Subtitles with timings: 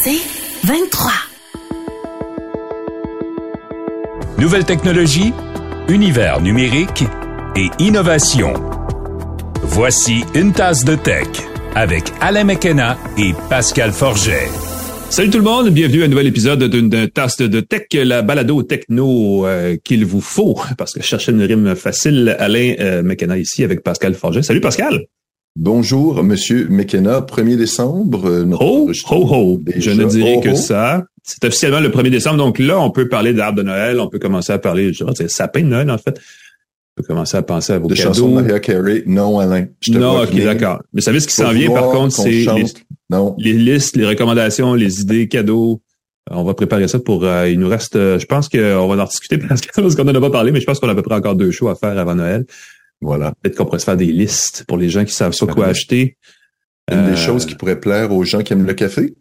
[0.00, 0.20] C'est
[0.64, 1.10] 23.
[4.38, 5.32] Nouvelle technologie,
[5.88, 7.02] univers numérique
[7.56, 8.52] et innovation.
[9.62, 11.26] Voici une tasse de tech
[11.74, 14.48] avec Alain McKenna et Pascal Forget.
[15.10, 18.62] Salut tout le monde, bienvenue à un nouvel épisode d'une tasse de tech, la balado
[18.62, 22.36] techno euh, qu'il vous faut, parce que je cherchais une rime facile.
[22.38, 24.42] Alain euh, McKenna ici avec Pascal Forget.
[24.42, 25.08] Salut Pascal!
[25.60, 28.26] Bonjour, Monsieur McKenna, 1er décembre.
[28.28, 29.60] Euh, ho, ho.
[29.76, 31.02] Je ne dirais que ça.
[31.24, 34.20] C'est officiellement le 1er décembre, donc là, on peut parler d'arbre de Noël, on peut
[34.20, 36.16] commencer à parler, je dirais, sapin de Noël, en fait.
[36.16, 38.14] On peut commencer à penser à vos de cadeaux.
[38.14, 39.66] chansons de Maria Carey, non, Alain.
[39.80, 40.80] Je te non, ok, d'accord.
[40.92, 42.64] Mais savez ce qui s'en vient, par contre, c'est les,
[43.38, 45.82] les, listes, les recommandations, les idées, cadeaux.
[46.30, 47.24] On va préparer ça pour.
[47.24, 47.96] Euh, il nous reste.
[47.96, 49.60] Euh, je pense qu'on va en discuter parce
[49.96, 51.50] qu'on n'en a pas parlé, mais je pense qu'on a à peu près encore deux
[51.50, 52.46] shows à faire avant Noël.
[53.00, 53.32] Voilà.
[53.42, 56.16] Peut-être qu'on pourrait se faire des listes pour les gens qui savent pas quoi acheter.
[56.90, 59.14] Une des choses qui pourrait plaire aux gens qui aiment le café,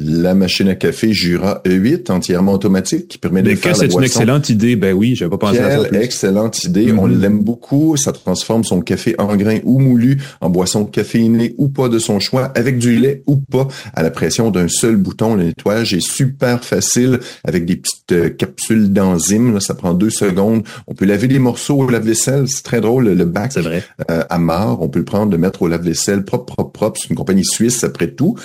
[0.00, 4.02] la machine à café Jura E8 entièrement automatique qui permet de Mais faire c'est une
[4.02, 4.74] excellente idée?
[4.74, 5.76] Ben oui, j'avais pas pensé à ça.
[5.76, 5.98] Quelle plus.
[5.98, 6.92] excellente idée.
[6.92, 7.96] On l'aime beaucoup.
[7.96, 12.18] Ça transforme son café en grain ou moulu en boisson caféinée ou pas de son
[12.18, 15.36] choix, avec du lait ou pas, à la pression d'un seul bouton.
[15.36, 19.60] Le nettoyage est super facile avec des petites euh, capsules d'enzymes.
[19.60, 20.64] Ça prend deux secondes.
[20.88, 22.46] On peut laver les morceaux au lave-vaisselle.
[22.48, 23.08] C'est très drôle.
[23.10, 23.84] Le bac C'est vrai.
[24.10, 24.82] euh, à marre.
[24.82, 27.00] On peut le prendre, le mettre au lave-vaisselle propre, propre, propre.
[27.00, 28.36] C'est une compagnie suisse après tout.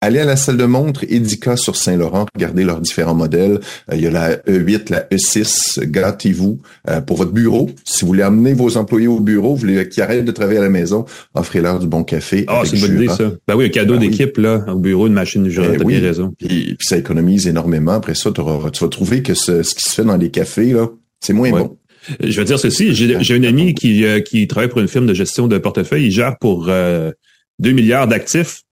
[0.00, 3.58] Allez à la salle de montre Edica sur Saint-Laurent, regardez leurs différents modèles.
[3.90, 7.68] Euh, il y a la E8, la E6, gâtez-vous euh, pour votre bureau.
[7.84, 10.62] Si vous voulez amener vos employés au bureau, vous voulez qu'ils arrêtent de travailler à
[10.62, 11.04] la maison,
[11.34, 12.44] offrez-leur du bon café.
[12.46, 13.32] Ah, c'est une bonne idée, ça.
[13.48, 14.08] Ben oui, un cadeau Ben oui.
[14.10, 15.56] d'équipe, là, au bureau, une machine du.
[15.56, 15.98] Ben T'as oui.
[15.98, 16.32] bien raison.
[16.38, 17.92] Puis, puis ça économise énormément.
[17.92, 20.86] Après ça, tu vas trouver que ce, ce qui se fait dans les cafés, là,
[21.18, 21.62] c'est moins Ouais.
[21.62, 21.76] bon.
[22.22, 25.06] Je veux dire ceci, j'ai j'ai un ami qui, euh, qui travaille pour une firme
[25.06, 26.04] de gestion de portefeuille.
[26.06, 27.10] Il gère pour euh,
[27.58, 28.62] 2 milliards d'actifs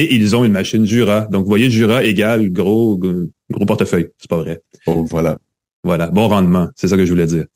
[0.00, 1.22] et ils ont une machine Jura.
[1.30, 4.08] Donc, vous voyez, Jura égale gros, gros portefeuille.
[4.18, 4.60] C'est pas vrai.
[4.86, 5.38] Oh, voilà.
[5.84, 6.68] Voilà, bon rendement.
[6.74, 7.46] C'est ça que je voulais dire.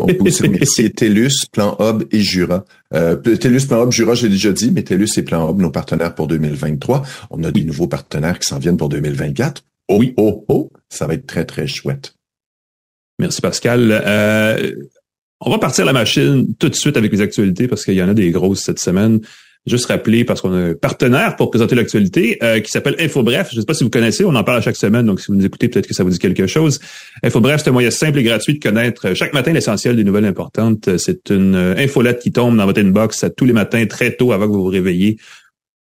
[0.00, 2.64] On peut aussi remercier TELUS, Plan Hub et Jura.
[2.94, 6.14] Euh, TELUS, Plan Hub, Jura, j'ai déjà dit, mais TELUS et Plan Hub, nos partenaires
[6.14, 7.02] pour 2023.
[7.30, 9.62] On a des nouveaux partenaires qui s'en viennent pour 2024.
[9.88, 10.14] Oh, Oui.
[10.16, 12.14] oh, oh, ça va être très, très chouette.
[13.18, 14.02] Merci Pascal.
[14.04, 14.74] Euh,
[15.40, 18.02] on va partir à la machine tout de suite avec les actualités parce qu'il y
[18.02, 19.20] en a des grosses cette semaine.
[19.64, 23.50] Juste rappeler, parce qu'on a un partenaire pour présenter l'actualité euh, qui s'appelle InfoBref.
[23.50, 25.28] Je ne sais pas si vous connaissez, on en parle à chaque semaine, donc si
[25.28, 26.80] vous nous écoutez, peut-être que ça vous dit quelque chose.
[27.22, 30.24] InfoBref, c'est un moyen simple et gratuit de connaître euh, chaque matin l'essentiel des nouvelles
[30.24, 30.88] importantes.
[30.88, 34.16] Euh, C'est une euh, infolette qui tombe dans votre inbox à tous les matins, très
[34.16, 35.18] tôt avant que vous vous réveillez.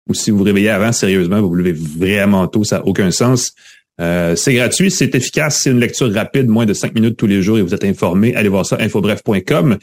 [0.09, 3.11] Ou si vous vous réveillez avant, sérieusement, vous vous levez vraiment tôt, ça n'a aucun
[3.11, 3.55] sens.
[4.01, 7.43] Euh, c'est gratuit, c'est efficace, c'est une lecture rapide, moins de cinq minutes tous les
[7.43, 8.35] jours et vous êtes informé.
[8.35, 9.79] Allez voir ça, infobref.com.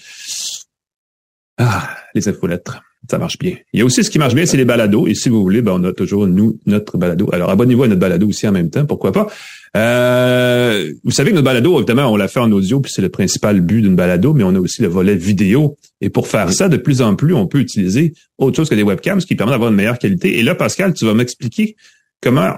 [1.58, 3.56] Ah, les infolettres, ça marche bien.
[3.74, 5.08] Il y a aussi ce qui marche bien, c'est les balados.
[5.08, 7.30] Et si vous voulez, ben, on a toujours, nous, notre balado.
[7.32, 9.28] Alors, abonnez-vous à notre balado aussi en même temps, pourquoi pas.
[9.78, 13.10] Euh, vous savez que notre balado, évidemment, on l'a fait en audio, puis c'est le
[13.10, 15.78] principal but d'une balado, mais on a aussi le volet vidéo.
[16.02, 18.84] Et pour faire ça, de plus en plus, on peut utiliser autre chose que des
[18.84, 20.40] webcams, ce qui permet d'avoir une meilleure qualité.
[20.40, 21.76] Et là, Pascal, tu vas m'expliquer
[22.22, 22.54] comment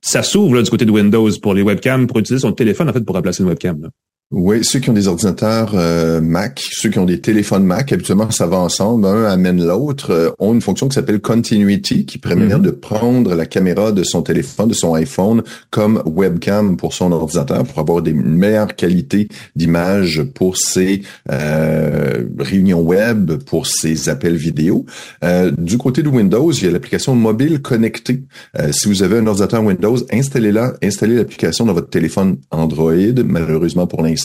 [0.00, 3.04] ça s'ouvre du côté de Windows pour les webcams, pour utiliser son téléphone, en fait,
[3.04, 3.80] pour remplacer une webcam.
[3.82, 3.88] Là.
[4.34, 8.30] Oui, ceux qui ont des ordinateurs euh, Mac, ceux qui ont des téléphones Mac, habituellement
[8.30, 12.46] ça va ensemble, un amène l'autre, euh, ont une fonction qui s'appelle Continuity, qui permet
[12.46, 12.62] Mhm.
[12.62, 17.64] de prendre la caméra de son téléphone, de son iPhone, comme webcam pour son ordinateur,
[17.64, 24.36] pour avoir des une meilleure qualité d'image pour ses euh, réunions web, pour ses appels
[24.36, 24.86] vidéo.
[25.24, 28.22] Euh, du côté de Windows, il y a l'application mobile connectée.
[28.58, 32.92] Euh, si vous avez un ordinateur Windows, installez-la, installez l'application dans votre téléphone Android,
[33.26, 34.21] malheureusement pour l'instant.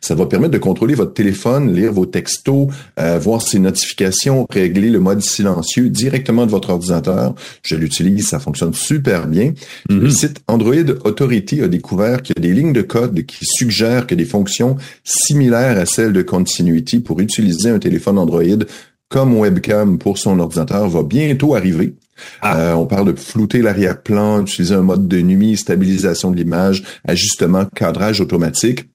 [0.00, 2.68] Ça va permettre de contrôler votre téléphone, lire vos textos,
[2.98, 7.34] euh, voir ses notifications, régler le mode silencieux directement de votre ordinateur.
[7.62, 9.52] Je l'utilise, ça fonctionne super bien.
[9.88, 10.00] Mhm.
[10.00, 10.74] Le site Android
[11.04, 14.76] Authority a découvert qu'il y a des lignes de code qui suggèrent que des fonctions
[15.04, 18.64] similaires à celles de Continuity pour utiliser un téléphone Android
[19.08, 21.94] comme webcam pour son ordinateur va bientôt arriver.
[22.42, 22.58] Ah.
[22.58, 27.64] Euh, on parle de flouter l'arrière-plan, utiliser un mode de nuit, stabilisation de l'image, ajustement,
[27.74, 28.89] cadrage automatique.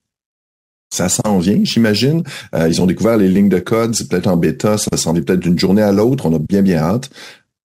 [0.90, 2.22] Ça s'en vient, j'imagine.
[2.54, 5.22] Euh, ils ont découvert les lignes de code, c'est peut-être en bêta, ça s'en vient
[5.22, 6.26] peut-être d'une journée à l'autre.
[6.26, 7.10] On a bien, bien hâte.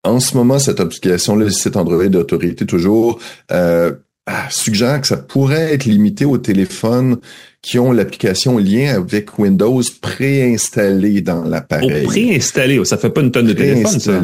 [0.04, 3.20] en ce moment, cette application, le site Android d'autorité toujours,
[3.52, 3.94] euh,
[4.26, 7.18] ah, suggère que ça pourrait être limité aux téléphones
[7.62, 12.04] qui ont l'application lien avec Windows préinstallée dans l'appareil.
[12.06, 14.22] Oh, préinstallé, ça fait pas une tonne de téléphones, ça.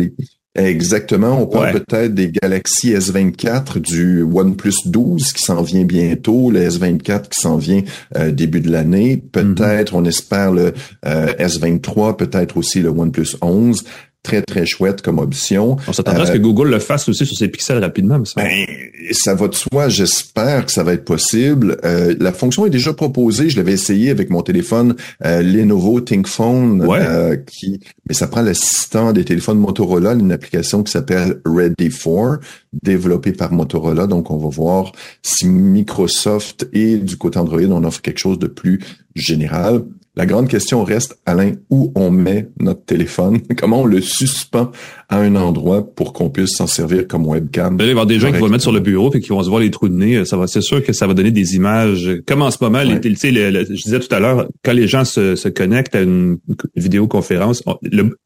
[0.58, 1.42] Exactement.
[1.42, 7.30] On parle peut-être des Galaxy S24, du OnePlus 12 qui s'en vient bientôt, le S24
[7.30, 7.84] qui s'en vient
[8.18, 9.18] euh, début de l'année.
[9.18, 10.74] Peut-être, on espère le
[11.06, 13.84] euh, S23, peut-être aussi le OnePlus 11
[14.24, 15.78] très, très chouette comme option.
[15.88, 18.24] On s'attendrait à ce que euh, Google le fasse aussi sur ses pixels rapidement.
[18.26, 18.42] Ça.
[18.42, 18.66] Ben,
[19.12, 19.90] ça va de soi.
[19.90, 21.78] J'espère que ça va être possible.
[21.86, 23.50] Euh, la fonction est déjà proposée.
[23.50, 26.86] Je l'avais essayé avec mon téléphone euh, Lenovo ThinkPhone.
[26.90, 32.38] Euh, qui, mais ça prend l'assistant des téléphones Motorola, une application qui s'appelle Ready for,
[32.84, 34.08] développée par Motorola.
[34.08, 34.92] Donc, on va voir
[35.22, 38.80] si Microsoft et du côté Android, on offre quelque chose de plus
[39.16, 39.84] général.
[40.18, 43.40] La grande question reste, Alain, où on met notre téléphone?
[43.56, 44.72] Comment on le suspend
[45.10, 47.76] à un endroit pour qu'on puisse s'en servir comme webcam?
[47.76, 49.30] Il va y avoir des gens qui vont le mettre sur le bureau et qui
[49.30, 50.26] vont se voir les trous de nez.
[50.26, 52.10] Ça va, c'est sûr que ça va donner des images.
[52.26, 55.96] Comme en ce moment, les, je disais tout à l'heure, quand les gens se, connectent
[55.96, 56.40] à une
[56.76, 57.62] vidéoconférence,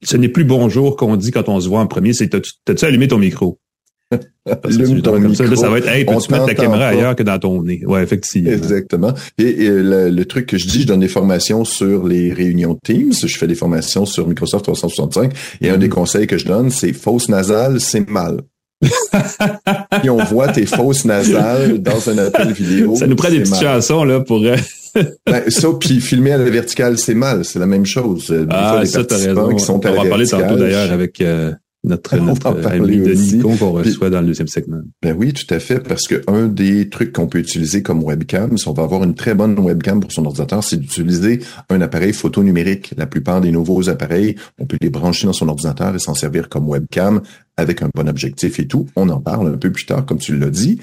[0.01, 3.09] ce n'est plus bonjour qu'on dit quand on se voit en premier, c'est t'as-tu allumé
[3.09, 3.59] ton micro?
[4.11, 7.81] Ça, va être, hey, peux-tu mettre la caméra ailleurs que dans ton nez?
[7.85, 8.51] Ouais, effectivement.
[8.51, 9.13] Exactement.
[9.37, 13.13] Et, le, truc que je dis, je donne des formations sur les réunions Teams.
[13.13, 15.33] Je fais des formations sur Microsoft 365.
[15.61, 15.91] Et un des mm.
[15.91, 18.41] conseils que je donne, c'est fausse nasale, c'est mal.
[20.01, 22.95] si on voit tes fausses nasales dans un appel vidéo.
[22.95, 24.43] Ça nous prend des petites chansons, là, pour...
[24.43, 24.55] Euh,
[25.25, 27.45] ben, ça, puis filmer à la verticale, c'est mal.
[27.45, 28.33] C'est la même chose.
[28.49, 29.55] ah, ça, t'as raison.
[29.55, 31.21] Qui sont on va parler tantôt, d'ailleurs, avec...
[31.21, 31.51] Euh,
[31.83, 34.81] notre, notre ami Denis qu'on reçoit dans le deuxième segment.
[35.01, 38.57] Ben oui, tout à fait, parce que un des trucs qu'on peut utiliser comme webcam,
[38.57, 41.39] si on va avoir une très bonne webcam pour son ordinateur, c'est d'utiliser
[41.69, 42.93] un appareil photo numérique.
[42.97, 46.49] La plupart des nouveaux appareils, on peut les brancher dans son ordinateur et s'en servir
[46.49, 47.21] comme webcam
[47.57, 48.87] avec un bon objectif et tout.
[48.95, 50.79] On en parle un peu plus tard, comme tu l'as dit.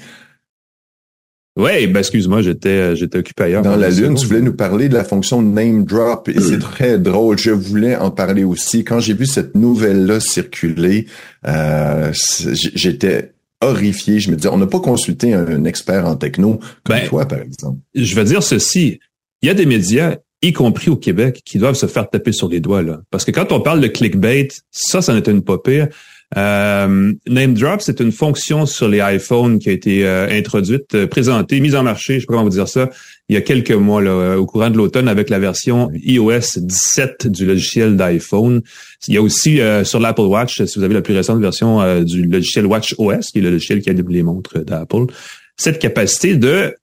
[1.59, 3.63] Oui, ben excuse-moi, j'étais euh, j'étais occupé ailleurs.
[3.63, 6.97] Dans la Lune, tu voulais nous parler de la fonction name drop et c'est très
[6.97, 7.37] drôle.
[7.37, 8.85] Je voulais en parler aussi.
[8.85, 11.07] Quand j'ai vu cette nouvelle-là circuler,
[11.45, 12.13] euh,
[12.53, 14.21] j'étais horrifié.
[14.21, 17.39] Je me disais, on n'a pas consulté un, expert en techno comme ben, toi, par
[17.39, 17.79] exemple.
[17.93, 19.01] Je veux dire ceci.
[19.41, 22.47] Il y a des médias, y compris au Québec, qui doivent se faire taper sur
[22.47, 22.83] les doigts.
[22.83, 23.01] là.
[23.11, 25.89] Parce que quand on parle de clickbait, ça, ça n'était une pas pire.
[26.37, 31.07] Euh, Name Drop, c'est une fonction sur les iPhones qui a été euh, introduite, euh,
[31.07, 32.89] présentée, mise en marché, je sais pas comment vous dire ça,
[33.29, 37.27] il y a quelques mois, là, au courant de l'automne, avec la version iOS 17
[37.27, 38.61] du logiciel d'iPhone.
[39.07, 42.23] Il y a aussi sur l'Apple Watch, si vous avez la plus récente version du
[42.23, 45.05] logiciel Watch OS, qui est le logiciel qui a les montres d'Apple,
[45.57, 46.73] cette capacité de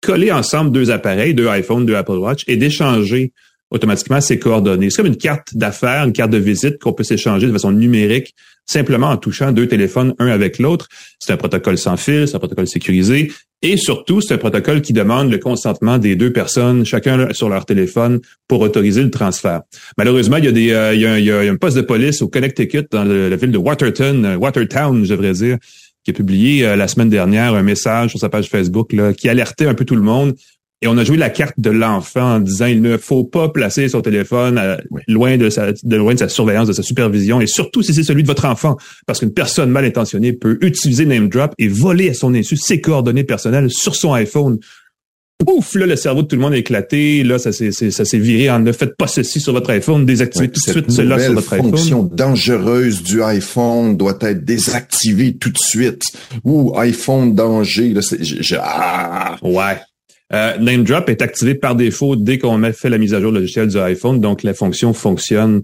[0.00, 3.32] coller ensemble deux appareils, deux iPhones, deux Apple Watch, et d'échanger
[3.72, 4.90] automatiquement ses coordonnées.
[4.90, 8.34] C'est comme une carte d'affaires, une carte de visite qu'on peut s'échanger de façon numérique
[8.64, 10.88] simplement en touchant deux téléphones un avec l'autre.
[11.18, 13.32] C'est un protocole sans fil, c'est un protocole sécurisé
[13.62, 17.64] et surtout c'est un protocole qui demande le consentement des deux personnes, chacun sur leur
[17.64, 19.62] téléphone, pour autoriser le transfert.
[19.96, 22.84] Malheureusement, il y a des, euh, il, y a, un poste de police au Connecticut
[22.90, 25.58] dans la ville de Waterton, euh, Watertown, je devrais dire,
[26.04, 29.28] qui a publié euh, la semaine dernière un message sur sa page Facebook là, qui
[29.28, 30.34] alertait un peu tout le monde
[30.82, 33.88] et on a joué la carte de l'enfant en disant il ne faut pas placer
[33.88, 34.60] son téléphone
[35.06, 38.02] loin de sa de loin de sa surveillance, de sa supervision, et surtout si c'est
[38.02, 38.76] celui de votre enfant,
[39.06, 42.80] parce qu'une personne mal intentionnée peut utiliser name drop et voler à son insu ses
[42.80, 44.58] coordonnées personnelles sur son iPhone.
[45.44, 47.24] Pouf, là, le cerveau de tout le monde est éclaté.
[47.24, 50.48] Là, ça s'est, ça s'est viré en ne faites pas ceci sur votre iPhone, désactivez
[50.48, 51.70] tout de suite cela sur votre iPhone.
[51.72, 56.02] La fonction dangereuse du iPhone doit être désactivée tout de suite.
[56.44, 57.88] Ou iPhone danger.
[57.88, 58.18] Là, c'est,
[58.60, 59.36] ah.
[59.42, 59.78] Ouais.
[60.34, 63.68] Euh, Name Drop est activé par défaut dès qu'on fait la mise à jour logiciel
[63.68, 65.62] du iPhone, donc la fonction fonctionne.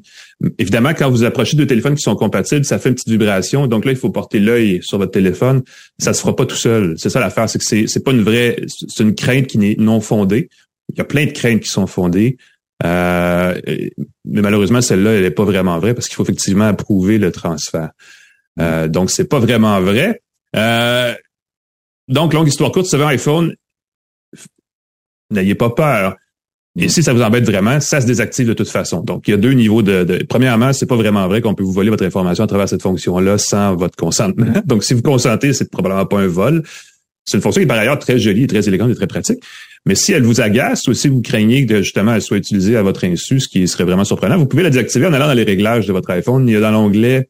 [0.58, 3.66] Évidemment, quand vous approchez deux téléphones qui sont compatibles, ça fait une petite vibration.
[3.66, 5.62] Donc là, il faut porter l'œil sur votre téléphone.
[5.98, 6.94] Ça se fera pas tout seul.
[6.98, 9.76] C'est ça l'affaire, c'est que c'est, c'est pas une vraie, c'est une crainte qui n'est
[9.78, 10.50] non fondée.
[10.92, 12.36] Il y a plein de craintes qui sont fondées.
[12.84, 13.60] Euh,
[14.24, 17.90] mais malheureusement, celle-là, elle n'est pas vraiment vraie parce qu'il faut effectivement approuver le transfert.
[18.60, 20.22] Euh, donc, c'est pas vraiment vrai.
[20.56, 21.14] Euh,
[22.08, 23.54] donc, longue histoire courte, vous savez, iPhone,
[25.30, 26.16] N'ayez pas peur.
[26.80, 29.02] Et si ça vous embête vraiment, ça se désactive de toute façon.
[29.02, 30.04] Donc, il y a deux niveaux de.
[30.04, 32.82] de premièrement, c'est pas vraiment vrai qu'on peut vous voler votre information à travers cette
[32.82, 34.52] fonction-là sans votre consentement.
[34.64, 36.62] Donc, si vous consentez, c'est probablement pas un vol.
[37.24, 39.42] C'est une fonction qui est par ailleurs très jolie, très élégante et très pratique.
[39.86, 42.82] Mais si elle vous agace ou si vous craignez que justement elle soit utilisée à
[42.82, 45.44] votre insu, ce qui serait vraiment surprenant, vous pouvez la désactiver en allant dans les
[45.44, 46.48] réglages de votre iPhone.
[46.48, 47.28] Il y a dans l'onglet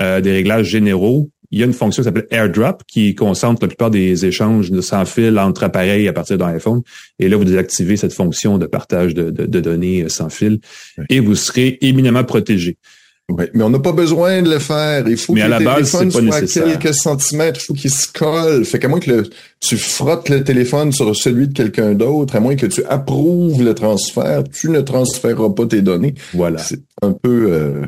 [0.00, 3.68] euh, des réglages généraux il y a une fonction qui s'appelle AirDrop qui concentre la
[3.68, 6.82] plupart des échanges de sans fil entre appareils à partir d'un iPhone.
[7.18, 10.60] Et là, vous désactivez cette fonction de partage de, données sans fil
[11.08, 12.76] et vous serez éminemment protégé.
[13.30, 15.08] Oui, mais on n'a pas besoin de le faire.
[15.08, 16.68] Il faut mais que à la le base, téléphone pas soit nécessaire.
[16.68, 17.60] à quelques centimètres.
[17.62, 18.66] Il faut qu'il se colle.
[18.66, 22.40] Fait qu'à moins que le, tu frottes le téléphone sur celui de quelqu'un d'autre, à
[22.40, 26.14] moins que tu approuves le transfert, tu ne transféreras pas tes données.
[26.34, 26.58] Voilà.
[26.58, 27.86] C'est un peu euh.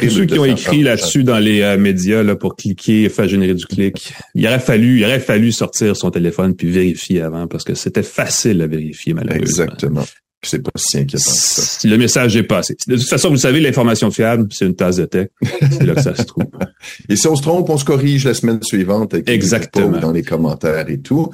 [0.00, 0.90] Tous ceux qui ont écrit ça.
[0.90, 4.98] là-dessus dans les euh, médias là, pour cliquer, faire générer du clic, il aurait fallu,
[4.98, 9.14] il aurait fallu sortir son téléphone puis vérifier avant parce que c'était facile à vérifier
[9.14, 9.64] malheureusement.
[9.64, 10.04] Exactement.
[10.44, 11.62] C'est pas si inquiétant que ça.
[11.62, 12.76] Si le message est passé.
[12.88, 15.28] De toute façon, vous savez, l'information fiable, c'est une tasse de thé.
[15.60, 16.46] C'est là que ça se trouve.
[17.08, 20.00] Et si on se trompe, on se corrige la semaine suivante avec Exactement.
[20.00, 21.30] dans les commentaires et tout.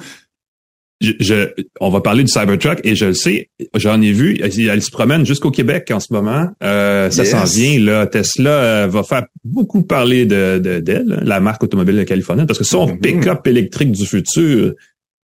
[1.01, 4.81] Je, je- on va parler du Cybertruck et je le sais, j'en ai vu, elle,
[4.81, 6.47] se promène jusqu'au Québec en ce moment.
[6.61, 7.31] Euh, ça Yes.
[7.31, 7.79] s'en vient.
[7.79, 12.59] Là, Tesla euh, va faire beaucoup parler de de- d'elle, la marque automobile californienne, parce
[12.59, 12.99] que son Mhm.
[12.99, 14.73] pick-up électrique du futur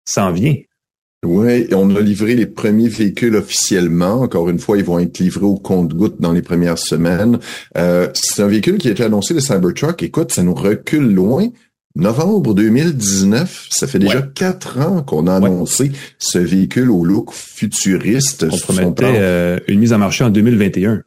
[0.05, 0.57] s'en vient.
[1.25, 4.23] Oui, on a livré les premiers véhicules officiellement.
[4.23, 7.39] Encore une fois, ils vont être livrés au compte-gouttes dans les premières semaines.
[7.79, 10.03] Euh, c'est un véhicule qui a été annoncé, le Cybertruck.
[10.03, 11.47] Écoute, ça nous recule loin.
[11.95, 14.25] Novembre 2019, ça fait déjà Ouais.
[14.35, 15.47] quatre ans qu'on a Ouais.
[15.47, 18.47] annoncé ce véhicule au look futuriste.
[18.51, 21.03] On promettait euh, une mise en marché en 2021.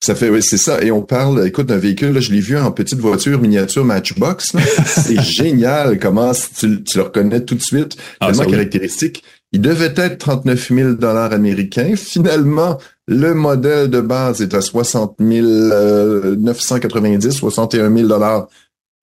[0.00, 0.82] Ça fait, oui, c'est ça.
[0.82, 4.52] Et on parle, écoute, d'un véhicule, là, je l'ai vu en petite voiture miniature Matchbox.
[4.86, 7.96] c'est génial comment tu, tu le reconnais tout de suite.
[8.20, 8.50] Ah, tellement oui.
[8.50, 9.24] caractéristique.
[9.52, 11.94] Il devait être 39 000 dollars américains.
[11.96, 18.48] Finalement, le modèle de base est à 60 990, 61 000 dollars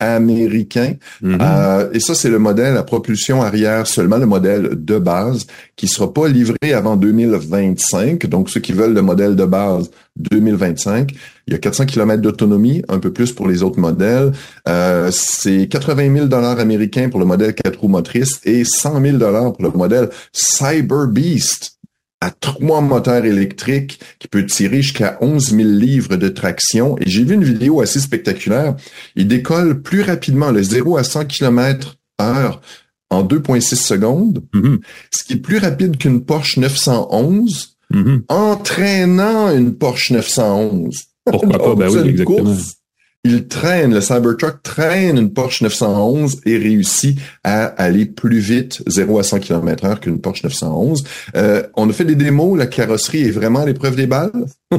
[0.01, 0.96] américains.
[1.22, 1.38] Mhm.
[1.39, 5.88] Euh, et ça, c'est le modèle à propulsion arrière seulement, le modèle de base, qui
[5.88, 8.25] sera pas livré avant 2025.
[8.25, 11.12] Donc, ceux qui veulent le modèle de base 2025,
[11.48, 14.31] il y a 400 km d'autonomie, un peu plus pour les autres modèles.
[14.67, 19.17] Euh, c'est 80 000 dollars américains pour le modèle 4 roues motrices et 100 000
[19.17, 21.77] dollars pour le modèle Cyber Beast
[22.21, 26.95] à trois moteurs électriques qui peut tirer jusqu'à 11 000 livres de traction.
[26.99, 28.75] Et j'ai vu une vidéo assez spectaculaire.
[29.15, 32.61] Il décolle plus rapidement le 0 à 100 km heure
[33.09, 34.79] en 2,6 secondes, Mhm.
[35.11, 38.23] ce qui est plus rapide qu'une Porsche 911, Mhm.
[38.29, 40.95] entraînant une Porsche 911.
[41.25, 41.75] Pourquoi pas?
[41.75, 42.37] Ben oui, exactement.
[42.43, 42.75] course.
[43.23, 49.19] Il traîne, le Cybertruck traîne une Porsche 911 et réussit à aller plus vite, 0
[49.19, 51.03] à 100 km heure qu'une Porsche 911.
[51.35, 54.31] Euh, on a fait des démos, la carrosserie est vraiment à l'épreuve des balles.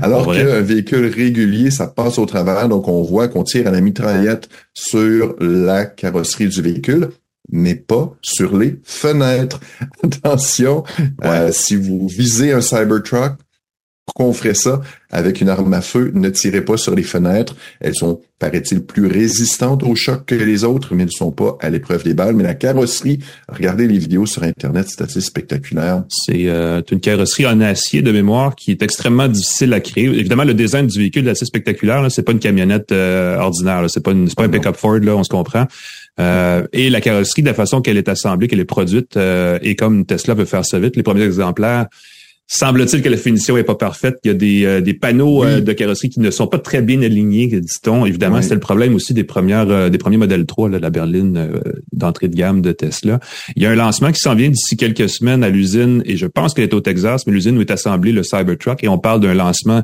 [0.00, 3.82] Alors qu'un véhicule régulier, ça passe au travers, donc on voit qu'on tire à la
[3.82, 7.10] mitraillette sur la carrosserie du véhicule
[7.48, 9.60] mais pas sur les fenêtres.
[10.02, 10.84] Attention,
[11.24, 13.34] euh, si vous visez un Cybertruck,
[14.06, 16.12] pourquoi on ferait ça avec une arme à feu?
[16.14, 17.56] Ne tirez pas sur les fenêtres.
[17.80, 21.70] Elles sont, paraît-il, plus résistantes au choc que les autres, mais ne sont pas à
[21.70, 22.34] l'épreuve des balles.
[22.36, 26.04] Mais la carrosserie, regardez les vidéos sur Internet, c'est assez spectaculaire.
[26.08, 30.04] C'est euh, une carrosserie en acier de mémoire qui est extrêmement difficile à créer.
[30.04, 32.06] Évidemment, le design du véhicule est assez spectaculaire.
[32.10, 33.84] C'est pas une camionnette euh, ordinaire.
[33.88, 35.66] C'est pas, une- pas un pick-up Ford, là, on se comprend.
[36.20, 39.74] Euh, et la carrosserie, de la façon qu'elle est assemblée, qu'elle est produite, euh, et
[39.74, 41.86] comme Tesla veut faire ça vite, les premiers exemplaires,
[42.46, 44.16] semble-t-il que la finition est pas parfaite.
[44.24, 45.48] Il y a des, euh, des panneaux Oui.
[45.48, 48.06] euh, de carrosserie qui ne sont pas très bien alignés, dit-on.
[48.06, 48.42] Évidemment, Oui.
[48.42, 51.60] c'était le problème aussi des premières, euh, des premiers modèles 3, là, la berline euh,
[51.92, 53.20] d'entrée de gamme de Tesla.
[53.56, 56.26] Il y a un lancement qui s'en vient d'ici quelques semaines à l'usine, et je
[56.26, 59.20] pense qu'elle est au Texas, mais l'usine où est assemblée le Cybertruck, et on parle
[59.20, 59.82] d'un lancement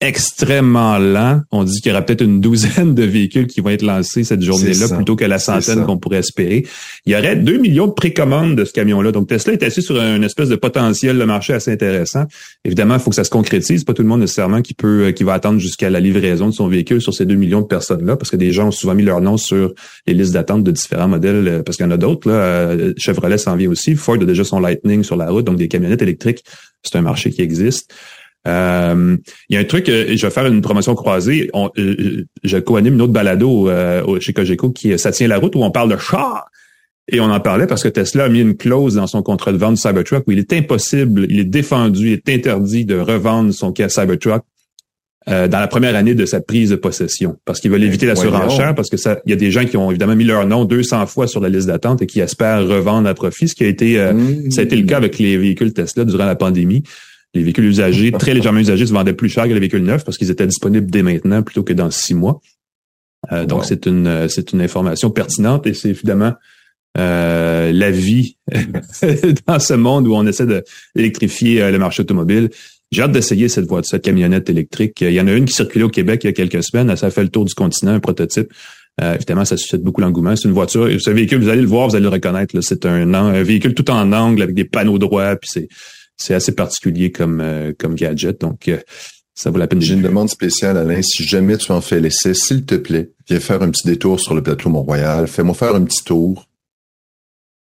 [0.00, 1.40] extrêmement lent.
[1.50, 4.42] On dit qu'il y aura peut-être une douzaine de véhicules qui vont être lancés cette
[4.42, 6.64] journée-là plutôt que la centaine qu'on pourrait espérer.
[7.04, 9.10] Il y aurait 2 millions de précommandes de ce camion-là.
[9.10, 12.26] Donc Tesla est assis sur une espèce de potentiel de marché assez intéressant.
[12.64, 13.82] Évidemment, il faut que ça se concrétise.
[13.82, 16.54] Pas tout le monde nécessairement qui peut euh, qui va attendre jusqu'à la livraison de
[16.54, 19.02] son véhicule sur ces 2 millions de personnes-là, parce que des gens ont souvent mis
[19.02, 19.72] leur nom sur
[20.06, 22.28] les listes d'attente de différents modèles, euh, parce qu'il y en a d'autres.
[22.28, 22.34] Là.
[22.34, 23.96] Euh, Chevrolet s'en vient aussi.
[23.96, 26.44] Ford a déjà son Lightning sur la route, donc des camionnettes électriques,
[26.82, 27.92] c'est un marché qui existe.
[28.46, 29.16] Euh,
[29.48, 31.50] il y a un truc, euh, je vais faire une promotion croisée.
[31.52, 35.38] On, euh, je co-anime une autre balado euh, chez Cogeco qui est Ça tient la
[35.38, 36.50] route où on parle de char.
[37.10, 39.56] Et on en parlait parce que Tesla a mis une clause dans son contrat de
[39.56, 43.72] vente Cybertruck où il est impossible, il est défendu, il est interdit de revendre son
[43.72, 44.42] Kia Cybertruck
[45.28, 48.14] euh, dans la première année de sa prise de possession parce qu'ils veulent éviter la
[48.14, 50.66] surenchère parce que ça, il y a des gens qui ont évidemment mis leur nom
[50.66, 53.68] 200 fois sur la liste d'attente et qui espèrent revendre à profit, ce qui a
[53.68, 54.50] été euh, Mmh.
[54.50, 56.82] ça a été le cas avec les véhicules Tesla durant la pandémie.
[57.34, 60.16] Les véhicules usagés, très légèrement usagés, se vendaient plus cher que les véhicules neufs parce
[60.16, 62.40] qu'ils étaient disponibles dès maintenant plutôt que dans six mois.
[63.32, 63.64] Euh, donc Wow.
[63.64, 66.32] c'est une euh, c'est une information pertinente et c'est évidemment
[66.96, 68.36] euh, la vie
[69.46, 70.46] dans ce monde où on essaie
[70.94, 72.48] d'électrifier euh, le marché automobile.
[72.90, 75.00] J'ai hâte d'essayer cette voiture, cette camionnette électrique.
[75.02, 76.94] Il y en a une qui circulait au Québec il y a quelques semaines.
[76.96, 78.50] Ça a fait le tour du continent, un prototype.
[79.00, 80.34] Euh, évidemment, ça suscite beaucoup l'engouement.
[80.34, 82.58] C'est une voiture, ce véhicule, vous allez le voir, vous allez le reconnaître.
[82.62, 85.68] C'est un, un véhicule tout en angle avec des panneaux droits, puis c'est
[86.18, 88.40] c'est assez particulier comme euh, comme gadget.
[88.40, 88.78] Donc, euh,
[89.34, 89.80] ça vaut la peine.
[89.80, 91.00] J'ai une demande spéciale, Alain.
[91.02, 94.34] Si jamais tu en fais l'essai, s'il te plaît, viens faire un petit détour sur
[94.34, 95.26] le plateau Mont-Royal.
[95.28, 96.44] Fais-moi faire un petit tour.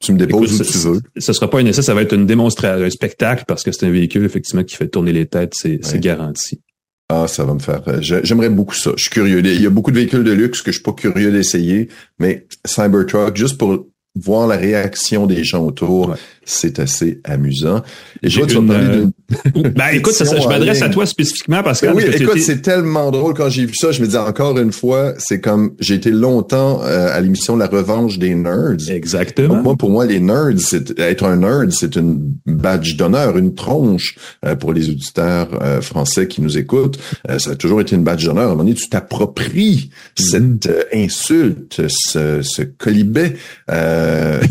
[0.02, 1.00] Tu me déposes Écoute, où tu veux.
[1.16, 3.86] Ce sera pas un essai, ça va être une démonstration, un spectacle parce que c'est
[3.86, 5.98] un véhicule effectivement qui fait tourner les têtes, c'est Ouais.
[6.00, 6.60] garanti.
[7.08, 7.82] Ah, ça va me faire.
[7.88, 8.90] euh, j'ai- J'aimerais beaucoup ça.
[8.96, 9.38] Je suis curieux.
[9.44, 12.46] Il y a beaucoup de véhicules de luxe que je suis pas curieux d'essayer, mais
[12.66, 13.86] Cybertruck, juste pour
[14.16, 16.16] voir la réaction des gens autour, Ouais.
[16.44, 17.82] c'est assez amusant.
[18.23, 19.06] Et tu euh,
[19.54, 22.23] Ben écoute, ça, ça, je m'adresse à toi spécifiquement parce que Ben oui, parce que
[22.23, 23.92] écoute, c'est tellement drôle quand j'ai vu ça.
[23.92, 27.66] Je me dis encore une fois, c'est comme j'ai été longtemps euh, à l'émission La
[27.66, 28.88] Revanche des Nerds.
[28.90, 29.54] exactement.
[29.56, 33.54] Donc moi, pour moi, les nerds, c'est être un nerd, c'est une badge d'honneur, une
[33.54, 35.49] tronche euh, pour les auditeurs
[35.82, 36.99] français qui nous écoutent.
[37.38, 38.44] Ça a toujours été une badge d'honneur.
[38.44, 43.35] À un moment donné, tu t'appropries cette euh, insulte, ce, ce colibet.
[43.70, 44.05] Euh,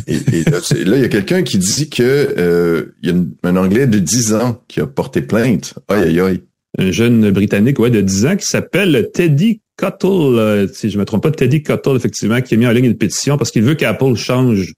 [0.08, 0.44] et, et
[0.86, 2.04] là, il y a quelqu'un qui dit que
[2.38, 5.76] euh, il y a un Anglais de 10 ans qui a porté plainte.
[5.88, 6.42] Aïe, aïe, aïe.
[6.78, 11.06] un jeune Britannique ouais, de 10 ans qui s'appelle Teddy Cuttle, euh, si je me
[11.06, 13.76] trompe pas, Teddy Cuttle, effectivement, qui a mis en ligne une pétition parce qu'il veut
[13.76, 14.74] qu'Apple change,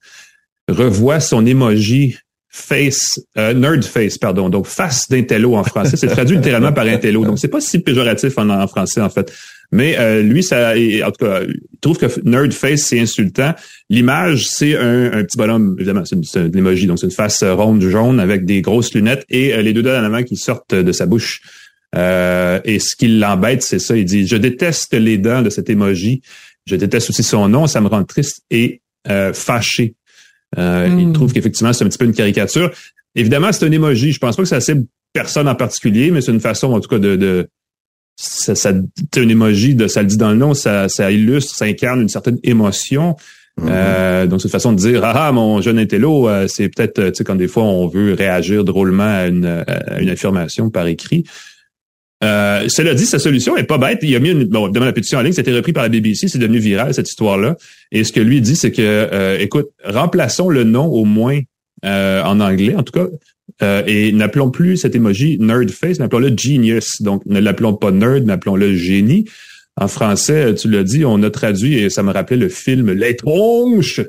[0.67, 2.17] revoie son emoji
[2.49, 5.97] face, euh, nerd face, pardon, donc face d'intello en français.
[5.97, 9.31] C'est traduit littéralement par intello, donc c'est pas si péjoratif en français en fait.
[9.71, 13.53] Mais euh, lui, ça, en tout cas, il trouve que nerd face c'est insultant.
[13.89, 17.11] L'image, c'est un, un petit bonhomme, évidemment, c'est une, c'est un emoji, donc c'est une
[17.11, 20.37] face ronde jaune avec des grosses lunettes et euh, les deux doigts en avant qui
[20.37, 21.41] sortent de sa bouche.
[21.95, 23.95] Euh, et ce qui l'embête, c'est ça.
[23.95, 26.21] Il dit Je déteste les dents de cet emoji.
[26.65, 27.67] Je déteste aussi son nom.
[27.67, 29.95] Ça me rend triste et euh, fâché.
[30.57, 32.71] Euh, Il trouve qu'effectivement, c'est un petit peu une caricature.
[33.15, 34.11] Évidemment, c'est un emoji.
[34.11, 36.89] Je pense pas que ça cible personne en particulier, mais c'est une façon, en tout
[36.89, 37.15] cas, de.
[37.15, 37.47] de
[38.17, 38.73] ça, ça,
[39.13, 42.01] c'est un emoji, de, ça le dit dans le nom, ça, ça illustre, ça incarne
[42.01, 43.15] une certaine émotion.
[43.57, 43.67] Mhm.
[43.71, 46.99] Euh, donc, c'est une façon de dire, ah, ah mon jeune intello, euh, c'est peut-être,
[46.99, 50.69] euh, tu sais, quand des fois on veut réagir drôlement à une, à une affirmation
[50.69, 51.23] par écrit.
[52.23, 53.99] Euh, cela dit, sa solution est pas bête.
[54.01, 56.27] Il a mis une, bon, évidemment, la pétition en ligne, c'était repris par la BBC,
[56.27, 57.55] c'est devenu viral, cette histoire-là.
[57.91, 61.39] Et ce que lui dit, c'est que, euh, écoute, remplaçons le nom au moins
[61.85, 63.05] euh, en anglais, en tout cas,
[63.61, 67.01] euh, et n'appelons plus cet emoji nerd face, n'appelons-le genius.
[67.01, 69.25] Donc, ne l'appelons pas nerd, mais appelons-le génie.
[69.75, 74.01] En français, tu l'as dit, on a traduit, et ça me rappelait le film Tronches,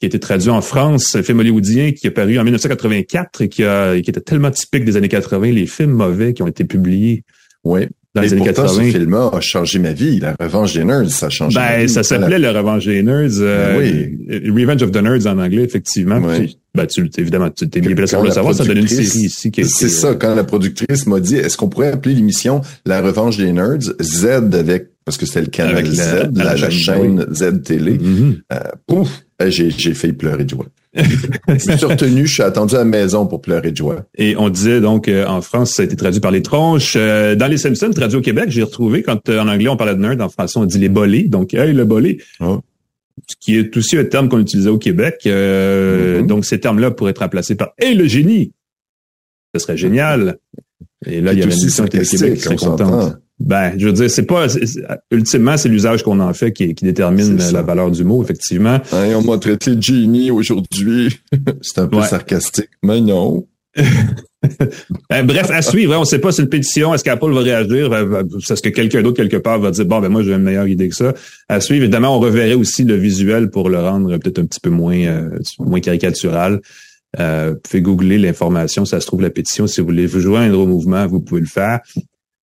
[0.00, 3.48] qui a été traduit en France, un film hollywoodien qui est paru en 1984 et
[3.48, 6.64] qui, a, qui était tellement typique des années 80, les films mauvais qui ont été
[6.64, 7.22] publiés
[7.62, 7.86] Oui.
[8.14, 8.84] Dans les années pourtant, 80.
[8.84, 10.20] ce film-là a changé ma vie.
[10.20, 11.88] La revanche des nerds, ça a changé ma Ben, vie.
[11.92, 13.40] ça s'appelait Le Revanche des Nerds.
[13.40, 16.20] euh, Ben Revenge of the Nerds en anglais, effectivement.
[16.22, 18.54] Puis, ben, tu, évidemment, tu t'es bien placé pour le la savoir.
[18.54, 21.56] Ça donne une série ici qui C'est ça, euh, quand la productrice m'a dit, est-ce
[21.56, 25.84] qu'on pourrait appeler l'émission La revanche des nerds, Z avec, parce que c'était le canal
[25.84, 27.98] la- Z, la, la la chaîne, Z Télé.
[27.98, 28.42] mhm.
[28.86, 29.22] Pouf!
[29.42, 30.66] Eh, J'ai, j'ai failli pleurer de joie.
[30.96, 34.04] Je me suis retenu, je suis attendu à la maison pour pleurer de joie.
[34.16, 36.94] Et on disait donc euh, en France, ça a été traduit par les tronches.
[36.96, 39.94] Euh, dans les Simpsons, traduit au Québec, j'ai retrouvé quand euh, en anglais on parlait
[39.94, 41.24] de nerd, en français on dit les bolés.
[41.24, 42.60] Donc hey le bolé, Oh.
[43.28, 45.22] ce qui est aussi un terme qu'on utilisait au Québec.
[45.26, 46.26] Euh, Mhm.
[46.26, 48.52] Donc ces termes-là pourraient être remplacés par hey le génie.
[49.54, 50.38] Ce serait génial.
[51.06, 53.16] Et là il y avait une émission Québec qui serait contente.
[53.46, 54.46] Ben, je veux dire, c'est pas
[55.10, 58.80] ultimement c'est l'usage qu'on en fait qui, qui détermine la valeur du mot, effectivement.
[58.90, 61.10] Hein, on m'a traité de génie aujourd'hui.
[61.60, 62.06] C'est un peu Ouais.
[62.06, 62.70] sarcastique.
[62.82, 63.46] Mais non.
[65.10, 65.94] Ben, bref, à suivre.
[65.94, 65.98] hein.
[65.98, 67.88] On ne sait pas si une pétition, est-ce qu'Apple va réagir?
[67.88, 70.42] Va- va- Est-ce que quelqu'un d'autre quelque part va dire bon ben moi j'ai une
[70.42, 71.14] meilleure idée que ça?
[71.48, 71.82] À suivre.
[71.82, 75.30] Évidemment, on reverrait aussi le visuel pour le rendre peut-être un petit peu moins euh,
[75.58, 76.60] moins caricatural.
[77.20, 79.66] Euh, vous pouvez googler l'information, ça se trouve la pétition.
[79.66, 81.80] Si vous voulez vous joindre au mouvement, vous pouvez le faire.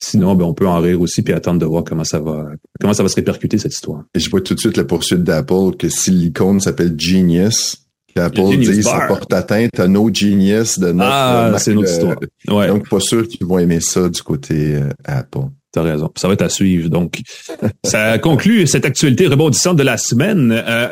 [0.03, 2.47] Sinon, ben, on peut en rire aussi puis attendre de voir comment ça va
[2.79, 4.03] comment ça va se répercuter cette histoire.
[4.15, 7.85] Et je vois tout de suite la poursuite d'Apple que si l'icône s'appelle Genius,
[8.15, 12.17] qu'Apple dise ça porte atteinte à nos genius de notre Ah, c'est une autre histoire.
[12.47, 12.67] Ouais.
[12.67, 15.49] Donc, pas sûr qu'ils vont aimer ça du côté euh, Apple.
[15.71, 16.11] T'as raison.
[16.15, 16.89] Ça va être à suivre.
[16.89, 17.21] Donc,
[17.83, 20.51] ça conclut cette actualité rebondissante de la semaine.
[20.51, 20.87] Euh,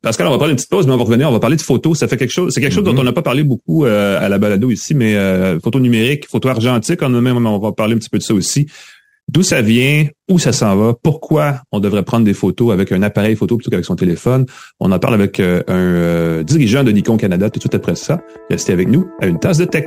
[0.00, 1.28] Pascal, on va parler une petite pause, mais on va revenir.
[1.28, 1.98] On va parler de photos.
[1.98, 2.52] Ça fait quelque chose.
[2.54, 5.16] C'est quelque chose dont on n'a pas parlé beaucoup euh, à la balado ici, mais
[5.16, 8.22] euh, photos numériques, photos argentiques, on a même, on va parler un petit peu de
[8.22, 8.68] ça aussi.
[9.28, 13.02] D'où ça vient, où ça s'en va, pourquoi on devrait prendre des photos avec un
[13.02, 14.46] appareil photo plutôt qu'avec son téléphone?
[14.80, 17.94] On en parle avec euh, un euh, dirigeant de Nikon Canada tout de suite après
[17.94, 18.20] ça.
[18.50, 19.86] Restez avec nous à une tasse de tech.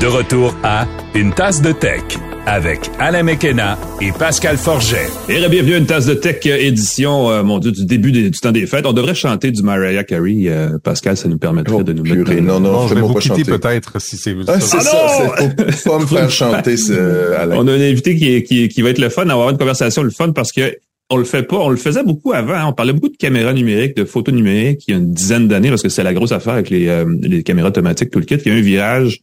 [0.00, 2.02] De retour à Une tasse de tech
[2.46, 5.06] avec Alain Mekena et Pascal Forget.
[5.28, 8.28] Et bienvenue à une tasse de tech euh, édition, euh, mon Dieu, du début des-
[8.30, 8.86] du temps des fêtes.
[8.86, 12.32] On devrait chanter du Mariah Carey, euh, Pascal, ça nous permettrait Oh, de nous mettre...
[12.34, 13.58] non, non, Non, je vais vous pas quitter chanter.
[13.58, 15.48] peut-être si c'est Ah, c'est Ah ça, non!
[15.70, 17.56] c'est pas me faire chanter, ce, Alain.
[17.58, 20.10] On a un invité qui, qui, qui va être le fun, avoir une conversation le
[20.10, 20.76] fun parce que
[21.10, 22.54] on le fait pas, on le faisait beaucoup avant.
[22.54, 22.64] hein.
[22.68, 25.68] On parlait beaucoup de caméras numériques, de photos numériques il y a une dizaine d'années
[25.68, 28.36] parce que c'est la grosse affaire avec les, euh, les caméras automatiques, tout le kit.
[28.44, 29.20] Il y a eu un virage.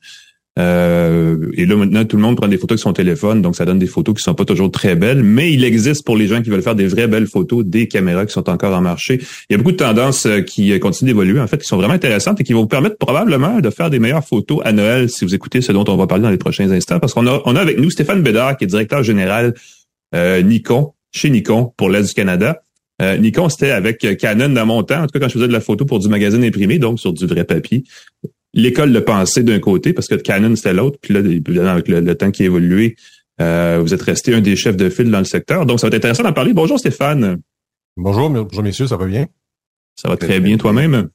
[0.60, 3.64] Euh, et là maintenant tout le monde prend des photos avec son téléphone, donc ça
[3.64, 6.42] donne des photos qui sont pas toujours très belles, mais il existe pour les gens
[6.42, 9.22] qui veulent faire des vraies belles photos des caméras qui sont encore en marché.
[9.50, 11.78] Il y a beaucoup de tendances euh, qui euh, continuent d'évoluer en fait, qui sont
[11.78, 15.10] vraiment intéressantes et qui vont vous permettre probablement de faire des meilleures photos à Noël
[15.10, 17.42] si vous écoutez ce dont on va parler dans les prochains instants, parce qu'on a
[17.46, 19.54] on a avec nous Stéphane Bédard qui est directeur général
[20.14, 22.62] euh, Nikon, chez Nikon, pour l'Est du Canada.
[23.02, 25.54] Euh, Nikon, c'était avec Canon dans mon temps, en tout cas quand je faisais de
[25.54, 27.84] la photo pour du magazine imprimé, donc sur du vrai papier.
[28.54, 30.98] L'école de pensée d'un côté, parce que Canon, c'était l'autre.
[31.02, 32.96] Puis là, évidemment, avec le, le temps qui a évolué,
[33.40, 35.66] euh, vous êtes resté un des chefs de file dans le secteur.
[35.66, 36.54] Donc, ça va être intéressant d'en parler.
[36.54, 37.38] Bonjour Stéphane.
[37.98, 39.28] Bonjour, bonjour messieurs, ça va bien?
[39.96, 41.10] Ça va très bien toi-même?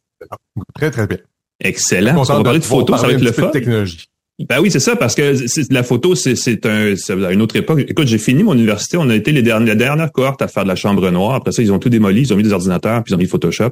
[0.74, 1.18] Très, très bien.
[1.60, 2.18] Excellent.
[2.18, 3.46] On va parler de photos, ça va être le fun.
[3.46, 4.06] de technologie.
[4.50, 7.40] Ben oui, c'est ça, parce que c'est- la photo, c'est, c'est un, c'est à une
[7.40, 7.82] autre époque.
[7.88, 10.64] Écoute, j'ai fini mon université, on a été les derniers, la dernière cohorte à faire
[10.64, 11.34] de la chambre noire.
[11.36, 13.26] Après ça, ils ont tout démoli, ils ont mis des ordinateurs, puis ils ont mis
[13.26, 13.70] Photoshop.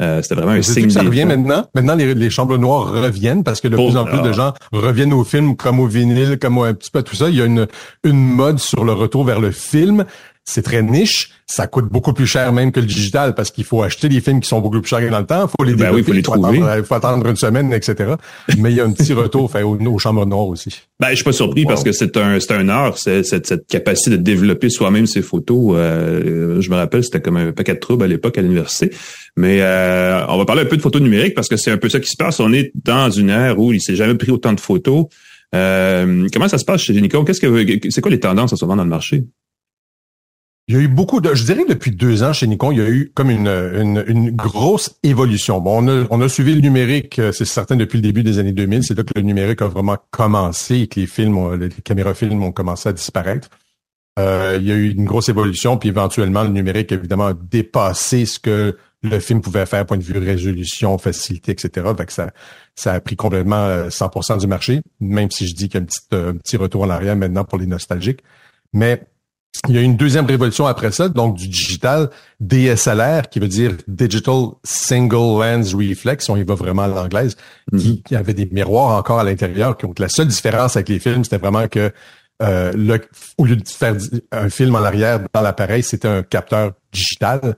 [0.00, 1.66] Euh, c'était vraiment un C'est signe que ça revient maintenant?
[1.74, 4.26] Maintenant, les, les chambres noires reviennent parce que de plus en plus ah.
[4.28, 7.28] de gens reviennent au film comme au vinyle, comme au- un petit peu tout ça.
[7.28, 7.66] Il y a une,
[8.04, 10.04] une mode sur le retour vers le film.
[10.50, 11.30] C'est très niche.
[11.46, 14.40] Ça coûte beaucoup plus cher même que le digital parce qu'il faut acheter des films
[14.40, 15.46] qui sont beaucoup plus chers dans le temps.
[15.46, 16.58] Il faut les Ben oui, faut les trouver.
[16.58, 18.14] attendre, il faut attendre une semaine, etc.
[18.58, 20.82] Mais il y a un petit retour fait, aux, aux chambres noires aussi.
[21.00, 21.68] Ben, je suis pas surpris Wow.
[21.68, 25.22] parce que c'est un, c'est un art, c'est, cette, cette capacité de développer soi-même ses
[25.22, 25.74] photos.
[25.76, 28.90] Euh, je me rappelle, c'était comme un paquet de troubles à l'époque à l'université.
[29.36, 31.88] Mais euh, on va parler un peu de photos numériques parce que c'est un peu
[31.88, 32.40] ça qui se passe.
[32.40, 35.06] On est dans une ère où il s'est jamais pris autant de photos.
[35.54, 37.24] Euh, comment ça se passe chez Nikon?
[37.24, 39.24] Qu'est-ce que c'est quoi les tendances en ce moment dans le marché?
[40.70, 42.80] Il y a eu beaucoup de, je dirais depuis deux ans chez Nikon, il y
[42.80, 45.60] a eu comme une, une, une grosse évolution.
[45.60, 48.38] Bon, on a, on a suivi le numérique, euh, c'est certain, depuis le début des
[48.38, 48.84] années 2000.
[48.84, 52.44] C'est là que le numérique a vraiment commencé et que les films, les caméras films
[52.44, 53.48] ont commencé à disparaître.
[54.20, 58.24] Euh, il y a eu une grosse évolution, puis éventuellement, le numérique, évidemment, a dépassé
[58.24, 61.84] ce que le film pouvait faire, point de vue résolution, facilité, etc.
[61.98, 62.30] Fait que ça,
[62.76, 65.82] ça a pris complètement euh, 100% du marché, même si je dis qu'il y a
[65.82, 68.20] un petit, euh, un petit retour en arrière maintenant pour les nostalgiques.
[68.72, 69.02] Mais
[69.68, 72.10] il y a eu une deuxième révolution après ça, donc du digital
[72.40, 77.36] DSLR, qui veut dire Digital Single Lens Reflex, on y va vraiment à l'anglaise,
[77.76, 79.76] qui, qui avait des miroirs encore à l'intérieur.
[79.76, 81.92] Donc la seule différence avec les films, c'était vraiment que
[82.42, 83.00] euh, le,
[83.36, 83.96] au lieu de faire
[84.32, 87.56] un film en arrière dans l'appareil, c'était un capteur digital,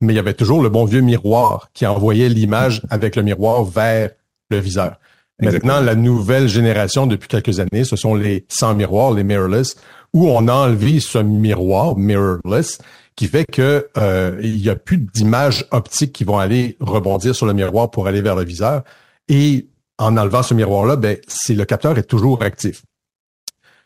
[0.00, 3.64] mais il y avait toujours le bon vieux miroir qui envoyait l'image avec le miroir
[3.64, 4.10] vers
[4.50, 4.96] le viseur.
[5.40, 5.74] Exactement.
[5.74, 9.76] Maintenant, la nouvelle génération depuis quelques années, ce sont les sans miroirs, les mirrorless,
[10.14, 12.78] où on a enlevé ce miroir mirrorless
[13.16, 17.46] qui fait que euh, il y a plus d'images optiques qui vont aller rebondir sur
[17.46, 18.82] le miroir pour aller vers le viseur.
[19.28, 19.66] Et
[19.98, 22.82] en enlevant ce miroir-là, ben, c'est le capteur est toujours actif.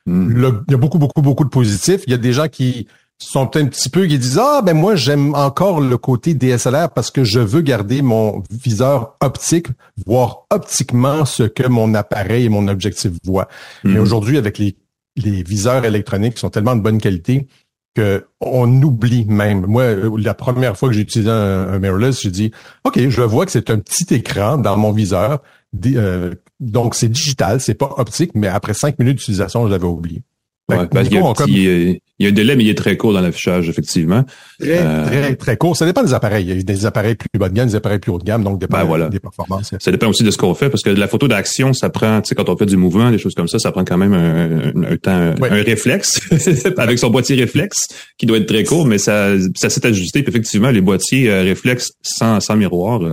[0.06, 0.28] Hmm.
[0.28, 2.02] Le- il y a beaucoup, beaucoup, beaucoup de positifs.
[2.06, 2.86] Il y a des gens qui
[3.18, 7.10] sont un petit peu, qui disent, ah, ben moi, j'aime encore le côté DSLR parce
[7.10, 9.68] que je veux garder mon viseur optique,
[10.06, 13.48] voir optiquement ce que mon appareil et mon objectif voient.
[13.84, 14.00] Mais Mhm.
[14.00, 14.76] aujourd'hui, avec les,
[15.16, 17.46] les viseurs électroniques sont tellement de bonne qualité
[17.94, 19.66] que on oublie même.
[19.66, 22.50] Moi, euh, la première fois que j'ai utilisé un, un mirrorless, j'ai dit,
[22.84, 25.42] OK, je vois que c'est un petit écran dans mon viseur.
[25.86, 30.22] Euh, donc, c'est digital, c'est pas optique, mais après cinq minutes d'utilisation, je l'avais oublié.
[30.70, 32.30] Fait Ouais, que parce qu'il y a Nikon un a comme petit, il y a
[32.30, 34.24] un délai, mais il est très court dans l'affichage, effectivement.
[34.58, 35.76] très, euh, très, très court.
[35.76, 36.46] Ça dépend des appareils.
[36.46, 38.42] Il y a des appareils plus bas de gamme, des appareils plus haut de gamme,
[38.42, 39.08] donc dépend Ben voilà.
[39.08, 39.74] des performances.
[39.78, 42.22] Ça dépend aussi de ce qu'on fait, parce que de la photo d'action, ça prend,
[42.22, 44.14] tu sais, quand on fait du mouvement, des choses comme ça, ça prend quand même
[44.14, 46.20] un, temps, un réflexe,
[46.78, 50.22] avec son boîtier réflexe, qui doit être très court, mais ça, ça s'est ajusté.
[50.22, 53.12] Puis effectivement, les boîtiers euh, réflexes sans, sans miroir, euh,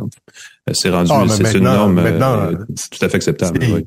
[0.72, 2.54] c'est rendu, Ah, c'est une norme maintenant, euh,
[2.90, 3.60] tout à fait acceptable.
[3.62, 3.86] oui.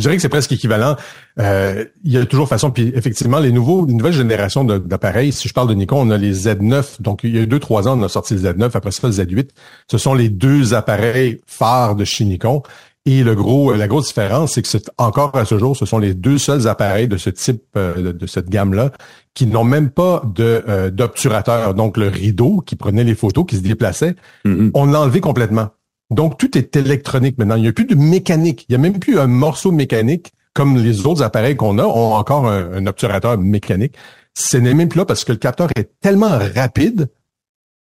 [0.00, 0.96] Je dirais que c'est presque équivalent.
[1.38, 5.46] Euh, il y a toujours façon, puis effectivement, les nouveaux, les nouvelles générations d'appareils, si
[5.46, 7.02] je parle de Nikon, on a les Z9.
[7.02, 9.12] Donc, il y a deux, trois ans, on a sorti le Z9, après ça, le
[9.12, 9.50] Z8.
[9.88, 12.62] Ce sont les deux appareils phares de chez Nikon.
[13.06, 15.98] Et le gros, la grosse différence, c'est que c'est encore à ce jour, ce sont
[15.98, 18.92] les deux seuls appareils de ce type, euh, de, cette gamme-là,
[19.32, 21.74] qui n'ont même pas de euh, d'obturateur.
[21.74, 24.70] Donc le rideau qui prenait les photos, qui se déplaçait, mm-hmm.
[24.74, 25.70] on l'a enlevé complètement.
[26.10, 27.56] Donc tout est électronique maintenant.
[27.56, 28.66] Il n'y a plus de mécanique.
[28.68, 32.14] Il n'y a même plus un morceau mécanique comme les autres appareils qu'on a ont
[32.14, 33.94] encore un, obturateur mécanique.
[34.34, 37.08] Ce n'est même plus là parce que le capteur est tellement rapide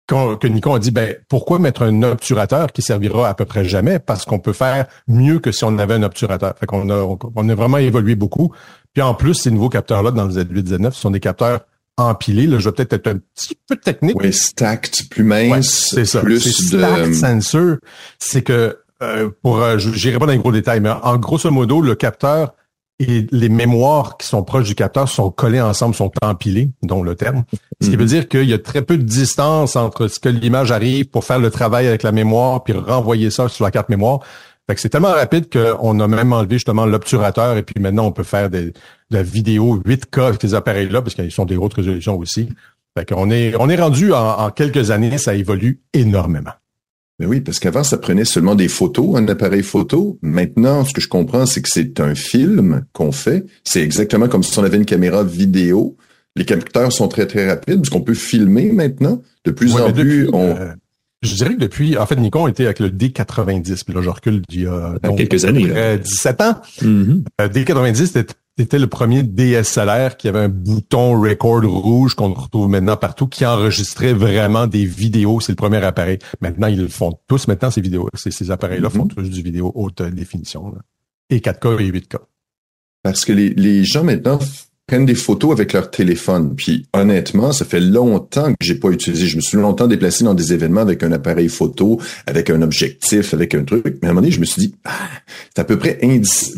[0.08, 3.98] que Nikon a dit, ben, pourquoi mettre un obturateur qui servira à peu près jamais?
[3.98, 6.54] Parce qu'on peut faire mieux que si on avait un obturateur.
[6.60, 8.52] Fait qu'on a, on a vraiment évolué beaucoup.
[8.94, 11.62] Puis en plus, ces nouveaux capteurs-là dans le Z8, Z9, ce sont des capteurs
[11.98, 12.48] empilés.
[12.48, 14.20] Là, je vais peut-être être un petit peu technique.
[14.20, 15.90] Oui, stacked, plus mince.
[15.94, 16.22] c'est ça.
[16.22, 16.78] Plus de...
[16.78, 17.78] Stacked sensor,
[18.20, 21.82] c'est que, euh, pour, euh, j'irai pas dans les gros détails, mais en grosso modo,
[21.82, 22.54] le capteur
[23.00, 27.16] et les mémoires qui sont proches du capteur sont collées ensemble, sont empilées, dont le
[27.16, 27.44] terme.
[27.82, 28.10] Ce qui veut mhm.
[28.10, 31.40] dire qu'il y a très peu de distance entre ce que l'image arrive pour faire
[31.40, 34.22] le travail avec la mémoire puis renvoyer ça sur la carte mémoire.
[34.68, 38.12] Fait que c'est tellement rapide qu'on a même enlevé justement l'obturateur et puis maintenant on
[38.12, 38.74] peut faire des, de
[39.12, 42.50] la vidéo 8K avec ces appareils-là parce qu'ils sont des hautes résolutions aussi.
[42.98, 46.54] Fait qu'on est, on est rendu en quelques années, ça évolue énormément.
[47.20, 50.20] Mais oui, parce qu'avant, ça prenait seulement des photos, un appareil photo.
[50.22, 53.46] Maintenant, ce que je comprends, c'est que c'est un film qu'on fait.
[53.64, 55.96] C'est exactement comme si on avait une caméra vidéo.
[56.36, 59.22] Les capteurs sont très, très rapides, parce qu'on peut filmer maintenant.
[59.46, 60.58] De plus en plus, on...
[60.58, 60.74] Euh,
[61.26, 64.42] je dirais que depuis, en fait, Nikon était avec le D90, puis là, je recule
[64.48, 65.98] d'il y a quelques années.
[65.98, 66.62] 17 ans.
[66.82, 67.24] Mm-hmm.
[67.42, 72.70] Euh, D90, c'était c'était le premier DSLR qui avait un bouton record rouge qu'on retrouve
[72.70, 75.42] maintenant partout, qui enregistrait vraiment des vidéos.
[75.42, 76.20] C'est le premier appareil.
[76.40, 77.50] Maintenant, ils le font tous.
[77.50, 79.14] Maintenant, ces vidéos, ces, appareils-là font mm-hmm.
[79.16, 80.74] tous du vidéo haute définition.
[81.30, 82.18] Et 4K et 8K.
[83.04, 84.40] Parce que les, les gens maintenant
[84.88, 86.54] prennent des photos avec leur téléphone.
[86.56, 89.26] Puis honnêtement, ça fait longtemps que j'ai pas utilisé.
[89.26, 93.34] Je me suis longtemps déplacé dans des événements avec un appareil photo, avec un objectif,
[93.34, 93.98] avec un truc.
[94.02, 94.92] Mais à un moment donné, je me suis dit, ah,
[95.56, 96.00] c'est à peu près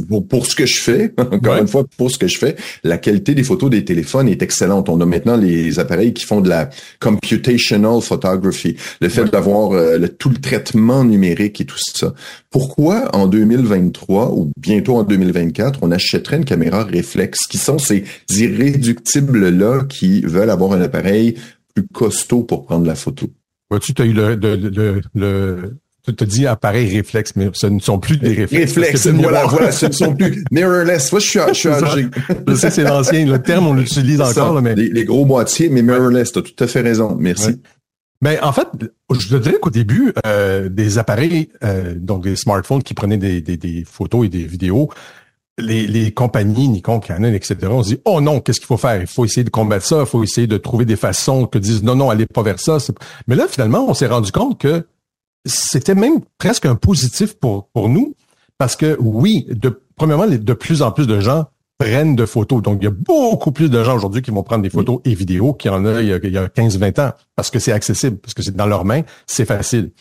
[0.09, 1.13] pour, pour, ce que je fais.
[1.17, 4.41] Encore une fois, pour ce que je fais, la qualité des photos des téléphones est
[4.41, 4.89] excellente.
[4.89, 10.05] On a maintenant les appareils qui font de la computational photography, le fait d'avoir euh,
[10.19, 12.13] tout le traitement numérique et tout ça.
[12.49, 17.47] Pourquoi en 2023 ou bientôt en 2024, on achèterait une caméra réflexe?
[17.47, 21.35] Qui sont ces irréductibles-là qui veulent avoir un appareil
[21.73, 23.27] plus costaud pour prendre la photo.
[23.69, 25.77] Vois-tu, tu as eu le, le, le,
[26.07, 28.75] tu te dis appareil réflexe, mais ce ne sont plus des réflexes.
[28.77, 31.11] Réflexes, voilà, voilà, ce ne sont plus mirrorless.
[31.11, 32.07] Moi, je suis, je suis âgé.
[32.47, 34.75] je sais, c'est l'ancien, le terme, on l'utilise encore, mais.
[34.75, 37.15] Les, gros boîtiers, mais mirrorless, tu as tout à fait raison.
[37.19, 37.59] Merci.
[38.21, 38.67] Ben, en fait,
[39.11, 43.41] je te dirais qu'au début, euh, des appareils, euh, donc des smartphones qui prenaient des,
[43.41, 44.89] des, des, photos et des vidéos,
[45.57, 49.01] les, les compagnies Nikon, Canon, etc., on se dit oh non, qu'est-ce qu'il faut faire?
[49.01, 51.83] Il faut essayer de combattre ça, il faut essayer de trouver des façons que disent
[51.83, 52.77] non non, allez pas vers ça.
[53.27, 54.85] Mais là, finalement, on s'est rendu compte que
[55.45, 58.13] c'était même presque un positif pour pour nous
[58.57, 61.45] parce que oui, de premièrement, de plus en plus de gens
[61.77, 62.61] prennent de photos.
[62.61, 65.13] Donc, il y a beaucoup plus de gens aujourd'hui qui vont prendre des photos et
[65.13, 68.17] vidéos qu'il y en a il y a, a 15-20 ans parce que c'est accessible,
[68.17, 69.91] parce que c'est dans leurs mains, c'est facile.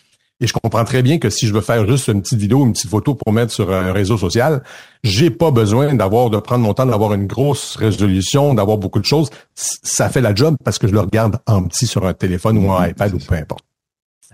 [0.41, 2.73] Et je comprends très bien que si je veux faire juste une petite vidéo, une
[2.73, 4.63] petite photo pour mettre sur un réseau social,
[5.03, 9.07] j'ai pas besoin d'avoir de prendre mon temps d'avoir une grosse résolution, d'avoir beaucoup de
[9.07, 9.31] choses.
[9.55, 12.71] Ça fait la job parce que je le regarde en petit sur un téléphone ou
[12.71, 13.65] un iPad ou peu importe.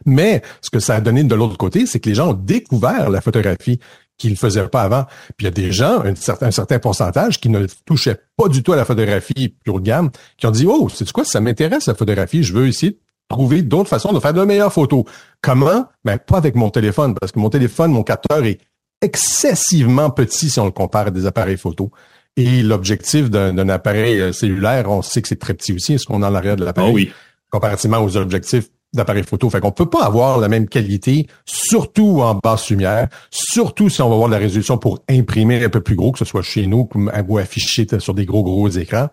[0.04, 3.08] Mais ce que ça a donné de l'autre côté, c'est que les gens ont découvert
[3.08, 3.78] la photographie
[4.18, 5.04] qu'ils ne faisaient pas avant.
[5.36, 8.48] Puis il y a des gens, un certain, un certain pourcentage, qui ne touchaient pas
[8.48, 11.86] du tout à la photographie pure gamme, qui ont dit, oh, c'est quoi, ça m'intéresse
[11.86, 12.98] la photographie, je veux essayer
[13.32, 15.04] trouver d'autres façons de faire de meilleures photos.
[15.40, 15.86] Comment?
[16.04, 18.60] Ben, pas avec mon téléphone, parce que mon téléphone, mon capteur est
[19.00, 21.90] excessivement petit si on le compare à des appareils photo.
[22.36, 26.22] Et l'objectif d'un appareil euh, cellulaire, on sait que c'est très petit aussi, ce qu'on
[26.22, 26.90] a en l'arrière de l'appareil?
[26.90, 27.12] Oh oui.
[27.50, 29.50] Comparativement aux objectifs d'appareils photo.
[29.50, 34.08] Fait qu'on peut pas avoir la même qualité, surtout en basse lumière, surtout si on
[34.08, 36.66] va avoir de la résolution pour imprimer un peu plus gros, que ce soit chez
[36.66, 36.88] nous
[37.28, 39.08] ou afficher sur des gros, gros écrans.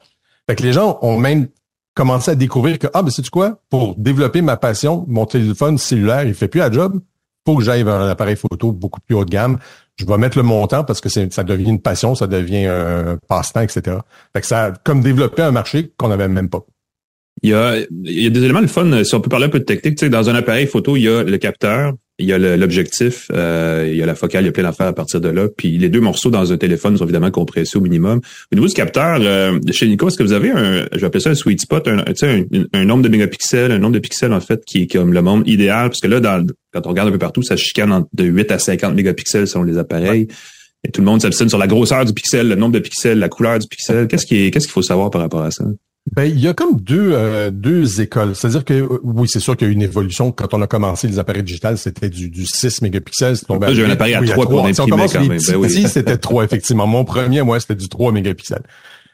[0.50, 1.48] Fait que les gens ont même
[2.00, 3.60] commencé à découvrir que, ah, ben, c'est quoi?
[3.70, 7.02] Pour développer ma passion, mon téléphone cellulaire, il fait plus la job.
[7.46, 9.60] Faut que j'aille vers un appareil photo beaucoup plus haut de gamme.
[9.98, 13.60] Je vais mettre le montant parce que ça devient une passion, ça devient un passe-temps,
[13.60, 13.98] etc.
[14.32, 16.62] Fait que ça comme développé un marché qu'on n'avait même pas.
[17.42, 19.50] Il y, a, il y a des éléments de fun, si on peut parler un
[19.50, 19.98] peu de technique.
[19.98, 23.28] Tu sais, dans un appareil photo, il y a le capteur, il y a l'objectif,
[23.34, 25.48] euh, il y a la focale, il y a plein d'affaires à partir de là.
[25.56, 28.20] Puis les deux morceaux dans un téléphone sont évidemment compressés au minimum.
[28.52, 31.22] Au niveau du capteur, euh, chez Nico, est-ce que vous avez un, je vais appeler
[31.22, 34.42] ça un sweet spot, un, un, un, nombre de mégapixels, un nombre de pixels en
[34.42, 35.90] fait qui est comme le monde idéal?
[35.90, 38.60] Parce que là, dans, quand on regarde un peu partout, ça chicane de 8 à
[38.60, 40.28] 50 mégapixels selon les appareils.
[40.88, 43.30] Et tout le monde s'obstine sur la grosseur du pixel, le nombre de pixels, la
[43.30, 44.08] couleur du pixel.
[44.08, 45.66] Qu'est-ce qui qu'est-ce qu'il faut savoir par rapport à ça?
[46.12, 48.36] Ben, il y a comme deux euh, deux écoles.
[48.36, 50.32] C'est-à-dire que oui, c'est sûr qu'il y a eu une évolution.
[50.32, 53.38] Quand on a commencé les appareils digitales, c'était du, du 6 mégapixels.
[53.72, 55.40] J'ai un appareil à 3 pour imprimer quand même.
[55.48, 55.88] Ben oui.
[55.88, 56.88] c'était 3, effectivement.
[56.88, 58.64] Mon premier, moi, c'était du 3 mégapixels.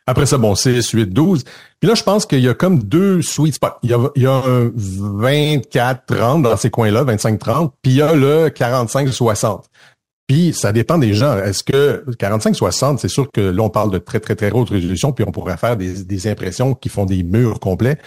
[0.07, 1.43] Après ça, bon, 6, 8, 12.
[1.79, 3.79] Puis là, je pense qu'il y a comme deux sweet spots.
[3.81, 7.73] Il y a, il y a un 24, 30 dans ces coins-là, 25, 30.
[7.81, 9.65] Puis il y a le 45, 60.
[10.27, 11.37] Puis ça dépend des gens.
[11.37, 15.11] Est-ce que 45-60, c'est sûr que là, on parle de très, très, très haute résolution,
[15.11, 17.99] puis on pourrait faire des, des impressions qui font des murs complets,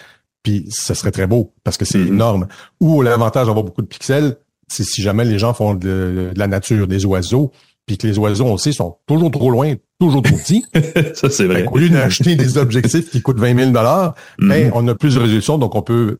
[0.43, 2.09] puis ce serait très beau parce que c'est mm-hmm.
[2.09, 2.49] énorme.
[2.81, 6.87] Ou l'avantage d'avoir beaucoup de pixels, c'est si jamais les gens font de, la nature,
[6.87, 7.53] des oiseaux,
[7.87, 10.65] puis que les oiseaux, on sait, sont toujours trop loin, toujours trop petits.
[11.15, 11.67] ça, c'est vrai.
[11.71, 14.73] Au lieu d'acheter des objectifs qui coûtent 20 000 dollars, ben, mm-hmm.
[14.75, 16.19] on a plus de résolution, donc on peut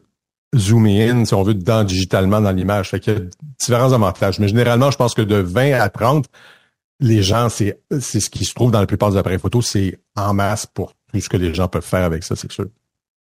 [0.57, 2.91] zoomer in, si on veut, dedans digitalement dans l'image.
[2.91, 3.21] Fait qu'il y a
[3.59, 4.39] différents avantages.
[4.39, 6.27] Mais généralement, je pense que de 20 à 30,
[7.01, 9.99] les gens, c'est c'est ce qui se trouve dans la plupart des appareils photo, c'est
[10.17, 12.67] en masse pour tout ce que les gens peuvent faire avec ça, c'est sûr.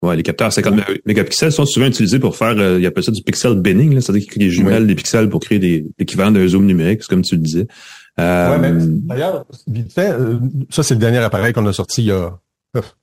[0.02, 0.74] Ouais, les capteurs à 50
[1.06, 4.22] mégapixels sont souvent utilisés pour faire, euh, il y a ça du pixel binning, c'est-à-dire
[4.22, 7.34] qu'ils créent des jumelles des pixels pour créer des l'équivalent d'un zoom numérique, comme tu
[7.34, 7.66] le disais.
[8.20, 12.06] Euh, ouais, d'ailleurs, vite fait, euh, ça c'est le dernier appareil qu'on a sorti il
[12.06, 12.38] y a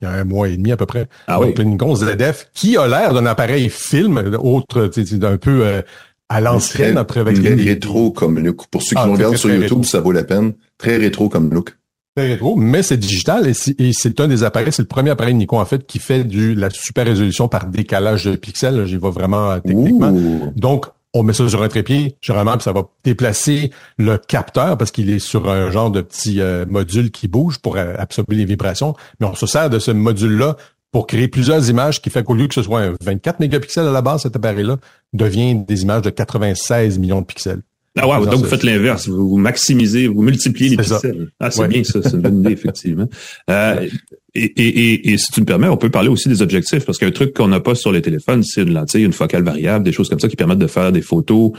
[0.02, 1.08] il y a un mois et demi à peu près.
[1.28, 1.54] Ah oui.
[1.96, 5.82] ZF qui a l'air d'un appareil film, autre, d'un peu euh,
[6.30, 8.68] à l'ancienne après avec très rétro comme look.
[8.68, 10.54] Pour ceux qui ah, regardent sur YouTube, ça vaut la peine.
[10.78, 11.78] Très rétro comme look.
[12.16, 15.60] Très rétro, mais c'est digital et c'est un des appareils, c'est le premier appareil Nikon
[15.60, 18.86] en fait qui fait du la super résolution par décalage de pixels.
[18.86, 20.14] J'y vais vraiment techniquement.
[20.56, 24.92] Donc on met ça sur un trépied, généralement, puis ça va déplacer le capteur parce
[24.92, 28.46] qu'il est sur un genre de petit euh, module qui bouge pour euh, absorber les
[28.46, 28.96] vibrations.
[29.20, 30.58] Mais on se sert de ce module-là
[30.92, 33.92] pour créer plusieurs images qui fait qu'au lieu que ce soit un 24 mégapixels à
[33.92, 34.78] la base, cet appareil-là
[35.14, 37.62] devient des images de 96 millions de pixels.
[37.96, 41.30] Ah ouais, donc vous faites l'inverse, vous, maximisez, vous multipliez les pixels.
[41.40, 43.08] Ah, c'est bien ça, c'est une bonne idée, effectivement.
[43.52, 43.88] Euh,
[44.34, 47.12] et, et, et, si tu me permets, on peut parler aussi des objectifs, parce qu'un
[47.12, 50.10] truc qu'on n'a pas sur les téléphones, c'est une lentille, une focale variable, des choses
[50.10, 51.52] comme ça qui permettent de faire des photos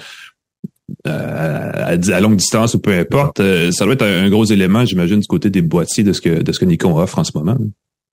[1.07, 3.39] euh, à, longue distance ou peu importe.
[3.41, 6.43] Euh, ça doit être un, gros élément, j'imagine, du côté des boîtiers de ce que
[6.43, 7.57] de ce que Nikon offre en ce moment.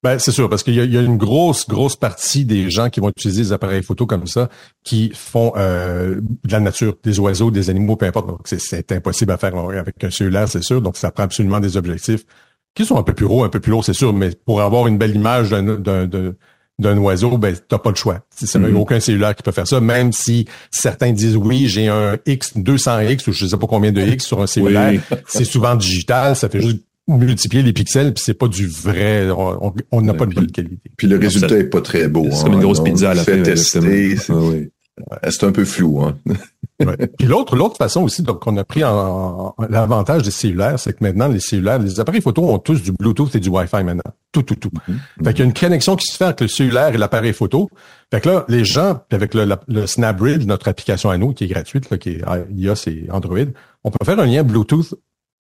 [0.03, 3.09] Ben, c'est sûr, parce qu'il y, a une grosse, grosse partie des gens qui vont
[3.09, 4.49] utiliser des appareils photo comme ça,
[4.83, 8.27] qui font euh, de la nature, des oiseaux, des animaux, peu importe.
[8.27, 10.81] Donc, c'est impossible à faire avec un cellulaire, c'est sûr.
[10.81, 12.25] Donc, ça prend absolument des objectifs
[12.73, 14.87] qui sont un peu plus hauts, un peu plus lourds, c'est sûr, mais pour avoir
[14.87, 16.33] une belle image d'un
[16.79, 18.21] d'un oiseau, ben t'as pas le choix.
[18.33, 22.17] C'est mm aucun cellulaire qui peut faire ça, même si certains disent oui, j'ai un
[22.25, 24.99] X 200X ou je sais pas combien de X sur un cellulaire.
[25.27, 29.29] C'est souvent digital, ça fait juste multiplier les pixels, puis c'est pas du vrai.
[29.31, 30.79] On n'a pas de bonne qualité.
[30.97, 32.27] Puis le résultat est pas très beau.
[32.31, 32.63] C'est comme une hein.
[32.63, 33.41] grosse pizza à la fin.
[33.41, 34.15] Tester,
[35.29, 36.01] c'est un peu flou.
[36.01, 36.17] Hein?
[37.17, 41.03] Puis l'autre, l'autre façon aussi, donc on a pris en, l'avantage des cellulaires, c'est que
[41.03, 44.41] maintenant les cellulaires, les appareils photo ont tous du Bluetooth et du Wi-Fi maintenant, tout,
[44.41, 44.69] tout, tout.
[44.69, 45.23] Mm-hmm.
[45.23, 47.69] Fait qu'il y a une connexion qui se fait entre le cellulaire et l'appareil photo.
[48.11, 51.47] Fait que là, les gens, avec le, le SnapBridge, notre application à nous qui est
[51.47, 52.23] gratuite, là, qui est
[52.55, 53.37] iOS et Android,
[53.83, 54.95] on peut faire un lien Bluetooth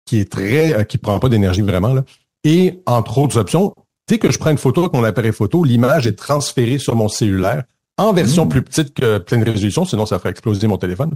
[0.04, 2.04] qui est très, euh, qui prend pas d'énergie vraiment, là.
[2.44, 3.74] Et entre autres options,
[4.08, 7.08] dès que je prends une photo avec mon appareil photo, l'image est transférée sur mon
[7.08, 7.64] cellulaire
[7.96, 8.48] en version mmh.
[8.48, 11.12] plus petite que pleine résolution, sinon ça ferait exploser mon téléphone.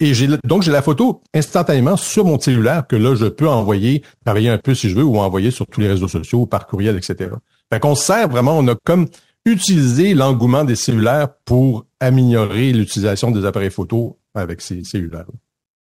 [0.00, 4.02] Et j'ai donc j'ai la photo instantanément sur mon cellulaire que là je peux envoyer,
[4.24, 6.96] travailler un peu si je veux, ou envoyer sur tous les réseaux sociaux, par courriel,
[6.96, 7.30] etc.
[7.72, 9.06] Fait qu'on sert vraiment, on a comme
[9.44, 15.26] utilisé l'engouement des cellulaires pour améliorer l'utilisation des appareils photo avec ces cellulaires.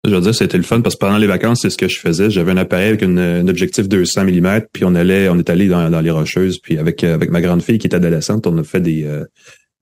[0.04, 2.00] Je veux dire, c'était le fun parce que pendant les vacances, c'est ce que je
[2.00, 2.28] faisais.
[2.28, 5.68] J'avais un appareil avec une, un objectif 200 mm, puis on allait, on est allé
[5.68, 8.64] dans, dans les rocheuses, puis avec avec ma grande fille qui est adolescente, on a
[8.64, 9.24] fait des euh,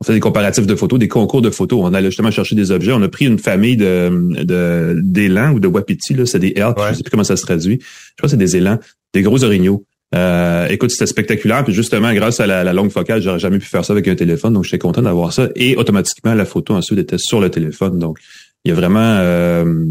[0.02, 1.80] on fait des comparatifs de photos, des concours de photos.
[1.82, 2.92] On allait justement chercher des objets.
[2.92, 6.96] On a pris une famille de d'élan ou de wapiti, là, c'est des elk, je
[6.96, 7.78] sais plus comment ça se traduit.
[7.80, 8.78] Je crois que c'est des élans,
[9.14, 9.86] des gros orignaux.
[10.14, 11.64] Euh, écoute, c'était spectaculaire.
[11.64, 14.16] Puis justement, grâce à la, la longue focale, j'aurais jamais pu faire ça avec un
[14.16, 14.52] téléphone.
[14.52, 15.48] Donc, j'étais content d'avoir ça.
[15.54, 17.98] Et automatiquement, la photo ensuite était sur le téléphone.
[17.98, 18.18] Donc,
[18.64, 19.84] il y a vraiment euh,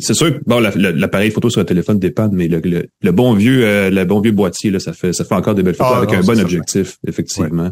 [0.00, 2.60] c'est sûr que bon l'appareil photo sur le téléphone dépend mais le,
[3.02, 5.62] le, bon vieux euh, le bon vieux boîtier là ça fait ça fait encore des
[5.62, 7.70] belles photos ah, avec un bon objectif effectivement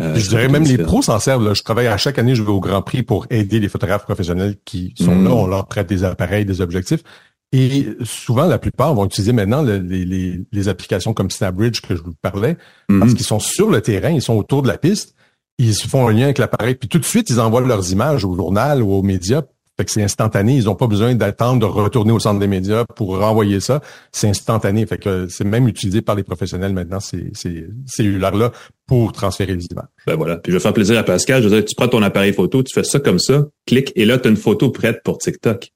[0.00, 1.44] euh, je dirais même les pros s'en servent.
[1.44, 1.54] Là.
[1.54, 4.54] Je travaille à chaque année, je vais au Grand Prix pour aider les photographes professionnels
[4.64, 5.24] qui sont mm.
[5.24, 5.30] là.
[5.32, 7.02] On leur prête des appareils, des objectifs.
[7.50, 12.02] Et souvent, la plupart vont utiliser maintenant les, les, les applications comme SnapBridge que je
[12.02, 12.56] vous parlais,
[12.88, 12.98] mm-hmm.
[13.00, 15.16] parce qu'ils sont sur le terrain, ils sont autour de la piste
[15.58, 18.24] ils se font un lien avec l'appareil, puis tout de suite, ils envoient leurs images
[18.24, 19.42] au journal ou aux médias.
[19.76, 20.56] Fait que c'est instantané.
[20.56, 23.80] Ils n'ont pas besoin d'attendre de retourner au centre des médias pour renvoyer ça.
[24.10, 24.84] C'est instantané.
[24.86, 28.50] Fait que c'est même utilisé par les professionnels maintenant, ces, ces cellulaires-là,
[28.88, 29.86] pour transférer les images.
[30.04, 30.38] Ben voilà.
[30.38, 31.44] Puis je vais faire plaisir à Pascal.
[31.44, 34.04] Je veux dire, tu prends ton appareil photo, tu fais ça comme ça, clique, et
[34.04, 35.70] là, tu as une photo prête pour TikTok.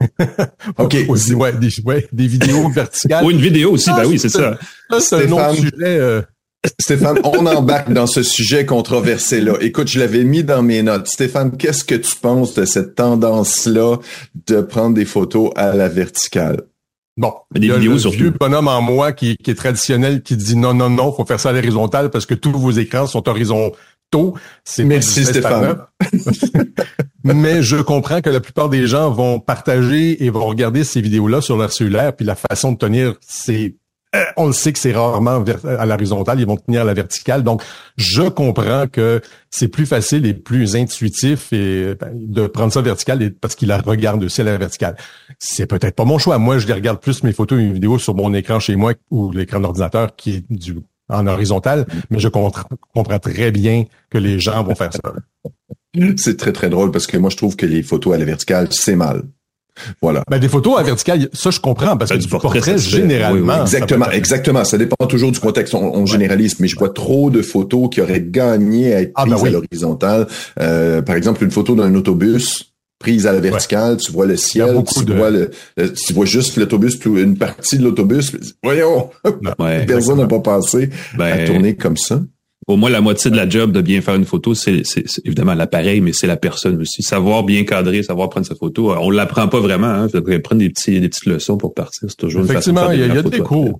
[0.78, 0.96] OK.
[1.08, 3.24] Aussi, ouais, des, ouais, des vidéos verticales.
[3.24, 4.56] Ou une vidéo aussi, ben oui, c'est ça.
[4.90, 5.70] Ça, c'est un autre sujet.
[5.82, 6.22] euh,
[6.80, 9.54] Stéphane, on embarque dans ce sujet controversé-là.
[9.60, 11.06] Écoute, je l'avais mis dans mes notes.
[11.06, 13.98] Stéphane, qu'est-ce que tu penses de cette tendance-là
[14.46, 16.62] de prendre des photos à la verticale?
[17.16, 18.16] Bon, il y a le surtout.
[18.16, 21.40] vieux bonhomme en moi qui, qui est traditionnel, qui dit non, non, non, faut faire
[21.40, 24.34] ça à l'horizontale parce que tous vos écrans sont horizontaux.
[24.64, 25.78] C'est pas Merci, Stéphane.
[27.24, 31.40] Mais je comprends que la plupart des gens vont partager et vont regarder ces vidéos-là
[31.40, 33.85] sur leur cellulaire, puis la façon de tenir, c'est euh,
[34.36, 37.42] on le sait que c'est rarement ver- à l'horizontale, ils vont tenir à la verticale.
[37.42, 37.62] Donc,
[37.96, 43.54] je comprends que c'est plus facile et plus intuitif ben, de prendre ça vertical parce
[43.54, 44.96] qu'il la regarde aussi à la verticale.
[45.38, 46.38] C'est peut-être pas mon choix.
[46.38, 48.92] Moi, je les regarde plus mes photos et mes vidéos sur mon écran chez moi
[49.10, 50.76] ou l'écran d'ordinateur qui est du
[51.08, 55.00] en horizontal, mais je compre- comprends très bien que les gens vont faire ça.
[56.16, 58.68] C'est très, très drôle parce que moi, je trouve que les photos à la verticale,
[58.72, 59.22] c'est mal.
[60.02, 60.22] Voilà.
[60.30, 63.34] Ben, des photos à verticale, ça, je comprends, parce Ben, que du du portrait, généralement.
[63.36, 63.68] Oui, oui.
[63.68, 64.64] ça Exactement, exactement.
[64.64, 65.74] Ça dépend toujours du contexte.
[65.74, 69.22] On, on généralise, mais je vois trop de photos qui auraient gagné à être Ah,
[69.22, 69.48] prises ben oui.
[69.48, 70.26] à l'horizontale.
[70.60, 74.82] Euh, par exemple, une photo d'un autobus prise à la verticale, tu vois le ciel,
[74.90, 78.32] tu de- vois le, le- tu vois juste l'autobus, une partie de l'autobus.
[78.62, 79.10] Voyons,
[79.58, 82.20] Ouais, personne n'a pas pensé à Ben, tourner comme ça.
[82.68, 84.82] Au moins, la moitié de la job de bien faire une photo, c'est
[85.24, 87.02] évidemment l'appareil, mais c'est la personne aussi.
[87.02, 88.92] Savoir bien cadrer, savoir prendre sa photo.
[88.98, 89.86] On l'apprend pas vraiment.
[89.86, 90.08] Hein.
[90.08, 92.08] Prendre des, petits, des petites leçons pour partir.
[92.10, 93.78] C'est toujours une façon de Effectivement, faire il y a, y a des cours.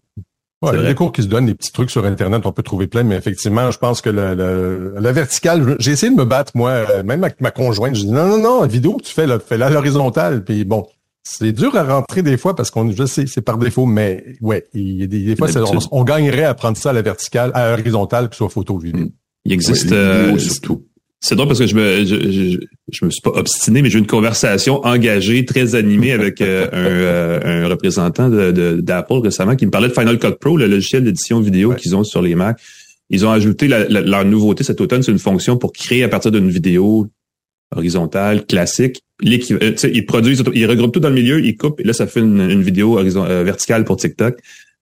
[0.62, 2.52] Ouais, il y a des cours qui se donnent, des petits trucs sur Internet, on
[2.52, 6.16] peut trouver plein, mais effectivement, je pense que le, le- la verticale, j'ai essayé de
[6.16, 8.96] me battre, moi, euh, même avec ma conjointe, je dis non, non, non, la vidéo,
[9.04, 10.86] tu fais, là, fais-la à l'horizontale, puis bon,
[11.28, 14.64] c'est dur à rentrer des fois parce qu'on, je sais, c'est par défaut, mais ouais,
[14.74, 15.58] il y a des, des fois, c'est-
[15.90, 18.78] on, gagnerait à prendre ça à la verticale, à l'horizontale, que ce soit photo ou
[18.78, 19.06] vidéo.
[19.44, 19.90] Il existe.
[19.90, 20.84] Ouais, euh, surtout.
[21.20, 22.58] c'est drôle parce que je me je, je,
[22.92, 26.68] je me suis pas obstiné, mais j'ai eu une conversation engagée, très animée avec euh,
[26.72, 30.56] un, euh, un représentant de- de- d'Apple récemment qui me parlait de Final Cut Pro,
[30.56, 31.76] le logiciel d'édition vidéo Ouais.
[31.76, 32.58] qu'ils ont sur les Mac.
[33.10, 36.08] Ils ont ajouté la- la- leur nouveauté cet automne, c'est une fonction pour créer à
[36.08, 37.06] partir d'une vidéo
[37.74, 39.02] horizontale, classique.
[39.24, 41.92] Euh, tu sais, ils produisent, ils regroupent tout dans le milieu, ils coupent, et là,
[41.92, 44.36] ça fait une, une vidéo euh, verticale pour TikTok.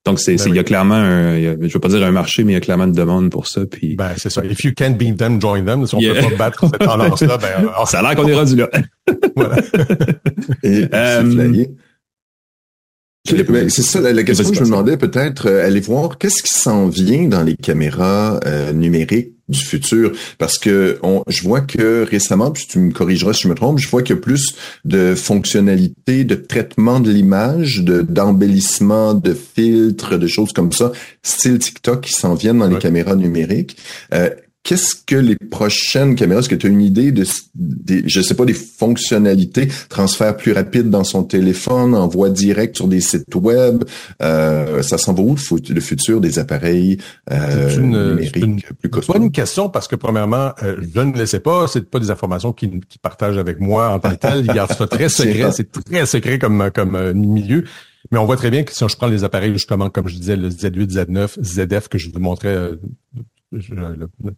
[0.04, 1.88] Donc, c'est, Ben c'est- il y a clairement un, il y a- je veux pas
[1.88, 3.64] dire un marché, mais il y a clairement une demande pour ça.
[3.64, 4.44] Puis, Ben, c'est ça.
[4.44, 5.86] If you can't beat them, join them.
[5.86, 6.14] Si on Yeah.
[6.14, 8.68] peut pas battre cette tendance-là, ben, alors, ça a l'air qu'on est rendu là.
[9.36, 9.56] voilà.
[10.62, 11.64] Et Euh,
[13.68, 16.88] c'est ça la, question que je me demandais peut-être euh, aller voir qu'est-ce qui s'en
[16.88, 22.50] vient dans les caméras euh, numériques du futur parce que on, je vois que récemment
[22.50, 25.14] puis tu me corrigeras si je me trompe je vois qu'il y a plus de
[25.14, 30.92] fonctionnalités de traitement de l'image de d'embellissement de filtres de choses comme ça
[31.22, 33.76] style TikTok qui s'en viennent dans les caméras numériques.
[34.12, 34.30] Euh,
[34.64, 38.34] Qu'est-ce que les prochaines caméras, est-ce que tu as une idée de, des, je sais
[38.34, 43.84] pas, des fonctionnalités, transfert plus rapide dans son téléphone, envoi direct sur des sites web,
[44.22, 46.96] euh, ça s'en va où le, fut- le futur des appareils
[47.30, 49.12] euh, C'est une- numériques c'est une plus costauds?
[49.12, 52.54] Bonne question parce que premièrement, euh, je ne le sais pas, c'est pas des informations
[52.54, 54.38] qu'ils partagent avec moi en tant que tel.
[54.46, 57.64] Ils gardent ça très secret, c'est très secret comme comme euh, milieu.
[58.10, 60.36] Mais on voit très bien que si je prends les appareils justement comme je disais
[60.36, 62.76] le Z8, Z9, ZF que je vous montrais euh,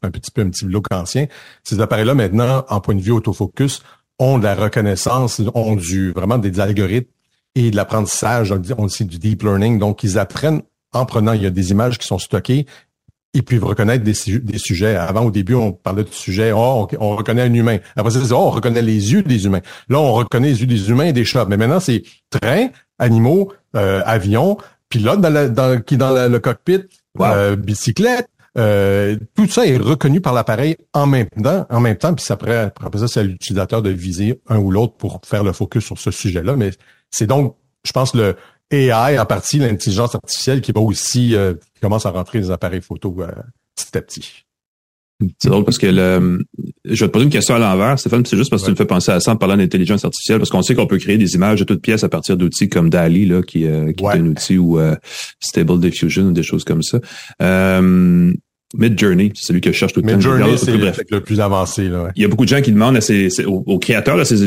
[0.02, 1.26] un petit peu un petit look ancien,
[1.64, 3.82] ces appareils-là maintenant en point de vue autofocus
[4.18, 7.10] ont de la reconnaissance, ont du vraiment des algorithmes
[7.54, 9.78] et de l'apprentissage, on dit, on dit du deep learning.
[9.78, 10.62] Donc ils apprennent
[10.92, 12.66] en prenant, il y a des images qui sont stockées
[13.34, 14.96] ils peuvent reconnaître des, su- des sujets.
[14.96, 17.76] Avant, au début, on parlait de sujets, oh, on, on reconnaît un humain.
[17.94, 19.60] Après ça, c'est, oh, on reconnaît les yeux des humains.
[19.90, 21.44] Là, on reconnaît les yeux des humains et des chats.
[21.46, 24.56] Mais maintenant, c'est train, animaux, euh, avions,
[24.88, 26.84] pilote dans, la, dans, qui dans la- le cockpit,
[27.18, 27.26] Wow.
[27.26, 28.28] euh, bicyclette.
[28.58, 32.34] Euh, tout ça est reconnu par l'appareil en même temps, en même temps, puis ça
[32.34, 35.84] après, après ça, c'est à l'utilisateur de viser un ou l'autre pour faire le focus
[35.84, 36.56] sur ce sujet-là.
[36.56, 36.70] Mais
[37.10, 38.36] c'est donc, je pense, le
[38.70, 42.50] AI en partie, l'intelligence artificielle qui va aussi euh, qui commence à rentrer dans les
[42.52, 43.28] appareils photo euh,
[43.76, 44.42] petit à petit.
[45.38, 46.44] C'est drôle parce que le,
[46.84, 48.76] je vais te poser une question à l'envers, Stéphane, c'est juste parce que tu me
[48.76, 51.36] fais penser à ça en parlant d'intelligence artificielle, parce qu'on sait qu'on peut créer des
[51.36, 54.14] images de toutes pièces à partir d'outils comme DALI, là, qui, euh, qui Ouais.
[54.16, 54.94] est un outil ou euh,
[55.40, 56.98] Stable Diffusion ou des choses comme ça.
[57.40, 58.30] Euh,
[58.74, 60.16] Midjourney, c'est celui que je cherche tout le temps.
[60.16, 61.88] Mais Je regarde Journey, un peu c'est le, plus avancé.
[61.88, 62.10] Là, ouais.
[62.16, 64.24] Il y a beaucoup de gens qui demandent à ces, ces- aux, aux créateurs de
[64.24, 64.42] ces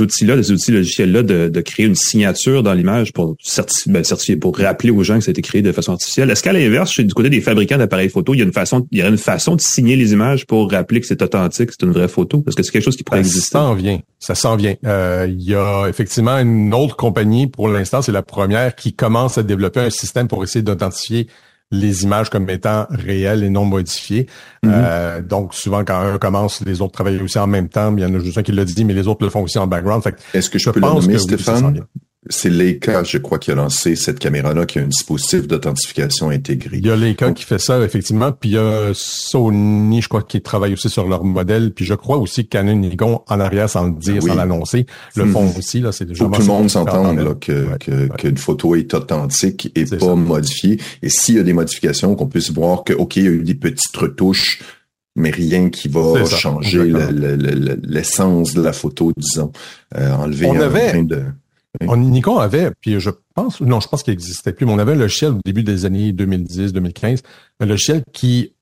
[0.00, 4.04] outils-là, de ces outils logiciels-là, de, de créer une signature dans l'image pour certi- ben,
[4.04, 6.30] certifier, pour rappeler aux gens que ça a été créé de façon artificielle.
[6.30, 8.98] Est-ce qu'à l'inverse, du côté des fabricants d'appareils photo, il y a une façon, il
[8.98, 11.86] y aurait une façon de signer les images pour rappeler que c'est authentique, que c'est
[11.86, 12.44] une vraie photo?
[12.46, 13.52] Est-ce que c'est quelque chose qui pourrait Ça exister?
[13.52, 14.00] s'en vient.
[14.20, 14.74] Ça s'en vient.
[14.84, 19.38] Euh, Il y a effectivement une autre compagnie, pour l'instant, c'est la première, qui commence
[19.38, 21.26] à développer un système pour essayer d'identifier
[21.72, 24.26] les images comme étant réelles et non modifiées.
[24.62, 24.72] Mhm.
[24.72, 27.92] Euh, donc, souvent, quand un commence, les autres travaillent aussi en même temps.
[27.96, 29.58] Il y en a juste un qui l'a dit, mais les autres le font aussi
[29.58, 30.04] en background.
[30.34, 31.80] Est-ce que je, peux le nommer, Stéphane?
[32.30, 36.76] C'est Leica, je crois, qui a lancé cette caméra-là, qui a un dispositif d'authentification intégré.
[36.76, 40.22] Il y a Leica qui fait ça, effectivement, puis il y a Sony, je crois,
[40.22, 43.68] qui travaille aussi sur leur modèle, puis je crois aussi que Canon Nikon, en arrière,
[43.68, 45.58] sans le dire, sans l'annoncer, le font hmm.
[45.58, 45.80] aussi.
[45.80, 50.14] Là, c'est déjà tout le monde s'entende que, que, qu'une photo est authentique et pas
[50.14, 50.78] modifiée.
[51.02, 53.42] Et s'il y a des modifications, qu'on puisse voir que, OK, il y a eu
[53.42, 54.62] des petites retouches,
[55.16, 56.92] mais rien qui va changer
[57.82, 59.50] l'essence de la photo, disons.
[59.96, 61.02] Euh, enlever On avait...
[61.02, 61.24] de
[61.88, 64.92] on, Nikon avait, puis je pense, non, je pense qu'il n'existait plus, mais on avait
[64.92, 67.22] un logiciel au début des années 2010-2015,
[67.60, 68.54] un logiciel qui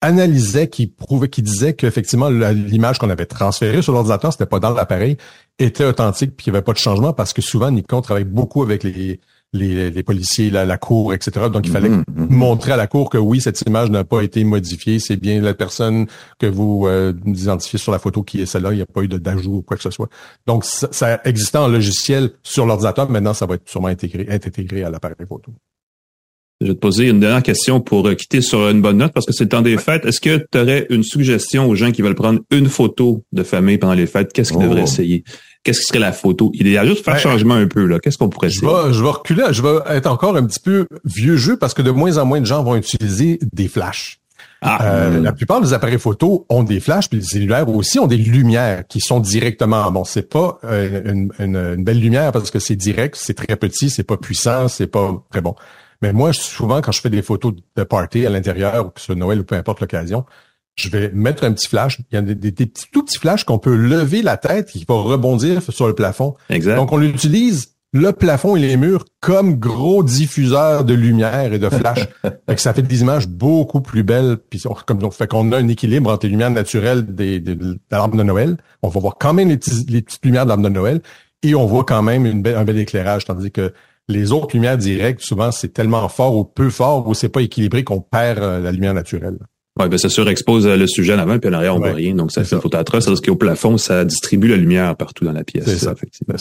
[0.00, 4.70] analysait, qui prouvait, qui disait qu'effectivement l'image qu'on avait transférée sur l'ordinateur, c'était pas dans
[4.70, 5.16] l'appareil,
[5.58, 8.62] était authentique puis qu'il n'y avait pas de changement parce que souvent Nikon travaille beaucoup
[8.62, 9.20] avec les
[9.52, 11.46] les, les policiers, la, la, cour, etc.
[11.52, 12.28] Donc, il fallait mm-hmm, mm-hmm.
[12.30, 14.98] montrer à la cour que oui, cette image n'a pas été modifiée.
[14.98, 16.06] C'est bien la personne
[16.38, 18.72] que vous euh, identifiez sur la photo qui est celle-là.
[18.72, 20.08] Il n'y a pas eu d'ajout ou quoi que ce soit.
[20.46, 23.10] Donc, ça, ça existait en logiciel sur l'ordinateur.
[23.10, 25.52] Maintenant, ça va être sûrement intégré, être intégré à l'appareil photo.
[26.62, 29.26] Je vais te poser une dernière question pour euh, quitter sur une bonne note parce
[29.26, 30.06] que c'est le temps des fêtes.
[30.06, 33.78] Est-ce que tu aurais une suggestion aux gens qui veulent prendre une photo de famille
[33.78, 34.32] pendant les fêtes?
[34.32, 34.84] Qu'est-ce qu'ils devraient oh.
[34.84, 35.24] essayer?
[35.62, 36.50] Qu'est-ce qui serait la photo?
[36.54, 36.88] Idéale?
[36.88, 37.98] Juste faire ben, changement un peu, là.
[37.98, 38.92] Qu'est-ce qu'on pourrait dire?
[38.92, 41.90] Je vais, reculer, je vais être encore un petit peu vieux jeu parce que de
[41.90, 44.18] moins en moins de gens vont utiliser des flashs.
[44.64, 48.06] Ah, euh, La plupart des appareils photo ont des flashs, puis les cellulaires aussi ont
[48.06, 49.90] des lumières qui sont directement.
[49.90, 53.90] Bon, c'est pas euh, une, une, belle lumière parce que c'est direct, c'est très petit,
[53.90, 55.56] c'est pas puissant, c'est pas très bon.
[56.00, 59.12] Mais moi, souvent, quand je fais des photos de party à l'intérieur, ou que ce
[59.12, 60.24] Noël ou peu importe l'occasion,
[60.76, 61.98] je vais mettre un petit flash.
[62.10, 64.94] Il y a des, petits, tout petits flashs qu'on peut lever la tête qui va
[64.94, 66.34] rebondir sur le plafond.
[66.48, 66.76] Exact.
[66.76, 71.68] Donc, on utilise le plafond et les murs comme gros diffuseurs de lumière et de
[71.68, 72.08] flash.
[72.22, 74.38] fait que ça fait des images beaucoup plus belles.
[74.48, 77.78] Puis comme donc, fait qu'on a un équilibre entre les lumières naturelles des, des, de
[77.90, 78.56] l'arbre de Noël.
[78.82, 81.02] On va voir quand même les, petites lumières de l'arbre de Noël
[81.42, 83.74] et on voit quand même une un bel éclairage, tandis que
[84.08, 87.84] les autres lumières directes, souvent, c'est tellement fort ou peu fort ou c'est pas équilibré
[87.84, 89.38] qu'on perd euh, la lumière naturelle.
[89.80, 92.14] Oui, ben ça surexpose euh, le sujet en avant, puis en arrière, on voit rien.
[92.14, 93.06] Donc, ça fait une photo atroce.
[93.06, 95.64] Parce qu'au plafond, ça distribue la lumière partout dans la pièce.
[95.64, 96.34] C'est ça, effectivement.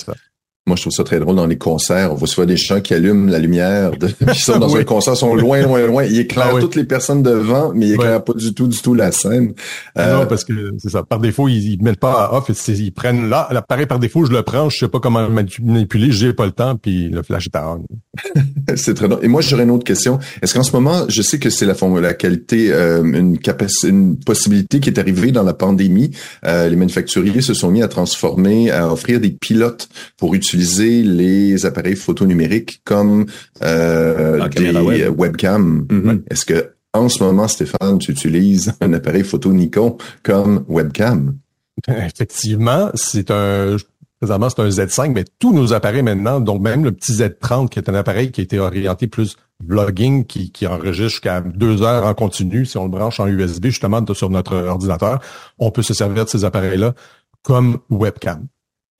[0.67, 2.11] Moi, je trouve ça très drôle dans les concerts.
[2.11, 5.17] On voit souvent des gens qui allument la lumière, de, qui sont dans un concert,
[5.17, 6.03] sont loin, loin, loin.
[6.03, 8.93] Ils éclairent ah toutes les personnes devant, mais ils éclairent pas du tout, du tout
[8.93, 9.53] la scène.
[9.97, 11.01] Euh, non, parce que c'est ça.
[11.01, 12.51] Par défaut, ils, ils mettent pas à off.
[12.67, 16.31] Ils prennent là, l'appareil par défaut, je le prends, je sais pas comment manipuler, j'ai
[16.31, 17.85] pas le temps, puis le flash est à on.
[18.75, 19.25] c'est très drôle.
[19.25, 20.19] Et moi, j'aurais une autre question.
[20.43, 24.19] Est-ce qu'en ce moment, je sais que c'est la, la qualité, euh, une capacité, une
[24.19, 26.11] possibilité qui est arrivée dans la pandémie.
[26.45, 31.65] Euh, les manufacturiers se sont mis à transformer, à offrir des pilotes pour utiliser les
[31.65, 33.25] appareils photo numériques comme
[33.63, 35.85] euh, des webcams.
[35.89, 36.21] Mm-hmm.
[36.29, 41.37] Est-ce que en ce moment, Stéphane, tu utilises un appareil photo Nikon comme webcam?
[41.87, 43.77] Effectivement, c'est un
[44.19, 47.79] présentement c'est un Z5, mais tous nos appareils maintenant, donc même le petit Z30 qui
[47.79, 49.35] est un appareil qui a été orienté plus
[49.65, 53.67] vlogging, qui, qui enregistre jusqu'à deux heures en continu, si on le branche en USB
[53.67, 55.21] justement sur notre ordinateur,
[55.57, 56.93] on peut se servir de ces appareils-là
[57.41, 58.47] comme webcam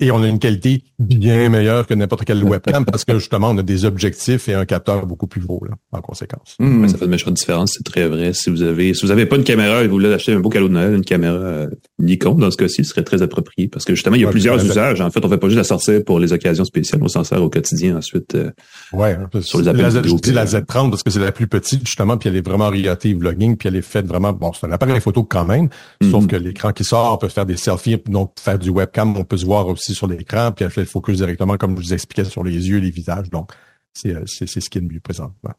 [0.02, 3.58] et on a une qualité bien meilleure que n'importe quelle webcam parce que justement on
[3.60, 6.56] a des objectifs et un capteur beaucoup plus gros là, en conséquence.
[6.60, 6.88] Mmh.
[6.90, 8.34] Ça fait une méchante différence, c'est très vrai.
[8.34, 10.50] Si vous avez si vous avez pas une caméra et vous voulez acheter un beau
[10.50, 13.94] cadeau de Noël, une caméra euh, Nikon dans ce cas-ci serait très approprié parce que
[13.94, 15.02] justement il y a plusieurs usages.
[15.02, 17.42] En fait, on fait pas juste la sortir pour les occasions spéciales, on s'en sert
[17.42, 18.34] au quotidien ensuite.
[18.34, 18.50] Euh,
[18.94, 21.86] ouais, sur les appels la, je dis la Z30 parce que c'est la plus petite
[21.86, 24.72] justement puis elle est vraiment orientée vlogging puis elle est faite vraiment bon, c'est un
[24.72, 25.70] appareil photo quand même,
[26.10, 26.28] sauf mmh.
[26.28, 29.38] que l'écran qui sort on peut faire des selfies donc faire du webcam, on peut
[29.38, 32.26] se voir aussi sur l'écran, puis elle fait le focus directement, comme je vous expliquais,
[32.26, 33.30] sur les yeux, les visages.
[33.30, 33.52] Donc,
[33.94, 35.54] c'est euh, ce qui est le mieux présentement.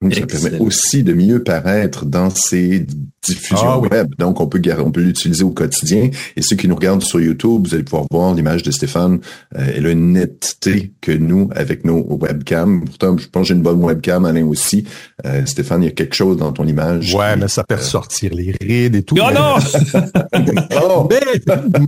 [0.00, 2.86] Ça permet aussi de mieux paraître dans ces
[3.20, 4.14] diffusions ah web.
[4.16, 6.10] Donc, on peut, on peut l'utiliser au quotidien.
[6.36, 9.18] Et ceux qui nous regardent sur YouTube, vous allez pouvoir voir l'image de Stéphane.
[9.56, 12.84] Euh, elle a une netteté que nous, avec nos webcams.
[12.84, 14.84] Pourtant, je pense que j'ai une bonne webcam, Alain aussi.
[15.26, 17.12] Euh, Stéphane, il y a quelque chose dans ton image.
[17.14, 19.16] Ouais, mais ça peut euh, sortir les rides et tout.
[19.28, 19.56] Oh non!
[20.80, 21.08] Oh!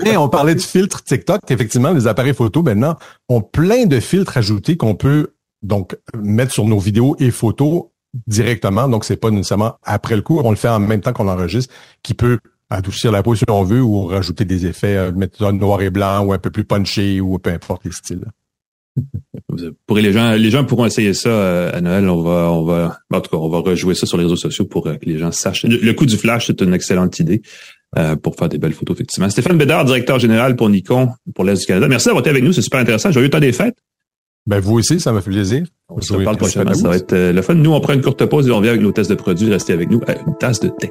[0.05, 1.41] mais, on parlait du filtre TikTok.
[1.49, 2.97] Effectivement, les appareils photo maintenant
[3.29, 5.29] ont plein de filtres ajoutés qu'on peut
[5.63, 7.85] donc mettre sur nos vidéos et photos
[8.27, 11.29] directement, donc c'est pas nécessairement après le coup, on le fait en même temps qu'on
[11.29, 12.39] enregistre, qui peut
[12.71, 16.25] adoucir la peau si on veut ou rajouter des effets, euh, mettre noir et blanc
[16.25, 18.25] ou un peu plus punché ou peu importe les styles.
[19.87, 22.09] Pour les gens, les gens pourront essayer ça euh, à Noël.
[22.09, 24.65] On va, on va, en tout cas, on va rejouer ça sur les réseaux sociaux
[24.65, 25.65] pour euh, que les gens sachent.
[25.65, 27.43] Le, coup du flash, c'est une excellente idée
[28.23, 29.29] pour faire des belles photos, effectivement.
[29.29, 31.89] Stéphane Bédard, directeur général pour Nikon, pour l'Est du Canada.
[31.89, 32.53] Merci d'avoir été avec nous.
[32.53, 33.11] C'est super intéressant.
[33.11, 33.75] J'ai eu le temps des fêtes.
[34.47, 35.67] Ben, vous aussi, ça m'a fait plaisir.
[35.89, 36.75] On se reparle prochainement.
[36.75, 37.55] Ça va être euh, le fun.
[37.55, 39.51] Nous, on prend une courte pause et on revient avec nos tests de produits.
[39.51, 40.91] Restez avec nous à une tasse de tech.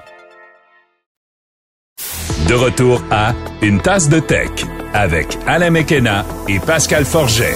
[2.51, 4.49] De retour à Une tasse de tech
[4.93, 7.55] avec Alain Mekena et Pascal Forget.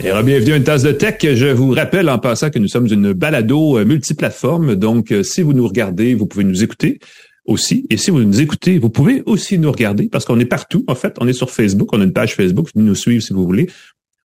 [0.00, 1.16] Et bienvenue à une tasse de tech.
[1.22, 4.74] Je vous rappelle en passant que nous sommes une balado euh, multiplateforme.
[4.74, 7.00] Donc, euh, si vous nous regardez, vous pouvez nous écouter
[7.46, 7.86] aussi.
[7.88, 10.84] Et si vous nous écoutez, vous pouvez aussi nous regarder parce qu'on est partout.
[10.88, 11.88] En fait, on est sur Facebook.
[11.94, 12.68] On a une page Facebook.
[12.74, 13.70] Venez nous suivre si vous voulez.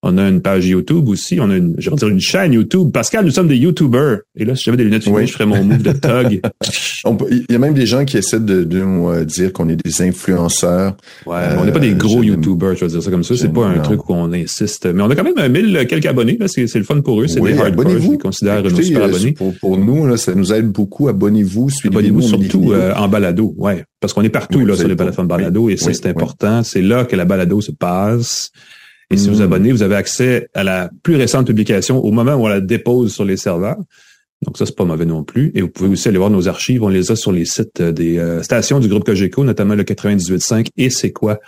[0.05, 1.39] On a une page YouTube aussi.
[1.39, 2.91] On a une, je vais dire une chaîne YouTube.
[2.91, 4.19] Pascal, nous sommes des YouTubers.
[4.35, 6.41] Et là, si j'avais des lunettes fumées, je ferais mon move de tug.
[7.31, 10.01] Il y a même des gens qui essaient de, de nous dire qu'on est des
[10.01, 10.97] influenceurs.
[11.25, 13.35] Ouais, on n'est pas des gros YouTubers, je vais dire ça comme ça.
[13.37, 14.85] C'est pas un truc où on insiste.
[14.87, 16.37] Mais on a quand même mille quelques abonnés.
[16.47, 17.27] C'est, c'est le fun pour eux.
[17.27, 17.89] C'est oui, des hardcore.
[17.89, 19.31] Je les considère nos super euh, abonnés.
[19.31, 21.07] Pour, pour nous, là, ça nous aide beaucoup.
[21.07, 21.99] Abonnez-vous, suivez-nous.
[21.99, 25.27] Abonnez-vous surtout euh, en balado, ouais, parce qu'on est partout Oui, là sur les plateformes
[25.31, 26.11] oui, balado et ça oui, c'est oui.
[26.11, 26.63] important.
[26.63, 28.51] C'est là que la balado se passe.
[29.13, 32.45] Et si vous abonnez, vous avez accès à la plus récente publication au moment où
[32.45, 33.77] on la dépose sur les serveurs.
[34.45, 35.51] Donc ça c'est pas mauvais non plus.
[35.55, 36.83] Et vous pouvez aussi aller voir nos archives.
[36.83, 39.83] On les a sur les sites euh, des euh, stations du groupe Cogeco, notamment le
[39.83, 41.39] 98.5 et c'est quoi?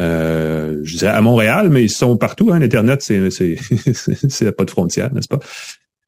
[0.00, 2.50] Euh, je dirais à Montréal, mais ils sont partout.
[2.52, 3.56] Hein, L'internet, c'est c'est
[4.28, 5.40] c'est pas de frontières, n'est-ce pas?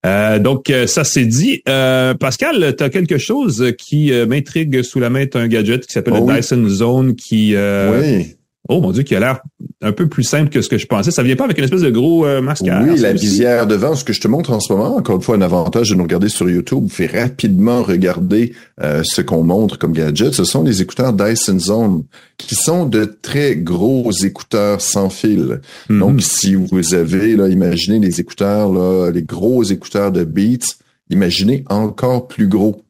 [0.06, 1.62] Euh, donc, euh, ça c'est dit.
[1.68, 5.26] Euh, Pascal, tu as quelque chose qui m'intrigue sous la main.
[5.26, 6.36] Tu un gadget qui s'appelle Oh le oui.
[6.36, 7.54] Dyson Zone qui...
[7.54, 8.36] euh, oui.
[8.68, 9.40] Oh mon Dieu, qui a l'air
[9.82, 11.10] un peu plus simple que ce que je pensais.
[11.10, 13.26] Ça vient pas avec une espèce de gros euh, air, Oui, la aussi?
[13.26, 15.90] visière devant, ce que je te montre en ce moment, encore une fois, un avantage
[15.90, 20.32] de nous regarder sur YouTube, fait rapidement regarder euh, ce qu'on montre comme gadget.
[20.32, 22.04] Ce sont des écouteurs Dyson Zone,
[22.38, 25.60] qui sont de très gros écouteurs sans fil.
[25.90, 25.98] Mhm.
[26.00, 30.74] Donc, si vous avez, là, imaginez les écouteurs, là, les gros écouteurs de Beats,
[31.10, 32.80] imaginez encore plus gros.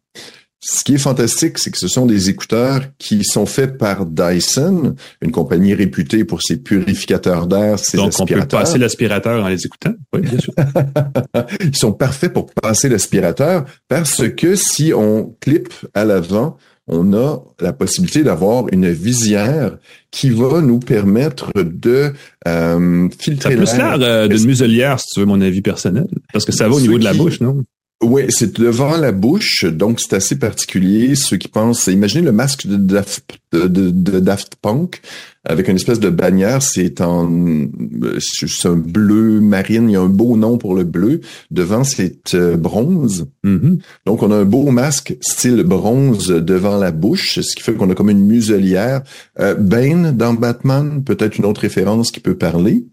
[0.66, 4.94] Ce qui est fantastique, c'est que ce sont des écouteurs qui sont faits par Dyson,
[5.20, 9.66] une compagnie réputée pour ses purificateurs d'air, ses Donc, on peut passer l'aspirateur en les
[9.66, 9.92] écoutant.
[10.14, 10.54] Oui, bien sûr.
[11.60, 16.56] Ils sont parfaits pour passer l'aspirateur parce que si on clip à l'avant,
[16.86, 19.76] on a la possibilité d'avoir une visière
[20.10, 22.12] qui va nous permettre de
[22.48, 26.06] euh, Ça a filtrer plus l'air euh, d'une muselière, si tu veux mon avis personnel.
[26.32, 27.64] Parce que ça va au niveau de la bouche, non?
[28.04, 31.14] Oui, c'est devant la bouche, donc c'est assez particulier.
[31.14, 35.00] Ceux qui pensent, imaginez le masque de Daft, de, de- de Daft Punk
[35.46, 40.00] avec une espèce de bannière, c'est en euh, c'est un bleu marine, il y a
[40.00, 41.20] un beau nom pour le bleu.
[41.50, 43.26] Devant, c'est euh, bronze.
[43.42, 43.78] Mhm.
[44.06, 47.90] Donc, on a un beau masque style bronze devant la bouche, ce qui fait qu'on
[47.90, 49.02] a comme une muselière.
[49.38, 52.84] Euh, Bane dans Batman, peut-être une autre référence qui peut parler.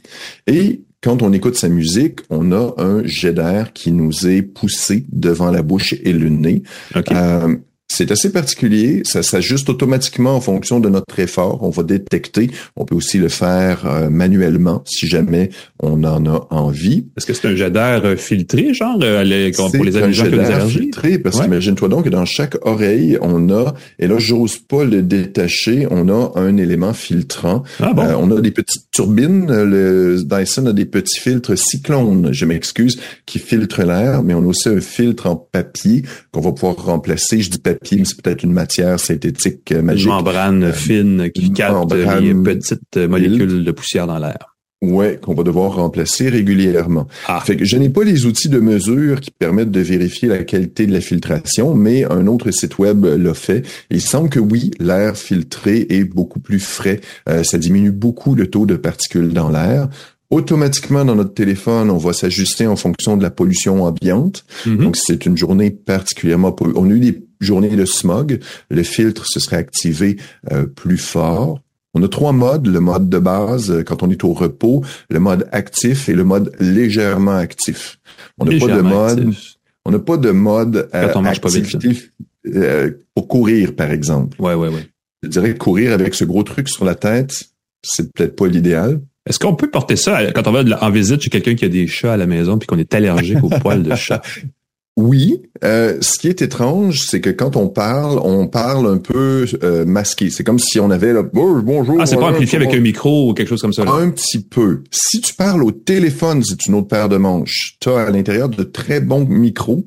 [0.48, 5.06] Et quand on écoute sa musique, on a un jet d'air qui nous est poussé
[5.12, 6.64] devant la bouche et le nez.
[6.96, 7.12] OK.
[7.12, 7.56] Euh,
[7.94, 11.60] c'est assez particulier, ça s'ajuste automatiquement en fonction de notre effort.
[11.62, 12.50] On va détecter.
[12.78, 15.50] On peut aussi le faire euh, manuellement si jamais
[15.84, 17.08] on en a envie.
[17.18, 20.30] Est-ce que c'est un jet d'air euh, filtré, genre, euh, les- pour les un jet
[20.30, 21.44] d'air filtré, parce Ouais.
[21.44, 26.08] qu'imagine-toi donc que dans chaque oreille, on a, et là, j'ose pas le détacher, on
[26.08, 27.64] a un élément filtrant.
[27.82, 28.04] Ah bon?
[28.18, 29.48] On a des petites turbines.
[29.48, 34.48] Le Dyson a des petits filtres cyclones, je m'excuse, qui filtrent l'air, mais on a
[34.48, 37.42] aussi un filtre en papier qu'on va pouvoir remplacer.
[37.42, 40.08] Je dis papier, mais c'est peut-être une matière synthétique euh, Une magique.
[40.08, 44.51] membrane fine qui une capte membrane les petites euh, molécules de poussière dans l'air.
[44.82, 47.08] Ouais, qu'on va devoir remplacer régulièrement.
[47.28, 47.40] Ah.
[47.46, 50.88] Fait que je n'ai pas les outils de mesure qui permettent de vérifier la qualité
[50.88, 53.64] de la filtration, mais un autre site web l'a fait.
[53.92, 57.00] Il semble que oui, l'air filtré est beaucoup plus frais.
[57.30, 59.88] Euh, ça diminue beaucoup le taux de particules dans l'air.
[60.32, 64.46] Automatiquement, dans notre téléphone, on va s'ajuster en fonction de la pollution ambiante.
[64.66, 64.78] Mhm.
[64.78, 66.56] Donc, c'est une journée particulièrement.
[66.74, 68.40] On a eu des journées de smog.
[68.70, 70.18] Le filtre se serait activé
[70.52, 71.60] euh, plus fort.
[71.94, 72.68] On a trois modes.
[72.68, 76.24] Le mode de base, euh, quand on est au repos, le mode actif et le
[76.24, 78.00] mode légèrement actif.
[78.38, 79.20] On n'a pas de mode.
[79.20, 79.56] actif.
[79.86, 82.12] On n'a pas de mode euh, Quand on marche pas vite, activité
[82.48, 84.40] euh, pour courir, par exemple.
[84.42, 84.88] Ouais, ouais, ouais.
[85.24, 87.44] Je dirais que courir avec ce gros truc sur la tête,
[87.84, 89.02] c'est peut-être pas l'idéal.
[89.28, 91.86] Est-ce qu'on peut porter ça quand on va en visite chez quelqu'un qui a des
[91.86, 94.22] chats à la maison puis qu'on est allergique aux poils de chat?
[94.98, 95.42] Oui.
[95.64, 99.86] Euh, ce qui est étrange, c'est que quand on parle, on parle un peu euh,
[99.86, 100.30] masqué.
[100.30, 101.98] C'est comme si on avait là, oh, bonjour.
[102.00, 103.86] Ah, c'est pas amplifié avec un micro ou quelque chose comme ça.
[103.86, 103.94] Là.
[103.94, 104.84] Un petit peu.
[104.92, 107.78] Si tu parles au téléphone, c'est une autre paire de manches.
[107.80, 109.86] Tu as à l'intérieur de très bons micros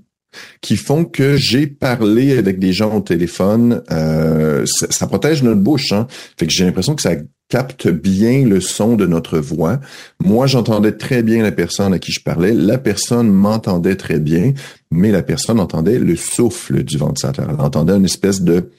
[0.61, 3.83] qui font que j'ai parlé avec des gens au téléphone.
[3.91, 5.93] Euh, ça, protège notre bouche.
[5.93, 6.07] Hein?
[6.39, 7.15] Fait que j'ai l'impression que ça
[7.49, 9.81] capte bien le son de notre voix.
[10.21, 12.53] Moi, j'entendais très bien la personne à qui je parlais.
[12.53, 14.55] La personne m'entendait très bien,
[14.91, 17.49] mais la personne entendait le souffle du ventilateur.
[17.51, 18.71] Elle entendait une espèce de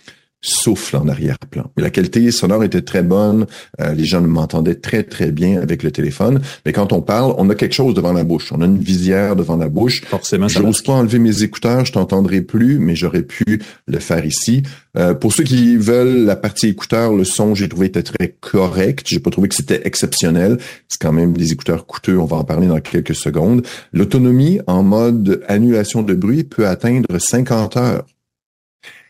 [0.45, 1.71] souffle en arrière-plan.
[1.77, 3.45] La qualité sonore était très bonne.
[3.81, 6.41] Euh, les gens m'entendaient très, très bien avec le téléphone.
[6.65, 8.51] Mais quand on parle, on a quelque chose devant la bouche.
[8.51, 10.03] On a une visière devant la bouche.
[10.05, 11.85] Forcément, Je n'ose pas enlever mes écouteurs.
[11.85, 14.63] Je t'entendrai plus, mais j'aurais pu le faire ici.
[14.97, 19.05] Euh, pour ceux qui veulent la partie écouteurs, le son, j'ai trouvé était très correct.
[19.07, 20.57] J'ai pas trouvé que c'était exceptionnel.
[20.87, 22.17] C'est quand même des écouteurs coûteux.
[22.17, 23.65] On va en parler dans quelques secondes.
[23.93, 28.05] L'autonomie en mode annulation de bruit peut atteindre 50 heures.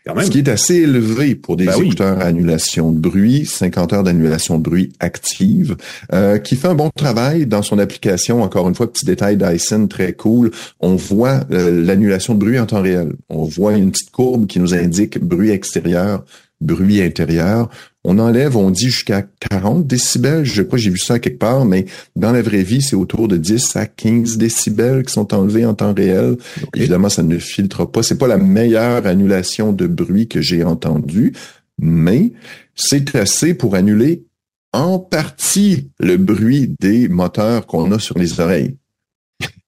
[0.06, 4.02] Ce qui est assez élevé pour des ben écouteurs à annulation de bruit, 50 heures
[4.04, 5.76] d'annulation de bruit active,
[6.12, 8.42] euh, qui fait un bon travail dans son application.
[8.42, 10.52] Encore une fois, petit détail Dyson très cool.
[10.78, 13.14] On voit euh, l'annulation de bruit en temps réel.
[13.30, 16.24] On voit une petite courbe qui nous indique bruit extérieur,
[16.60, 17.68] bruit intérieur.
[18.08, 20.44] On enlève, on dit jusqu'à 40 décibels.
[20.44, 23.26] Je sais pas, j'ai vu ça quelque part, mais dans la vraie vie, c'est autour
[23.26, 26.36] de 10 à 15 décibels qui sont enlevés en temps réel.
[26.76, 28.04] Évidemment, ça ne filtre pas.
[28.04, 31.32] C'est pas la meilleure annulation de bruit que j'ai entendue,
[31.80, 32.32] mais
[32.76, 34.22] c'est assez pour annuler
[34.72, 38.76] en partie le bruit des moteurs qu'on a sur les oreilles.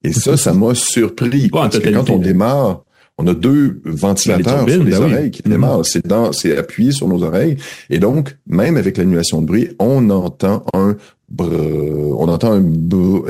[0.05, 1.49] Et ça, ça m'a surpris.
[1.49, 2.85] parce que quand on démarre,
[3.19, 5.85] on a deux ventilateurs sur les ben oreilles qui démarrent.
[5.85, 7.57] C'est dans, c'est appuyé sur nos oreilles.
[7.91, 10.97] Et donc, même avec l'annulation de bruit, on entend un
[11.37, 12.63] on entend un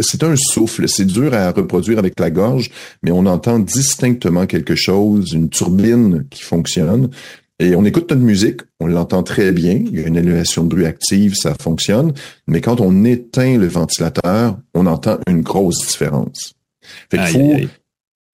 [0.03, 2.71] c'est un souffle, c'est dur à reproduire avec la gorge,
[3.03, 7.11] mais on entend distinctement quelque chose, une turbine qui fonctionne.
[7.59, 10.69] Et on écoute notre musique, on l'entend très bien, il y a une annulation de
[10.69, 12.13] bruit active, ça fonctionne,
[12.47, 16.55] mais quand on éteint le ventilateur, on entend une grosse différence.
[17.11, 17.57] Fait faut,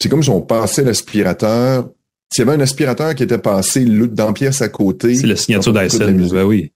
[0.01, 1.89] c'est comme si on passait l'aspirateur.
[2.33, 5.15] S'il y avait un aspirateur qui était passé dans pièce à côté.
[5.15, 6.73] C'est la signature Dyson, ben oui.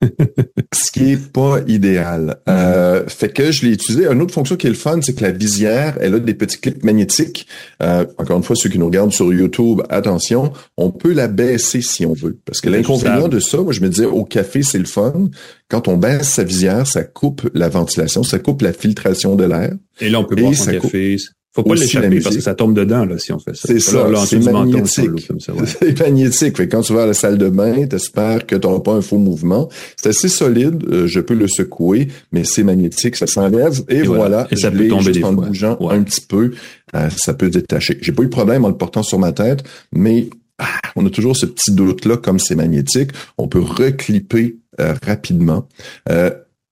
[0.72, 2.36] ce qui est pas idéal.
[2.48, 4.06] Euh, fait que je l'ai utilisé.
[4.06, 6.58] Une autre fonction qui est le fun, c'est que la visière, elle a des petits
[6.58, 7.46] clips magnétiques.
[7.82, 11.80] Euh, encore une fois, ceux qui nous regardent sur YouTube, attention, on peut la baisser
[11.80, 12.38] si on veut.
[12.44, 15.28] Parce que l'inconvénient de ça, moi je me disais, au café, c'est le fun.
[15.68, 19.72] Quand on baisse sa visière, ça coupe la ventilation, ça coupe la filtration de l'air.
[20.00, 21.16] Et là, on peut boire son café.
[21.56, 23.66] Faut pas l'échapper parce que ça tombe dedans là si on fait ça.
[23.66, 25.26] C'est ça, c'est magnétique.
[25.38, 26.54] C'est magnétique.
[26.54, 29.00] Fait quand tu vas à la salle de bain, t'espères que tu n'auras pas un
[29.00, 29.70] faux mouvement.
[29.96, 34.46] C'est assez solide, euh, je peux le secouer, mais c'est magnétique, ça s'enlève et, voilà.
[34.50, 36.52] Et ça peut tomber des en bougeant un petit peu,
[36.94, 37.96] euh, ça peut détacher.
[38.02, 40.28] J'ai pas eu de problème en le portant sur ma tête, mais
[40.58, 44.92] ah, on a toujours ce petit doute là comme c'est magnétique, on peut reclipper euh,
[45.02, 45.66] rapidement.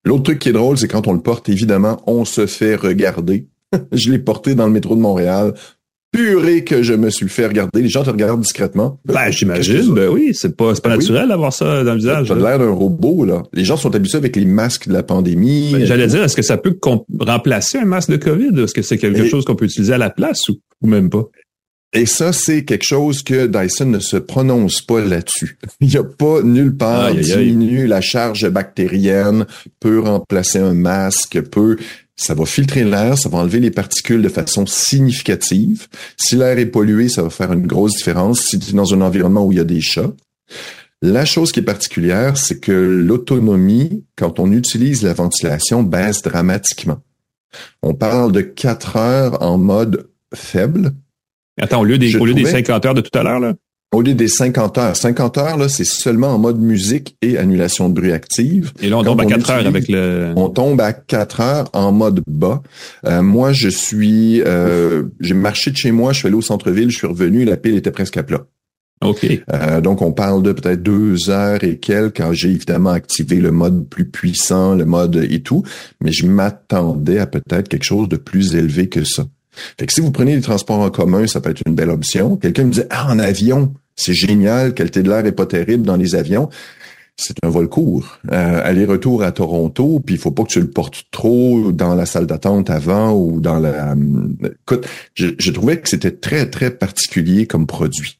[0.05, 3.47] L'autre truc qui est drôle, c'est quand on le porte, évidemment, on se fait regarder
[3.91, 5.53] je l'ai porté dans le métro de Montréal.
[6.11, 7.81] Purée que je me suis fait regarder.
[7.81, 8.99] Les gens te regardent discrètement.
[9.05, 9.93] Ben, j'imagine.
[9.93, 12.29] Ben oui, c'est pas, pas naturel d'avoir ça dans le visage.
[12.29, 13.43] T'as l'air d'un robot, là.
[13.51, 15.73] Les gens sont habitués avec les masques de la pandémie.
[15.73, 16.77] Ben, j'allais dire, est-ce que ça peut
[17.19, 18.57] remplacer un masque de COVID?
[18.61, 21.25] Est-ce que c'est quelque chose qu'on peut utiliser à la place ou, même pas?
[21.91, 25.57] Et ça, c'est quelque chose que Dyson ne se prononce pas là-dessus.
[25.81, 29.45] Il n'y a pas nulle part diminue la charge bactérienne,
[29.79, 31.77] peut remplacer un masque, peut
[32.15, 35.87] ça va filtrer l'air, ça va enlever les particules de façon significative.
[36.17, 38.41] Si l'air est pollué, ça va faire une grosse différence.
[38.41, 40.13] Si tu es dans un environnement où il y a des chats,
[41.01, 47.01] la chose qui est particulière, c'est que l'autonomie, quand on utilise la ventilation, baisse dramatiquement.
[47.81, 50.93] On parle de 4 heures en mode faible.
[51.59, 53.53] Attends, au lieu des, au lieu des 50 heures de tout à l'heure, là?
[53.95, 54.95] Au lieu des 50 heures.
[54.97, 58.73] 50 heures, là, c'est seulement en mode musique et annulation de bruit active.
[58.81, 60.33] Et là, on tombe à 4 heures avec le...
[60.35, 62.61] On tombe à 4 heures en mode bas.
[63.05, 64.41] Euh, moi, je suis...
[64.41, 67.55] Euh, j'ai marché de chez moi, je suis allé au centre-ville, je suis revenu, la
[67.55, 68.45] pile était presque à plat.
[69.01, 69.25] OK.
[69.53, 73.51] Euh, donc, on parle de peut-être deux heures et quelques quand j'ai évidemment activé le
[73.51, 75.63] mode plus puissant, le mode et tout,
[76.01, 79.25] mais je m'attendais à peut-être quelque chose de plus élevé que ça.
[79.79, 82.35] Fait que si vous prenez les transports en commun, ça peut être une belle option.
[82.35, 85.95] Quelqu'un me dit, ah, en avion, c'est génial, qualité de l'air est pas terrible dans
[85.95, 86.49] les avions.
[87.17, 88.19] C'est un vol court.
[88.31, 92.05] Euh, aller-retour à Toronto, puis il faut pas que tu le portes trop dans la
[92.05, 93.93] salle d'attente avant ou dans la...
[93.93, 93.95] Euh,
[94.61, 98.19] écoute, je, trouvais que c'était très, très particulier comme produit.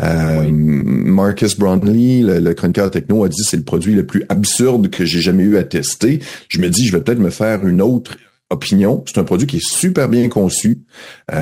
[0.00, 4.90] Euh, Marcus Brownlee, le, le chroniqueur techno, a dit c'est le produit le plus absurde
[4.90, 6.20] que j'ai jamais eu à tester.
[6.48, 8.16] Je me dis, je vais peut-être me faire une autre
[8.48, 9.02] opinion.
[9.06, 10.82] C'est un produit qui est super bien conçu,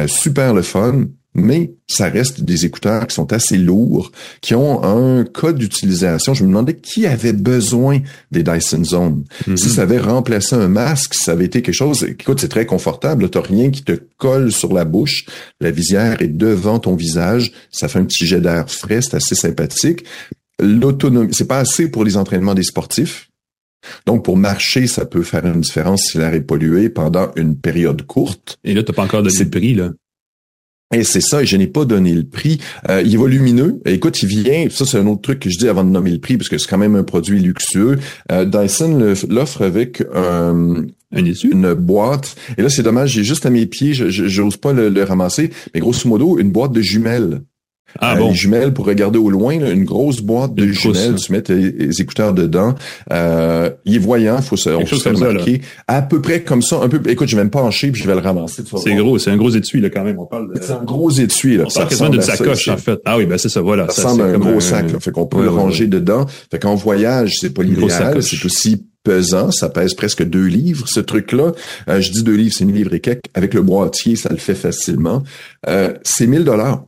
[0.06, 1.04] super le fun,
[1.34, 6.32] mais ça reste des écouteurs qui sont assez lourds, qui ont un code d'utilisation.
[6.32, 9.24] Je me demandais qui avait besoin des Dyson Zone.
[9.46, 9.56] Mhm.
[9.56, 12.66] Si ça avait remplacé un masque, si ça avait été quelque chose, écoute, c'est très
[12.66, 13.28] confortable.
[13.28, 15.26] T'as rien qui te colle sur la bouche.
[15.60, 17.52] La visière est devant ton visage.
[17.70, 19.02] Ça fait un petit jet d'air frais.
[19.02, 20.04] C'est assez sympathique.
[20.60, 23.28] L'autonomie, c'est pas assez pour les entraînements des sportifs.
[24.06, 28.02] Donc, pour marcher, ça peut faire une différence si l'air est pollué pendant une période
[28.06, 28.58] courte.
[28.64, 29.90] Et là, t'as pas encore donné le prix, là.
[30.92, 32.60] Et c'est ça, et je n'ai pas donné le prix.
[32.88, 33.80] Euh, il est volumineux.
[33.84, 36.18] Écoute, il vient, ça c'est un autre truc que je dis avant de nommer le
[36.18, 37.98] prix, parce que c'est quand même un produit luxueux.
[38.30, 40.82] Euh, Dyson l'offre avec euh,
[41.12, 42.36] une boîte.
[42.58, 45.50] Et là, c'est dommage, j'ai juste à mes pieds, je j'ose pas le, le ramasser.
[45.72, 47.40] Mais grosso modo, une boîte de jumelles.
[48.00, 48.28] Ah Euh, bon.
[48.30, 51.72] Les jumelles pour regarder au loin, là, une grosse boîte de jumelles, tu mets tes,
[51.76, 52.74] tes écouteurs dedans.
[53.12, 55.60] Euh, il est voyant, faut se, on se comme ça, remarquer.
[55.86, 57.00] À peu près comme ça, un peu.
[57.08, 58.62] Écoute, je vais me pencher puis je vais le ramasser.
[58.82, 60.18] C'est gros, c'est un gros étui, là, quand même.
[60.18, 60.60] On parle de...
[60.60, 61.64] C'est un gros étui, là.
[61.68, 62.98] On parle quasiment d'une ça sacoche, en fait.
[63.04, 63.88] Ah oui, ben c'est ça, voilà.
[63.90, 64.98] Ça ressemble à un gros sac, là.
[65.00, 66.26] Fait qu'on peut Ouais, le ouais, ranger dedans.
[66.50, 68.22] Fait qu'en voyage, c'est pas l'idéal.
[68.22, 69.50] C'est aussi pesant.
[69.52, 71.52] Ça pèse presque deux livres, ce truc-là.
[71.88, 73.20] Euh, je dis deux livres, c'est une livre et quelques.
[73.34, 75.22] Avec le boîtier, ça le fait facilement.
[75.68, 76.84] Euh, c'est 1000 dollars.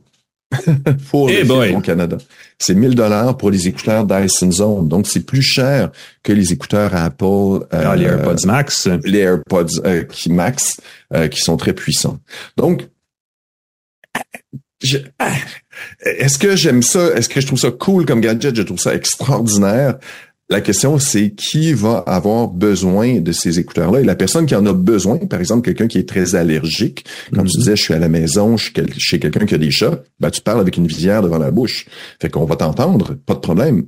[1.11, 1.75] pour Eh le boy.
[1.75, 2.17] au Canada.
[2.57, 4.87] C'est 1000 dollars pour les écouteurs Dyson Zone.
[4.87, 5.91] Donc, c'est plus cher
[6.23, 7.23] que les écouteurs Apple.
[7.25, 8.87] euh, Ah, les AirPods Max.
[9.03, 10.79] les AirPods euh, qui Max,
[11.13, 12.19] euh, qui sont très puissants.
[12.55, 12.87] Donc,
[15.19, 15.31] ah,
[16.01, 17.07] est-ce que j'aime ça?
[17.15, 18.55] Est-ce que je trouve ça cool comme gadget?
[18.55, 19.97] Je trouve ça extraordinaire.
[20.49, 23.99] La question, c'est qui va avoir besoin de ces écouteurs-là?
[23.99, 27.43] Et la personne qui en a besoin, par exemple, quelqu'un qui est très allergique, quand
[27.43, 27.59] tu Mhm.
[27.59, 30.01] disais, je suis à la maison, je suis quel- chez quelqu'un qui a des chats,
[30.21, 31.85] ben, tu parles avec une visière devant la bouche.
[32.21, 33.87] Fait qu'on va t'entendre, pas de problème,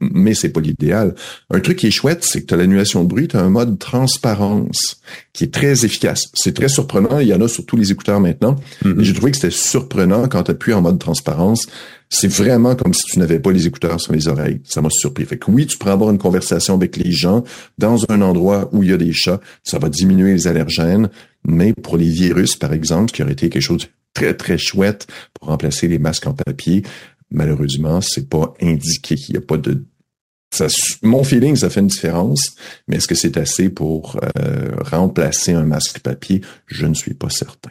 [0.00, 1.14] mais c'est pas l'idéal.
[1.48, 3.50] Un truc qui est chouette, c'est que tu as l'annulation de bruit, tu as un
[3.50, 5.00] mode transparence
[5.32, 6.30] qui est très efficace.
[6.34, 8.56] C'est très surprenant, il y en a sur tous les écouteurs maintenant.
[8.84, 9.00] Mhm.
[9.00, 11.66] Et j'ai trouvé que c'était surprenant quand tu appuies en mode transparence.
[12.08, 14.60] C'est vraiment comme si tu n'avais pas les écouteurs sur les oreilles.
[14.64, 15.24] Ça m'a surpris.
[15.24, 17.44] Fait que oui, tu pourrais avoir une conversation avec les gens
[17.78, 19.40] dans un endroit où il y a des chats.
[19.62, 21.08] Ça va diminuer les allergènes.
[21.46, 24.58] Mais pour les virus, par exemple, ce qui aurait été quelque chose de très, très
[24.58, 26.82] chouette pour remplacer les masques en papier,
[27.30, 29.14] malheureusement, c'est pas indiqué.
[29.28, 29.84] Il n'y a pas de
[30.52, 30.66] ça,
[31.02, 32.54] mon feeling, ça fait une différence,
[32.88, 36.40] mais est-ce que c'est assez pour euh, remplacer un masque papier?
[36.66, 37.70] Je ne suis pas certain.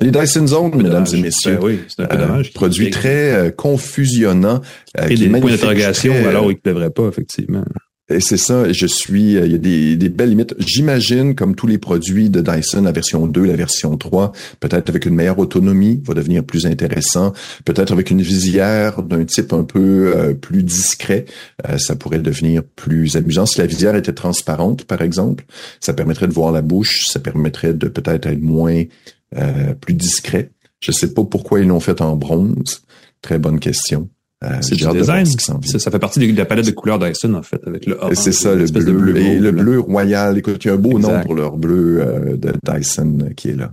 [0.00, 2.52] Les Dyson Zone, mesdames et messieurs, Ben oui, c'est un peu euh, dommage.
[2.54, 4.60] produit très euh, confusionnant.
[4.98, 7.64] euh, Et qui est des points d'interrogation très, alors euh, il ne devrait pas, effectivement.
[8.12, 10.54] Et c'est ça, je suis, euh, il y a des, belles limites.
[10.58, 15.06] J'imagine, comme tous les produits de Dyson, la version 2, la version 3, peut-être avec
[15.06, 17.32] une meilleure autonomie, va devenir plus intéressant.
[17.64, 21.24] Peut-être avec une visière d'un type un peu euh, plus discret,
[21.68, 23.46] euh, ça pourrait devenir plus amusant.
[23.46, 25.44] Si la visière était transparente, par exemple,
[25.80, 28.84] ça permettrait de voir la bouche, ça permettrait de peut-être être moins,
[29.80, 30.50] plus discret.
[30.80, 32.82] Je sais pas pourquoi ils l'ont fait en bronze.
[33.22, 34.10] Très bonne question.
[34.44, 35.24] Euh, C'est du de design.
[35.26, 35.70] ce qui s'en vient.
[35.70, 38.14] Ça, ça fait partie de la palette de couleurs Dyson, en fait, avec le orange,
[38.14, 40.36] C'est ça, le l'espèce bleu, de et le bleu royal.
[40.38, 43.50] Écoute, il y a un beau nom pour leur bleu euh, de Dyson euh, qui
[43.50, 43.72] est là.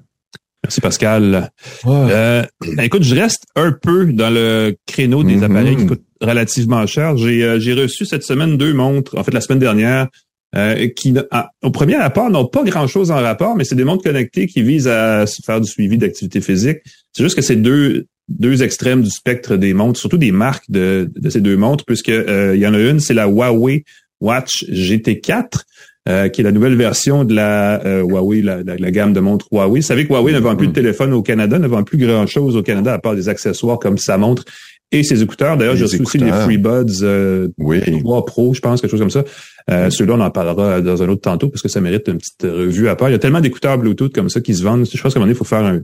[0.64, 1.50] Merci Pascal.
[1.88, 2.44] Euh,
[2.76, 5.44] ben, écoute, je reste un peu dans le créneau des Mhm.
[5.44, 7.16] appareils qui coûtent relativement cher.
[7.18, 10.10] J'ai euh, j'ai reçu cette semaine deux montres, en fait la semaine dernière,
[10.58, 14.04] euh, qui à- au premier apport n'ont pas grand-chose en rapport, mais c'est des montres
[14.04, 16.80] connectées qui visent à faire du suivi d'activité physique.
[17.14, 21.10] C'est juste que c'est deux deux extrêmes du spectre des montres, surtout des marques de,
[21.16, 23.84] de ces deux montres, puisque euh, il y en a une, c'est la Huawei
[24.22, 25.62] Watch GT4.
[26.08, 29.20] euh, qui est la nouvelle version de la euh, Huawei, la, la- la gamme de
[29.20, 29.80] montres Huawei.
[29.82, 32.56] Vous savez que Huawei ne vend plus de téléphone au Canada, ne vend plus grand-chose
[32.56, 34.44] au Canada à part des accessoires comme sa montre
[34.92, 35.56] et ses écouteurs.
[35.58, 36.32] D'ailleurs, j'ai reçu aussi les.
[36.32, 37.80] FreeBuds euh, Oui.
[38.02, 39.24] 3 Pro, je pense, quelque chose comme ça.
[39.70, 42.42] Euh, Ceux-là, on en parlera dans un autre tantôt parce que ça mérite une petite
[42.44, 43.10] revue à part.
[43.10, 44.86] Il y a tellement d'écouteurs Bluetooth comme ça qui se vendent.
[44.92, 45.82] Je pense qu'à un moment donné, il faut faire un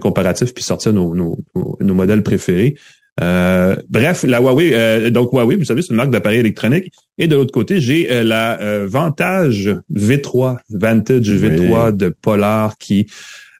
[0.00, 1.38] comparatif puis sortir nos, nos,
[1.80, 2.74] nos- modèles préférés.
[3.20, 6.92] Euh, bref, la Huawei, euh, donc Huawei, vous savez, c'est une marque d'appareils électroniques.
[7.18, 13.06] Et de l'autre côté, j'ai euh, la euh, Vantage V3, Vantage V3 de Polar qui,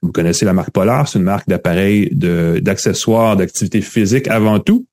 [0.03, 4.87] vous connaissez la marque Polar, c'est une marque d'appareils, de- d'accessoires, d'activités physiques avant tout.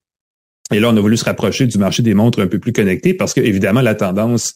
[0.73, 3.13] Et là, on a voulu se rapprocher du marché des montres un peu plus connectées
[3.13, 4.55] parce que, évidemment, la tendance,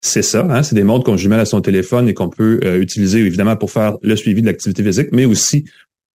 [0.00, 0.46] c'est ça.
[0.48, 3.56] Hein, c'est des montres qu'on jumelle à son téléphone et qu'on peut euh, utiliser, évidemment,
[3.56, 5.66] pour faire le suivi de l'activité physique, mais aussi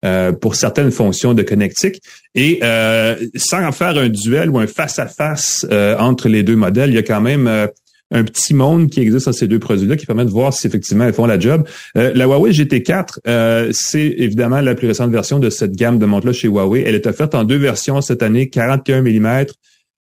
[0.05, 2.01] euh, pour certaines fonctions de connectique.
[2.35, 6.91] Et euh, sans en faire un duel ou un face-à-face euh, entre les deux modèles,
[6.91, 7.67] il y a quand même euh,
[8.11, 11.05] un petit monde qui existe dans ces deux produits-là qui permet de voir si effectivement
[11.05, 11.67] elles font la job.
[11.97, 16.07] Euh, la Huawei GT4, euh, c'est évidemment la plus récente version de cette gamme de
[16.07, 16.85] montres-là chez Huawei.
[16.87, 19.47] Elle est offerte en deux versions cette année, 41 mm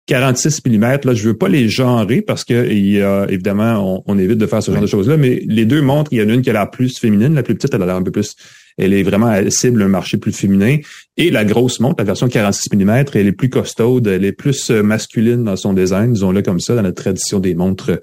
[0.07, 4.15] 46 mm, là, je veux pas les genrer parce que il y a, évidemment, on,
[4.15, 6.31] on évite de faire ce genre de choses-là, mais les deux montres, il y en
[6.31, 8.11] a une qui a l'air plus féminine, la plus petite, elle a l'air un peu
[8.11, 8.35] plus
[8.79, 10.79] Elle est vraiment elle cible un marché plus féminin.
[11.17, 14.71] Et la grosse montre, la version 46 mm, elle est plus costaude, elle est plus
[14.71, 18.01] euh, masculine dans son design, disons-le comme ça, dans la tradition des montres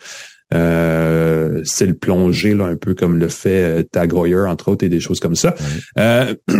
[0.53, 4.85] euh, c'est le plongé, là, un peu comme le fait euh, Tag Heuer, entre autres,
[4.85, 5.55] et des choses comme ça.
[5.97, 6.35] Euh,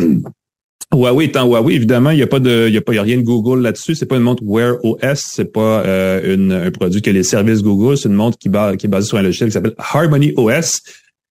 [0.94, 3.04] Huawei étant Huawei, évidemment, il n'y a pas de, il y a pas, y a
[3.04, 3.96] rien de Google là-dessus.
[3.96, 7.64] C'est pas une montre Wear OS, c'est pas euh, une, un produit que les services
[7.64, 7.98] Google.
[7.98, 10.82] C'est une montre qui, qui est basée sur un logiciel qui s'appelle Harmony OS,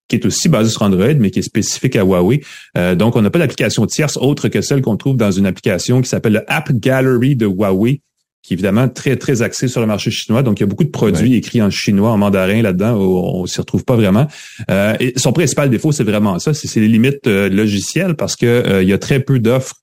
[0.08, 2.42] qui est aussi basé sur Android, mais qui est spécifique à Huawei.
[2.76, 6.02] Euh, donc, on n'a pas d'application tierce autre que celle qu'on trouve dans une application
[6.02, 8.00] qui s'appelle le App Gallery de Huawei,
[8.44, 10.42] qui est évidemment très, très axé sur le marché chinois.
[10.42, 13.46] Donc, il y a beaucoup de produits écrits en chinois, en mandarin là-dedans, où on
[13.46, 14.26] s'y retrouve pas vraiment.
[14.70, 18.46] Euh, et son principal défaut, c'est vraiment ça, c'est les limites euh, logicielles parce que
[18.46, 19.76] euh, il y a très peu d'offres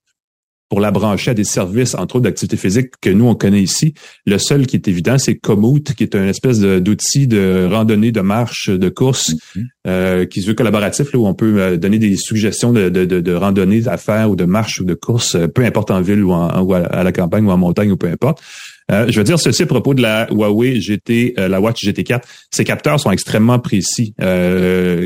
[0.71, 3.93] pour la brancher à des services, entre autres d'activité physique, que nous, on connaît ici.
[4.25, 8.21] Le seul qui est évident, c'est Komoot, qui est un espèce d'outil de, randonnée, de
[8.21, 9.63] marche, de course, mm-hmm.
[9.87, 13.03] euh, qui se veut collaboratif, là, où on peut euh, donner des suggestions de, de,
[13.03, 16.23] de, randonnée, à faire ou de marche ou de course, euh, peu importe en ville
[16.23, 18.41] ou, en, ou à la campagne ou en montagne ou peu importe.
[18.89, 22.21] je veux dire ceci à propos de la Huawei GT, la Watch GT4.
[22.49, 24.13] Ces capteurs sont extrêmement précis.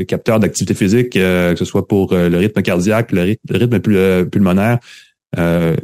[0.06, 4.78] capteurs d'activité physique, que ce soit pour le rythme cardiaque, le rythme, le rythme pulmonaire,
[5.38, 5.76] euh,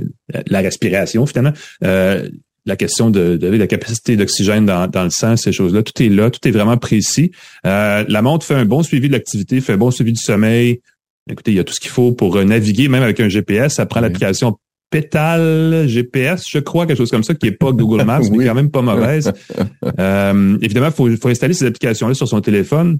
[0.46, 1.52] la respiration finalement.
[1.84, 2.28] Euh,
[2.64, 6.08] la question de, de, la capacité d'oxygène dans, dans, le sang, ces choses-là, tout est
[6.08, 7.32] là, tout est vraiment précis.
[7.66, 10.80] Euh, la montre fait un bon suivi de l'activité, fait un bon suivi du sommeil.
[11.28, 13.74] Écoutez, il y a tout ce qu'il faut pour naviguer, même avec un GPS.
[13.74, 14.56] Ça prend l'application
[14.92, 18.54] Pétale GPS, je crois, quelque chose comme ça, qui est pas Google Maps, mais quand
[18.54, 19.32] même pas mauvaise.
[19.98, 22.98] euh, évidemment, il faut, faut, installer ces applications-là sur son téléphone.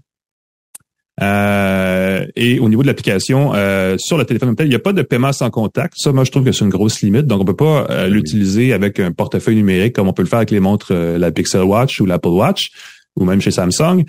[1.21, 5.03] Euh, et au niveau de l'application euh, sur le téléphone il n'y a pas de
[5.03, 5.95] paiement sans contact.
[5.97, 7.27] Ça, moi, je trouve que c'est une grosse limite.
[7.27, 10.39] Donc, on peut pas euh, l'utiliser avec un portefeuille numérique comme on peut le faire
[10.39, 12.71] avec les montres, la Pixel Watch ou l'Apple Watch,
[13.17, 14.05] ou même chez Samsung.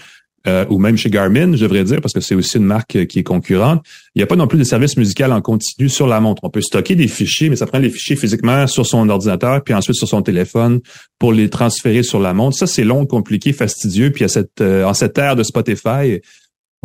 [0.69, 3.23] ou même chez Garmin, je devrais dire, parce que c'est aussi une marque qui est
[3.23, 3.81] concurrente.
[4.13, 6.43] Il n'y a pas non plus de service musical en continu sur la montre.
[6.43, 9.73] On peut stocker des fichiers, mais ça prend les fichiers physiquement sur son ordinateur, puis
[9.73, 10.81] ensuite sur son téléphone
[11.17, 12.57] pour les transférer sur la montre.
[12.57, 14.11] Ça, c'est long, compliqué, fastidieux.
[14.11, 16.19] Puis à cette, en cette ère de Spotify,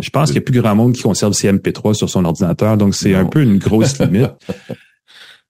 [0.01, 2.77] je pense qu'il y a plus grand monde qui conserve ses MP3 sur son ordinateur,
[2.77, 4.31] donc c'est un peu une grosse limite.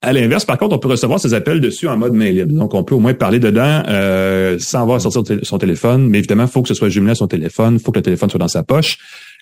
[0.00, 2.52] À l'inverse, par contre, on peut recevoir ces appels dessus en mode main libre.
[2.52, 6.08] Donc, on peut au moins parler dedans euh, sans avoir à sortir son téléphone.
[6.08, 8.04] Mais évidemment, il faut que ce soit jumelé à son téléphone, il faut que le
[8.04, 8.98] téléphone soit dans sa poche.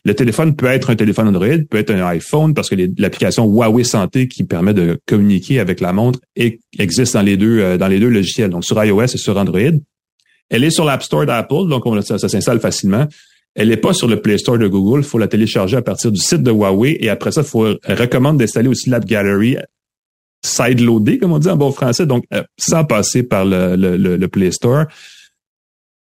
[0.07, 3.85] Le téléphone peut être un téléphone Android, peut être un iPhone, parce que l'application Huawei
[3.85, 6.21] Santé qui permet de communiquer avec la montre
[6.79, 9.61] existe dans les deux euh, dans les deux logiciels, donc sur iOS et sur Android.
[10.49, 13.07] Elle est sur l'App Store d'Apple, donc ça s'installe facilement.
[13.57, 15.01] Elle n'est pas sur le Play Store de Google.
[15.01, 16.99] Il faut la télécharger à partir du site de Huawei.
[17.01, 19.57] Et après ça, il faut recommande d'installer aussi l'App Gallery
[20.45, 24.53] side-loadé, comme on dit en bon français, donc euh, sans passer par le, le, Play
[24.53, 24.85] Store.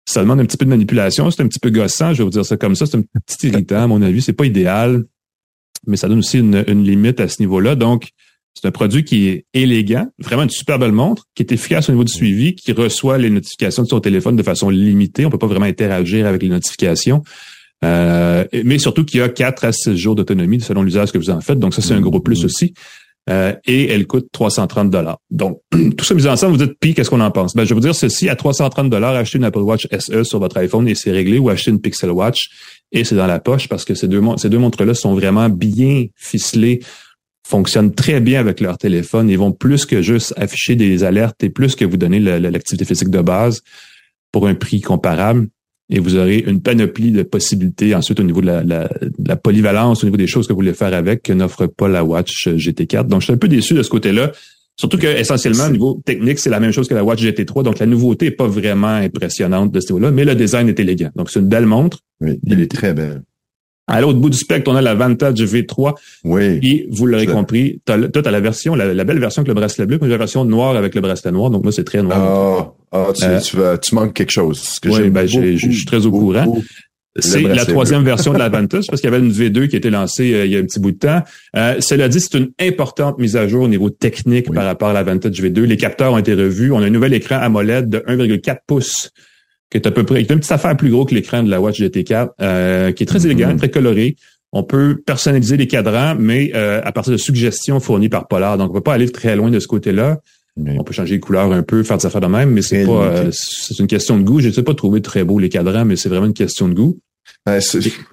[0.08, 1.32] Ça demande un petit peu de manipulation.
[1.32, 2.86] C'est un petit peu gossant, je vais vous dire ça comme ça.
[2.86, 4.22] C'est un petit irritant, à mon avis.
[4.22, 5.04] C'est pas idéal,
[5.88, 7.76] mais ça donne aussi une, une limite à ce niveau-là.
[7.76, 8.10] Donc,
[8.56, 11.92] c'est un produit qui est élégant, vraiment une super belle montre, qui est efficace au
[11.92, 15.26] niveau du suivi, qui reçoit les notifications de son téléphone de façon limitée.
[15.26, 17.22] On peut pas vraiment interagir avec les notifications.
[17.84, 21.30] Euh, mais surtout qu'il y a 4 à 6 jours d'autonomie selon l'usage que vous
[21.30, 21.60] en faites.
[21.60, 22.74] Donc ça, c'est un gros plus aussi.
[23.28, 25.18] Euh, et elle coûte 330 dollars.
[25.32, 25.60] Donc,
[25.98, 27.56] tout ça mis ensemble, vous dites, puis qu'est-ce qu'on en pense?
[27.56, 30.40] Ben, je vais vous dire ceci, à 330 dollars, achetez une Apple Watch SE sur
[30.40, 32.50] votre iPhone et c'est réglé, ou achetez une Pixel Watch
[32.92, 36.06] et c'est dans la poche parce que ces deux, ces deux montres-là sont vraiment bien
[36.16, 36.82] ficelées
[37.46, 39.30] fonctionnent très bien avec leur téléphone.
[39.30, 43.10] Ils vont plus que juste afficher des alertes et plus que vous donner l'activité physique
[43.10, 43.62] de base
[44.32, 45.48] pour un prix comparable.
[45.92, 50.18] Et vous aurez une panoplie de possibilités ensuite au niveau de la, polyvalence, au niveau
[50.18, 53.06] des choses que vous voulez faire avec, que n'offre pas la Watch GT4.
[53.06, 54.32] Donc, je suis un peu déçu de ce côté-là.
[54.78, 57.62] Surtout que essentiellement, au niveau technique, c'est la même chose que la Watch GT3.
[57.62, 61.12] Donc, la nouveauté est pas vraiment impressionnante de ce niveau-là, mais le design est élégant.
[61.16, 62.00] Donc, c'est une belle montre.
[62.20, 63.22] Oui, elle est très belle.
[63.88, 65.94] À l'autre bout du spectre, on a la Vantage V3.
[66.24, 66.60] Oui.
[66.64, 69.86] Et vous l'aurez compris, toi, tu as la version, la, belle version avec le bracelet
[69.86, 71.52] bleu, mais la version noire avec le bracelet noir.
[71.52, 72.74] Donc moi, c'est très noir.
[72.92, 74.80] Ah, ah tu, euh, tu, vas, tu, manques quelque chose.
[74.82, 76.58] Que oui, ben, je suis très au courant.
[77.18, 79.78] C'est la troisième version de la Vantage parce qu'il y avait une V2 qui a
[79.78, 81.22] été lancée euh, il y a un petit bout de temps.
[81.56, 84.94] Euh, cela dit, c'est une importante mise à jour au niveau technique par rapport à
[84.94, 85.62] la Vantage V2.
[85.62, 86.74] Les capteurs ont été revus.
[86.74, 89.12] On a un nouvel écran AMOLED de 1,4 pouces
[89.76, 91.50] qui est à peu près, qui est une petite affaire plus gros que l'écran de
[91.50, 93.58] la Watch GT4, euh, qui est très élégant, mm-hmm.
[93.58, 94.16] très coloré.
[94.54, 98.58] On peut personnaliser les cadrans, mais euh, à partir de suggestions fournies par Polar.
[98.58, 100.20] Donc, on peut pas aller très loin de ce côté-là.
[100.58, 102.92] On peut changer les couleurs un peu, faire des affaires de même, mais c'est pas,
[102.92, 104.40] euh, c'est une question de goût.
[104.40, 106.74] Je ne sais pas trouver très beau les cadrans, mais c'est vraiment une question de
[106.74, 106.98] goût.
[107.46, 107.60] Ben,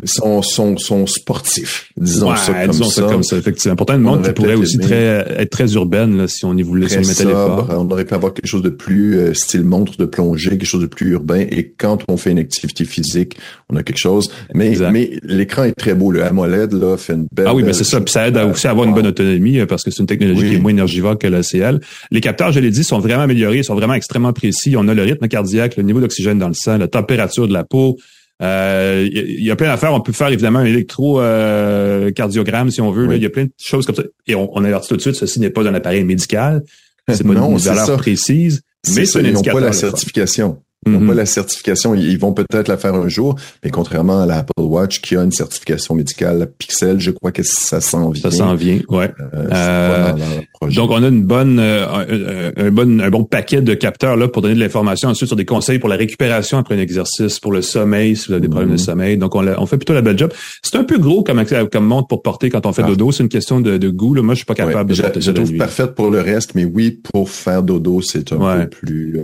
[0.04, 3.02] sont, sont, sont sportifs, disons ça comme disons ça.
[3.02, 3.76] comme ça, effectivement.
[3.76, 6.88] Pourtant, une montre qui pourrait aussi très, être très urbaine, là, si on y voulait
[6.88, 7.66] se mettre l'effort.
[7.70, 10.82] On aurait pu avoir quelque chose de plus euh, style montre de plongée, quelque chose
[10.82, 11.46] de plus urbain.
[11.50, 13.38] Et quand on fait une activité physique,
[13.70, 14.30] on a quelque chose.
[14.52, 16.10] Mais, mais l'écran est très beau.
[16.10, 17.46] Le AMOLED, là, fait une belle...
[17.48, 18.02] Ah oui, mais c'est ça.
[18.02, 20.46] Puis ça aide aussi à avoir une bonne autonomie euh, parce que c'est une technologie
[20.50, 21.80] qui est moins énergivore que la CL.
[22.10, 24.74] Les capteurs, je l'ai dit, sont vraiment améliorés, ils sont vraiment extrêmement précis.
[24.76, 27.64] On a le rythme cardiaque, le niveau d'oxygène dans le sang, la température de la
[27.64, 27.96] peau,
[28.42, 29.94] il euh, y, a plein d'affaires.
[29.94, 33.06] On peut faire évidemment un électrocardiogramme si on veut.
[33.14, 34.02] Il y a plein de choses comme ça.
[34.26, 36.64] Et on, on avertit tout de suite, ceci n'est pas un appareil médical.
[37.08, 38.62] C'est pas une valeur précise.
[38.96, 39.60] Mais c'est un indicateur.
[39.60, 40.60] pas la certification.
[40.84, 41.16] Ils n'ont pas mhm.
[41.16, 41.94] la certification.
[41.94, 45.30] Ils vont peut-être la faire un jour, mais contrairement à l'Apple Watch qui a une
[45.30, 48.30] certification médicale Pixel, je crois que ça s'en vient.
[48.30, 49.12] Ça s'en vient, ouais.
[49.34, 54.16] Euh, euh, donc on a une bonne, euh, un, bon, un bon paquet de capteurs
[54.16, 57.38] là pour donner de l'information ensuite sur des conseils pour la récupération après un exercice,
[57.38, 58.78] pour le sommeil si vous avez des problèmes de mhm.
[58.78, 59.16] sommeil.
[59.16, 60.32] Donc on, on fait plutôt la belle job.
[60.62, 62.88] C'est un peu gros comme comme montre pour porter quand on fait ah.
[62.88, 63.12] dodo.
[63.12, 64.14] C'est une question de, de goût.
[64.14, 64.22] Là.
[64.22, 64.94] Moi je suis pas capable de.
[64.94, 68.68] Je, je trouve parfaite pour le reste, mais oui pour faire dodo c'est un peu
[68.68, 69.20] plus.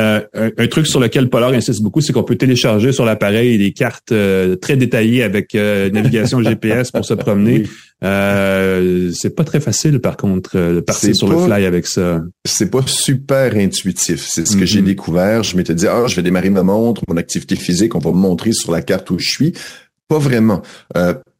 [0.00, 3.72] Euh, un, truc sur lequel Polar insiste beaucoup, c'est qu'on peut télécharger sur l'appareil des
[3.72, 7.64] cartes euh, très détaillées avec euh, navigation GPS pour se promener.
[8.02, 12.22] c'est pas très facile, par contre, de partir sur le fly avec ça.
[12.44, 14.26] C'est pas super intuitif.
[14.28, 14.84] C'est ce que j'ai mm-hmm.
[14.84, 15.42] découvert.
[15.44, 18.16] Je m'étais dit, ah, je vais démarrer ma montre, mon activité physique, on va me
[18.16, 19.52] montrer sur la carte où je suis.
[20.08, 20.62] Pas vraiment.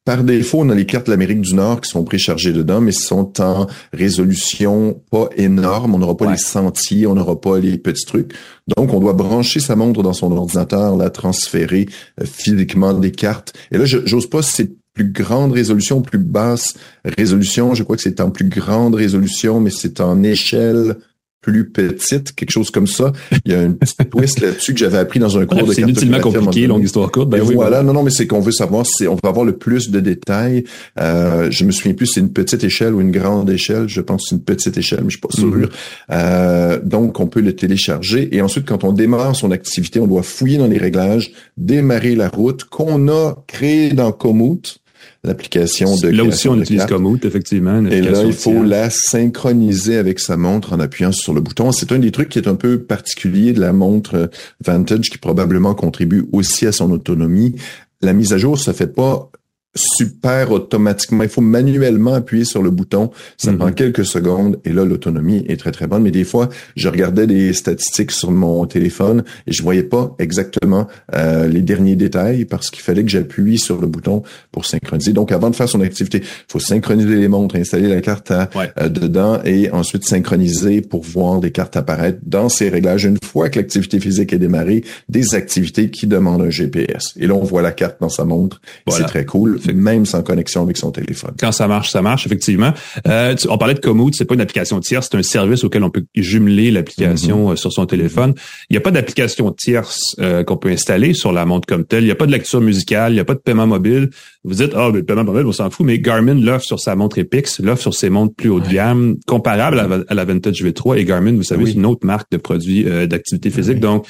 [0.05, 2.93] Par défaut, on a les cartes de l'Amérique du Nord qui sont préchargées dedans, mais
[2.93, 5.95] sont en résolution pas énorme.
[5.95, 8.35] On n'aura pas les sentiers, on n'aura pas les petits trucs.
[8.77, 11.87] Donc, on doit brancher sa montre dans son ordinateur, la transférer
[12.21, 13.55] euh, physiquement des cartes.
[13.71, 16.75] Et là, j'ose pas c'est plus grande résolution, plus basse
[17.05, 17.75] résolution.
[17.75, 20.97] Je crois que c'est en plus grande résolution, mais c'est en échelle
[21.45, 23.13] plus petite, quelque chose comme ça.
[23.45, 25.83] Il y a une petite twist là-dessus que j'avais appris dans un cours de C'est
[25.83, 27.29] inutilement compliqué, longue histoire courte.
[27.29, 29.53] Ben, oui, voilà, non, non, mais c'est qu'on veut savoir si on veut avoir le
[29.53, 30.65] plus de détails.
[30.99, 33.89] Euh, je me souviens plus si c'est une petite échelle ou une grande échelle.
[33.89, 35.49] Je pense que c'est une petite échelle, mais je suis pas sûr.
[35.49, 35.69] Mhm.
[36.13, 40.23] euh, donc, on peut le télécharger et ensuite, quand on démarre son activité, on doit
[40.23, 44.79] fouiller dans les réglages, démarrer la route qu'on a créée dans Komoot
[45.25, 47.85] l'application de Là aussi, on utilise Komoot, effectivement.
[47.87, 51.72] Et là, il faut la synchroniser avec sa montre en appuyant sur le bouton.
[51.72, 54.31] C'est un des trucs qui est un peu particulier de la montre
[54.64, 57.57] Vantage qui probablement contribue aussi à son autonomie.
[58.01, 59.31] La mise à jour se fait pas
[59.75, 61.22] super automatiquement.
[61.22, 63.11] Il faut manuellement appuyer sur le bouton.
[63.37, 63.59] Ça mhm.
[63.59, 66.03] prend quelques secondes et là, l'autonomie est très, très bonne.
[66.03, 70.87] Mais des fois, je regardais des statistiques sur mon téléphone et je voyais pas exactement
[71.14, 74.22] euh, les derniers détails parce qu'il fallait que j'appuie sur le bouton
[74.53, 75.12] pour synchroniser.
[75.12, 78.49] Donc, avant de faire son activité, il faut synchroniser les montres, installer la carte à,
[78.81, 83.05] euh, dedans et ensuite synchroniser pour voir des cartes apparaître dans ces réglages.
[83.05, 87.14] Une fois que l'activité physique est démarrée, des activités qui demandent un GPS.
[87.18, 88.61] Et là, on voit la carte dans sa montre.
[88.89, 91.35] C'est très cool même sans connexion avec son téléphone.
[91.39, 92.73] Quand ça marche, ça marche, effectivement.
[93.07, 95.91] Euh, on parlait de Komoot, c'est pas une application tierce, c'est un service auquel on
[95.91, 97.53] peut jumeler l'application mm-hmm.
[97.53, 98.35] euh, sur son téléphone.
[98.71, 102.03] Il n'y a pas d'application tierce euh, qu'on peut installer sur la montre comme telle.
[102.03, 104.11] Il n'y a pas de lecture musicale, il n'y a pas de paiement mobile.
[104.45, 106.95] Vous dites, ah, oh, le paiement mobile, on s'en fout, mais Garmin l'offre sur sa
[106.97, 110.99] montre Epix, l'offre sur ses montres plus haut de gamme, comparable à, la Vintage V3.
[110.99, 113.81] Et Garmin, vous savez, c'est une autre marque de produits d'activité physique.
[113.81, 114.07] Donc,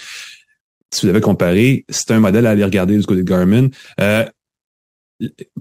[0.95, 3.69] si vous avez comparé, c'est un modèle à aller regarder du côté de Garmin.
[4.01, 4.25] Euh,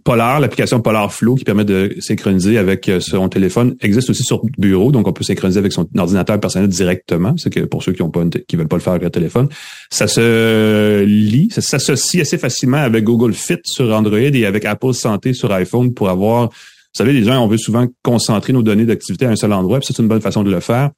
[0.03, 4.41] Polar, l'application Polar Flow qui permet de synchroniser avec euh, son téléphone existe aussi sur
[4.57, 7.35] bureau, donc on peut synchroniser avec son ordinateur personnel directement.
[7.37, 9.49] C'est que pour ceux qui ont pas qui veulent pas le faire avec le téléphone,
[9.91, 14.93] ça se lie, ça s'associe assez facilement avec Google Fit sur Android et avec Apple
[14.93, 16.49] Santé sur iPhone pour avoir.
[16.49, 19.79] Vous savez, les gens on veut souvent concentrer nos données d'activité à un seul endroit,
[19.79, 20.89] puis c'est une bonne façon de le faire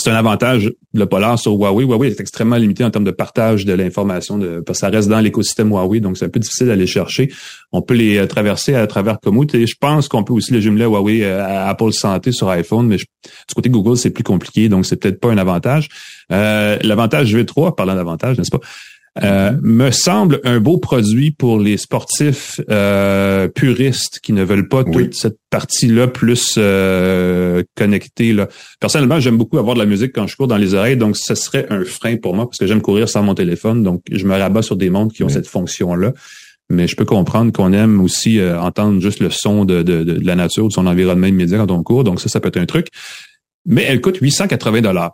[0.00, 1.84] c'est un avantage le Polar sur Huawei.
[1.84, 5.20] Huawei est extrêmement limité en termes de partage de l'information parce que ça reste dans
[5.20, 7.30] l'écosystème Huawei, donc c'est un peu difficile d'aller chercher.
[7.72, 10.60] On peut les euh, traverser à travers Komoot et je pense qu'on peut aussi les
[10.60, 14.68] jumeler Huawei euh, à Apple Santé sur iPhone, mais du côté Google, c'est plus compliqué,
[14.68, 15.88] donc c'est peut-être pas un avantage.
[16.32, 18.60] Euh, l'avantage V3, parlant d'avantage, n'est-ce pas?
[19.24, 24.84] Euh, me semble un beau produit pour les sportifs euh, puristes qui ne veulent pas
[24.84, 28.32] toute cette partie-là plus euh, connectée.
[28.32, 28.48] Là.
[28.78, 31.34] Personnellement, j'aime beaucoup avoir de la musique quand je cours dans les oreilles, donc ce
[31.34, 34.36] serait un frein pour moi parce que j'aime courir sans mon téléphone, donc je me
[34.36, 36.12] rabats sur des montres qui ont cette fonction-là.
[36.72, 40.36] Mais je peux comprendre qu'on aime aussi entendre juste le son de, de, de, la
[40.36, 42.86] nature, de son environnement immédiat quand on court, donc ça, ça peut être un truc.
[43.66, 45.10] Mais elle coûte 880 dollars.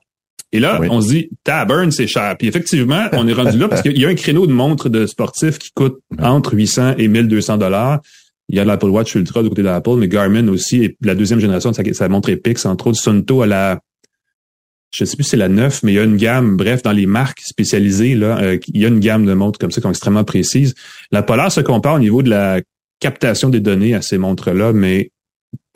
[0.57, 2.35] Et là, on se dit, Tabern, c'est cher.
[2.39, 5.07] Puis effectivement, on est rendu là parce qu'il y a un créneau de montre de
[5.07, 8.01] sportif qui coûte entre 800 et 1200 dollars.
[8.49, 11.14] Il y a l'Apple Watch Ultra du côté de l'Apple, mais Garmin aussi, et la
[11.14, 13.80] deuxième génération de sa, montre Epix, entre autres, Sunto à la
[14.95, 16.93] je sais plus si c'est la 9, mais il y a une gamme, bref, dans
[16.93, 19.83] les marques spécialisées, là, euh, il y a une gamme de montres comme ça qui
[19.83, 20.75] sont extrêmement précises.
[21.11, 22.63] La Polar se compare au niveau de la
[23.01, 25.11] captation des données à ces montres-là, mais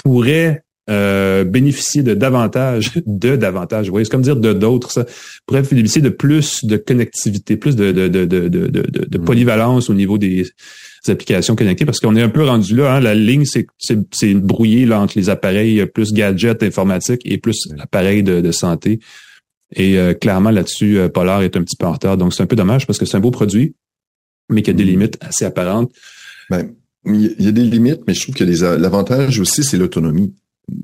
[0.02, 5.06] pourrait euh, bénéficier de davantage, de davantage, vous voyez, c'est comme dire de d'autres, ça
[5.46, 9.24] pourrait bénéficier de plus de connectivité, plus de, de, de, de, de, de mm.
[9.24, 10.46] polyvalence au niveau des,
[11.08, 14.84] applications connectées, parce qu'on est un peu rendu là, hein, la ligne, c'est, c'est, brouillé
[14.84, 19.00] là, entre les appareils plus gadgets informatiques et plus appareils de, de santé.
[19.76, 22.16] Et euh, clairement, là-dessus, euh, Polar est un petit peu en retard.
[22.16, 23.74] Donc, c'est un peu dommage parce que c'est un beau produit,
[24.50, 24.88] mais qui a des mm.
[24.88, 25.92] limites assez apparentes.
[26.50, 26.70] Ben,
[27.06, 30.34] il y a des limites, mais je trouve que l'avantage aussi, c'est l'autonomie.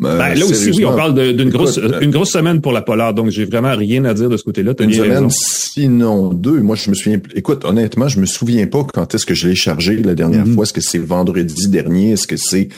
[0.04, 2.82] Euh, ben, là aussi, oui, on parle d'une grosse, euh, une grosse semaine pour la
[2.82, 4.74] Polar, donc j'ai vraiment rien à dire de ce côté-là.
[4.80, 6.60] Une semaine, sinon deux.
[6.60, 7.20] Moi, je me souviens.
[7.34, 10.54] Écoute, honnêtement, je me souviens pas quand est-ce que je l'ai chargé la dernière mhm.
[10.54, 10.64] fois.
[10.64, 12.12] Est-ce que c'est vendredi dernier?
[12.12, 12.68] Est-ce que c'est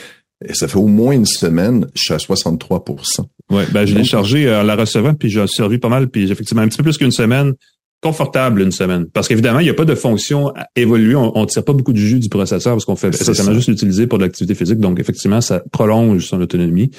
[0.53, 4.47] ça fait au moins une semaine, je suis à 63% Ouais, ben je l'ai chargé
[4.47, 6.97] euh, en la recevant, puis j'ai servi pas mal, puis effectivement un petit peu plus
[6.97, 7.53] qu'une semaine
[8.01, 9.05] confortable une semaine.
[9.07, 11.15] Parce qu'évidemment, il n'y a pas de fonction à évoluer.
[11.15, 14.07] On ne tire pas beaucoup du jus du processeur parce qu'on fait essentiellement juste l'utiliser
[14.07, 14.79] pour de l'activité physique.
[14.79, 16.91] Donc, effectivement, ça prolonge son autonomie.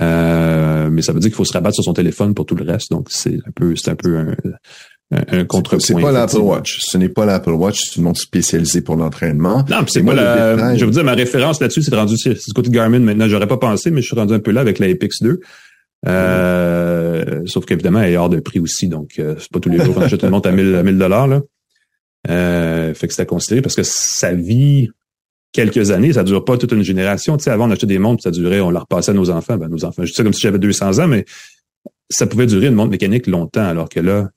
[0.00, 2.64] Euh, mais ça veut dire qu'il faut se rabattre sur son téléphone pour tout le
[2.64, 2.90] reste.
[2.90, 4.34] Donc, c'est un peu, c'est un peu un,
[5.10, 5.80] un, contrepoint.
[5.80, 6.78] C'est pas l'Apple Watch.
[6.80, 7.80] Ce n'est pas l'Apple Watch.
[7.84, 9.64] C'est une montre spécialisée pour l'entraînement.
[9.68, 12.70] Non, c'est pas la, je veux dire, ma référence là-dessus, c'est rendu, c'est du côté
[12.70, 13.28] Garmin maintenant.
[13.28, 15.40] J'aurais pas pensé, mais je suis rendu un peu là avec la Epix 2.
[16.08, 19.84] Euh, sauf qu'évidemment, elle est hors de prix aussi, donc euh, c'est pas tous les
[19.84, 21.42] jours qu'on achète une montre à 1000 à 1000 dollars là.
[22.28, 24.90] Euh, fait que c'est à considérer parce que ça vit
[25.52, 27.36] quelques années, ça dure pas toute une génération.
[27.36, 29.56] Tu sais, avant on achetait des montres, ça durait, on la repassait à nos enfants,
[29.56, 30.02] ben nos enfants.
[30.04, 31.24] Je dis ça comme si j'avais 200 ans, mais
[32.08, 34.28] ça pouvait durer une montre mécanique longtemps, alors que là,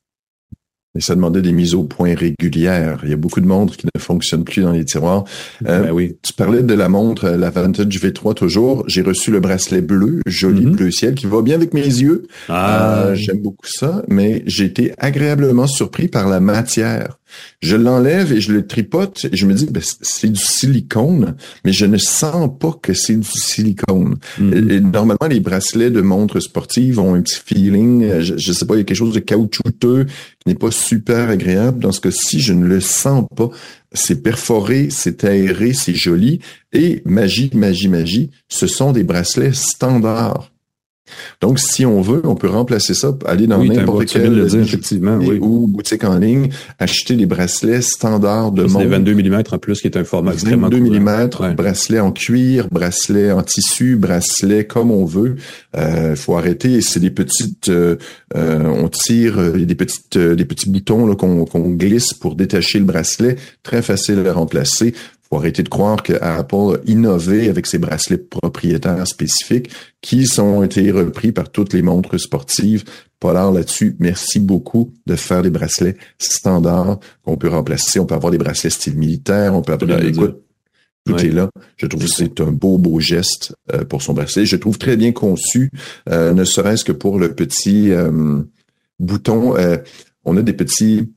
[0.96, 3.00] et ça demandait des mises au point régulières.
[3.04, 5.24] Il y a beaucoup de montres qui ne fonctionnent plus dans les tiroirs.
[5.66, 6.18] Euh, ben oui.
[6.22, 8.84] Tu parlais de la montre, la Vantage V3 toujours.
[8.88, 10.76] J'ai reçu le bracelet bleu, joli mm-hmm.
[10.76, 12.28] bleu ciel, qui va bien avec mes yeux.
[12.48, 13.06] Ah.
[13.06, 17.18] Euh, j'aime beaucoup ça, mais j'ai été agréablement surpris par la matière.
[17.62, 21.36] Je l'enlève et je le tripote et je me dis, ben, c'est du silicone,
[21.66, 24.18] mais je ne sens pas que c'est du silicone.
[24.40, 24.92] Mm-hmm.
[24.92, 28.76] normalement, les bracelets de montres sportives ont un petit feeling, euh, je, je sais pas,
[28.76, 31.80] il y a quelque chose de caoutchouteux qui n'est pas super agréable.
[31.80, 33.50] Dans ce cas-ci, je ne le sens pas.
[33.94, 36.40] C'est perforé, c'est aéré, c'est joli.
[36.72, 40.53] Et magie, magie, magie, ce sont des bracelets standards.
[41.42, 46.04] Donc, si on veut, on peut remplacer ça, aller dans n'importe quelle effectivement, ou boutique
[46.04, 46.50] en ligne,
[46.80, 48.80] acheter des bracelets standards de montre.
[48.80, 52.68] des 22 mm en plus, qui est un format extrêmement 22 mm, bracelet en cuir,
[52.72, 55.36] bracelet en tissu, bracelet comme on veut.
[55.76, 56.82] Il euh, faut arrêter.
[56.82, 57.98] C'est des petites, euh,
[58.36, 63.36] euh, on tire, des petites, des petits boutons qu'on glisse pour détacher le bracelet.
[63.64, 64.94] Très facile à remplacer
[65.34, 70.64] faut arrêter de croire que Apple a innové avec ses bracelets propriétaires spécifiques qui sont
[70.64, 72.84] été repris par toutes les montres sportives.
[73.20, 78.00] Polar là-dessus, merci beaucoup de faire des bracelets standards qu'on peut remplacer.
[78.00, 80.44] On peut avoir des bracelets style militaire, on peut avoir, écoute,
[81.06, 81.50] tout est là.
[81.78, 84.46] Je trouve que c'est un beau, beau geste euh, pour son bracelet.
[84.46, 85.72] Je trouve très bien conçu,
[86.10, 88.42] euh, ne serait-ce que pour le petit euh,
[89.00, 89.56] bouton.
[90.26, 91.10] on a des petits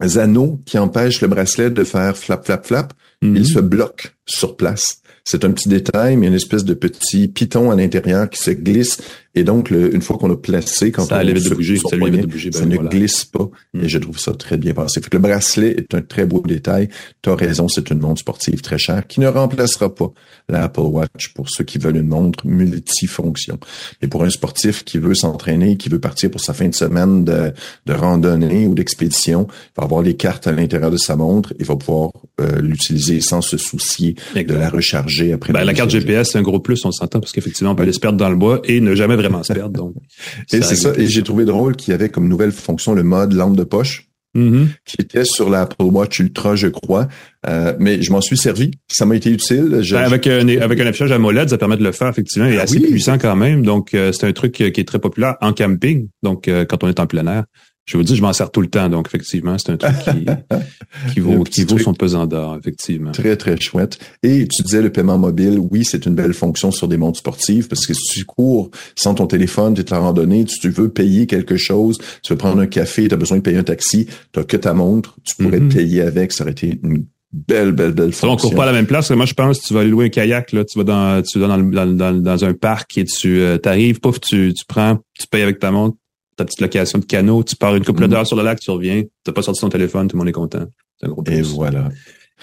[0.00, 2.92] anneaux qui empêchent le bracelet de faire flap, flap, flap.
[3.22, 3.44] Il mhm.
[3.44, 5.02] se bloque sur place.
[5.24, 8.98] C'est un petit détail, mais une espèce de petit piton à l'intérieur qui se glisse
[9.34, 12.64] et donc, une fois qu'on a placé, quand ça on de bouger, ça, bouger, ça
[12.64, 13.48] ben ne glisse pas.
[13.74, 13.88] Et mm.
[13.88, 15.00] je trouve ça très bien pensé.
[15.00, 16.88] Fait que le bracelet est un très beau détail.
[17.22, 20.10] Tu as raison, c'est une montre sportive très chère qui ne remplacera pas
[20.48, 23.58] l'Apple Watch pour ceux qui veulent une montre multifonction.
[24.00, 27.24] Et pour un sportif qui veut s'entraîner, qui veut partir pour sa fin de semaine
[27.24, 27.52] de,
[27.86, 31.52] de randonnée ou d'expédition, il va avoir les cartes à l'intérieur de sa montre.
[31.60, 32.10] Il va pouvoir
[32.40, 35.52] euh, l'utiliser sans se soucier de la recharger après.
[35.52, 37.92] Ben, la carte GPS, c'est un gros plus, on s'entend, parce qu'effectivement, on peut aller
[37.92, 39.76] se perdre dans le bois et ne jamais vraiment se perdre.
[39.76, 39.94] Donc,
[40.52, 40.92] et c'est ça.
[40.96, 44.04] Et j'ai trouvé drôle qu'il y avait comme nouvelle fonction le mode lampe de poche.
[44.36, 44.66] Mm-hmm.
[44.84, 47.08] qui était sur l'Apple Watch Ultra, je crois.
[47.48, 48.70] Euh, mais je m'en suis servi.
[48.86, 49.82] Ça m'a été utile.
[49.90, 52.46] Ben, avec, un, avec un affichage AMOLED, ça permet de le faire, effectivement.
[52.46, 53.64] Il est ah assez puissant quand même.
[53.64, 56.08] Donc, euh, c'est un truc qui est très populaire en camping.
[56.22, 57.44] Donc, euh, quand on est en plein air
[57.88, 60.26] je vous dis, je m'en sers tout le temps, donc effectivement, c'est un truc qui,
[61.14, 63.12] qui vaut, qui vaut son pesant d'or, effectivement.
[63.12, 63.98] Très, très chouette.
[64.22, 67.66] Et tu disais le paiement mobile, oui, c'est une belle fonction sur des montres sportives,
[67.66, 71.26] parce que si tu cours sans ton téléphone, tu es en randonnée, tu veux payer
[71.26, 74.44] quelque chose, tu veux prendre un café, tu as besoin de payer un taxi, tu
[74.44, 75.74] que ta montre, tu pourrais te mm-hmm.
[75.74, 78.32] payer avec, ça aurait été une belle, belle, belle fonction.
[78.32, 79.10] On court pas à la même place.
[79.10, 81.48] Moi, je pense tu vas aller louer un kayak, là, tu vas dans, tu vas
[81.48, 85.42] dans, dans, dans, un parc et tu euh, arrives, pouf, tu, tu prends, tu payes
[85.42, 85.96] avec ta montre,
[86.38, 88.08] ta petite location de canot, tu pars une couple mm.
[88.08, 90.32] d'heures sur le lac, tu reviens, t'as pas sorti ton téléphone, tout le monde est
[90.32, 90.66] content.
[91.02, 91.88] Un gros Et voilà.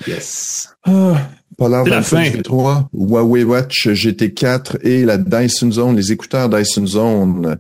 [0.06, 0.68] Yes.
[0.84, 2.30] Ah, Polar la fin.
[2.30, 7.58] 3, Huawei Watch GT4 et la Dyson Zone, les écouteurs Dyson Zone.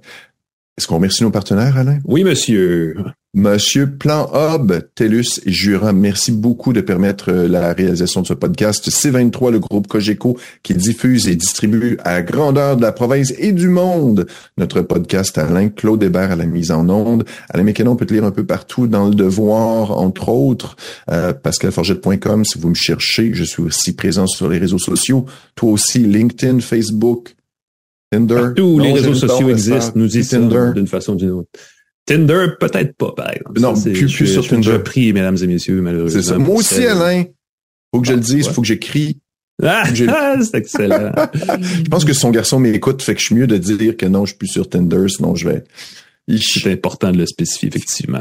[0.77, 1.99] Est-ce qu'on remercie nos partenaires, Alain?
[2.03, 2.95] Oui, monsieur.
[3.33, 8.33] Monsieur Plan Hub, TELUS et Jura, merci beaucoup de permettre euh, la réalisation de ce
[8.33, 8.89] podcast.
[8.89, 13.67] C23, le groupe Cogeco, qui diffuse et distribue à grandeur de la province et du
[13.67, 14.25] monde
[14.57, 17.25] notre podcast Alain Claude Hébert à la mise en onde.
[17.49, 20.77] Alain Mécanon, on peut te lire un peu partout dans le devoir, entre autres.
[21.09, 23.33] Euh, PascalForgette.com, si vous me cherchez.
[23.33, 25.25] Je suis aussi présent sur les réseaux sociaux.
[25.55, 27.35] Toi aussi, LinkedIn, Facebook,
[28.17, 28.53] Tinder?
[28.55, 31.49] Tous les réseaux sociaux existent, nous y sommes d'une façon ou d'une autre.
[32.05, 33.59] Tinder, peut-être pas, par exemple.
[33.59, 34.71] Non, plus, plus je, sur je, Tinder.
[34.73, 36.21] Je prie, mesdames et messieurs, malheureusement.
[36.21, 36.37] C'est ça.
[36.37, 37.23] Moi aussi, Alain.
[37.93, 39.17] Faut que je le dise, faut que j'écris.
[39.63, 39.85] Ah,
[40.41, 41.11] c'est excellent.
[41.33, 44.25] je pense que son garçon m'écoute, fait que je suis mieux de dire que non,
[44.25, 45.63] je suis plus sur Tinder, sinon je vais.
[46.27, 48.19] C'est important de le spécifier, effectivement.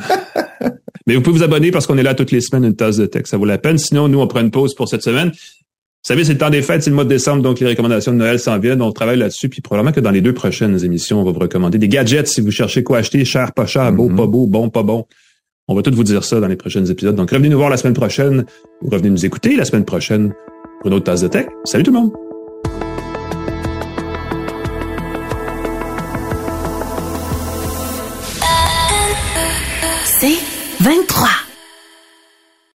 [1.06, 3.06] Mais vous pouvez vous abonner parce qu'on est là toutes les semaines, une tasse de
[3.06, 3.78] texte, ça vaut la peine.
[3.78, 5.32] Sinon, nous, on prend une pause pour cette semaine.
[6.04, 8.12] Vous savez, c'est le temps des fêtes, c'est le mois de décembre, donc les recommandations
[8.12, 8.82] de Noël s'en viennent.
[8.82, 11.78] On travaille là-dessus, puis probablement que dans les deux prochaines émissions, on va vous recommander
[11.78, 14.82] des gadgets si vous cherchez quoi acheter, cher, pas cher, beau, pas beau, bon, pas
[14.82, 15.06] bon.
[15.66, 17.16] On va tout vous dire ça dans les prochains épisodes.
[17.16, 18.44] Donc revenez nous voir la semaine prochaine,
[18.82, 20.34] ou revenez nous écouter la semaine prochaine
[20.82, 21.46] pour une autre tasse de tech.
[21.64, 22.33] Salut tout le monde!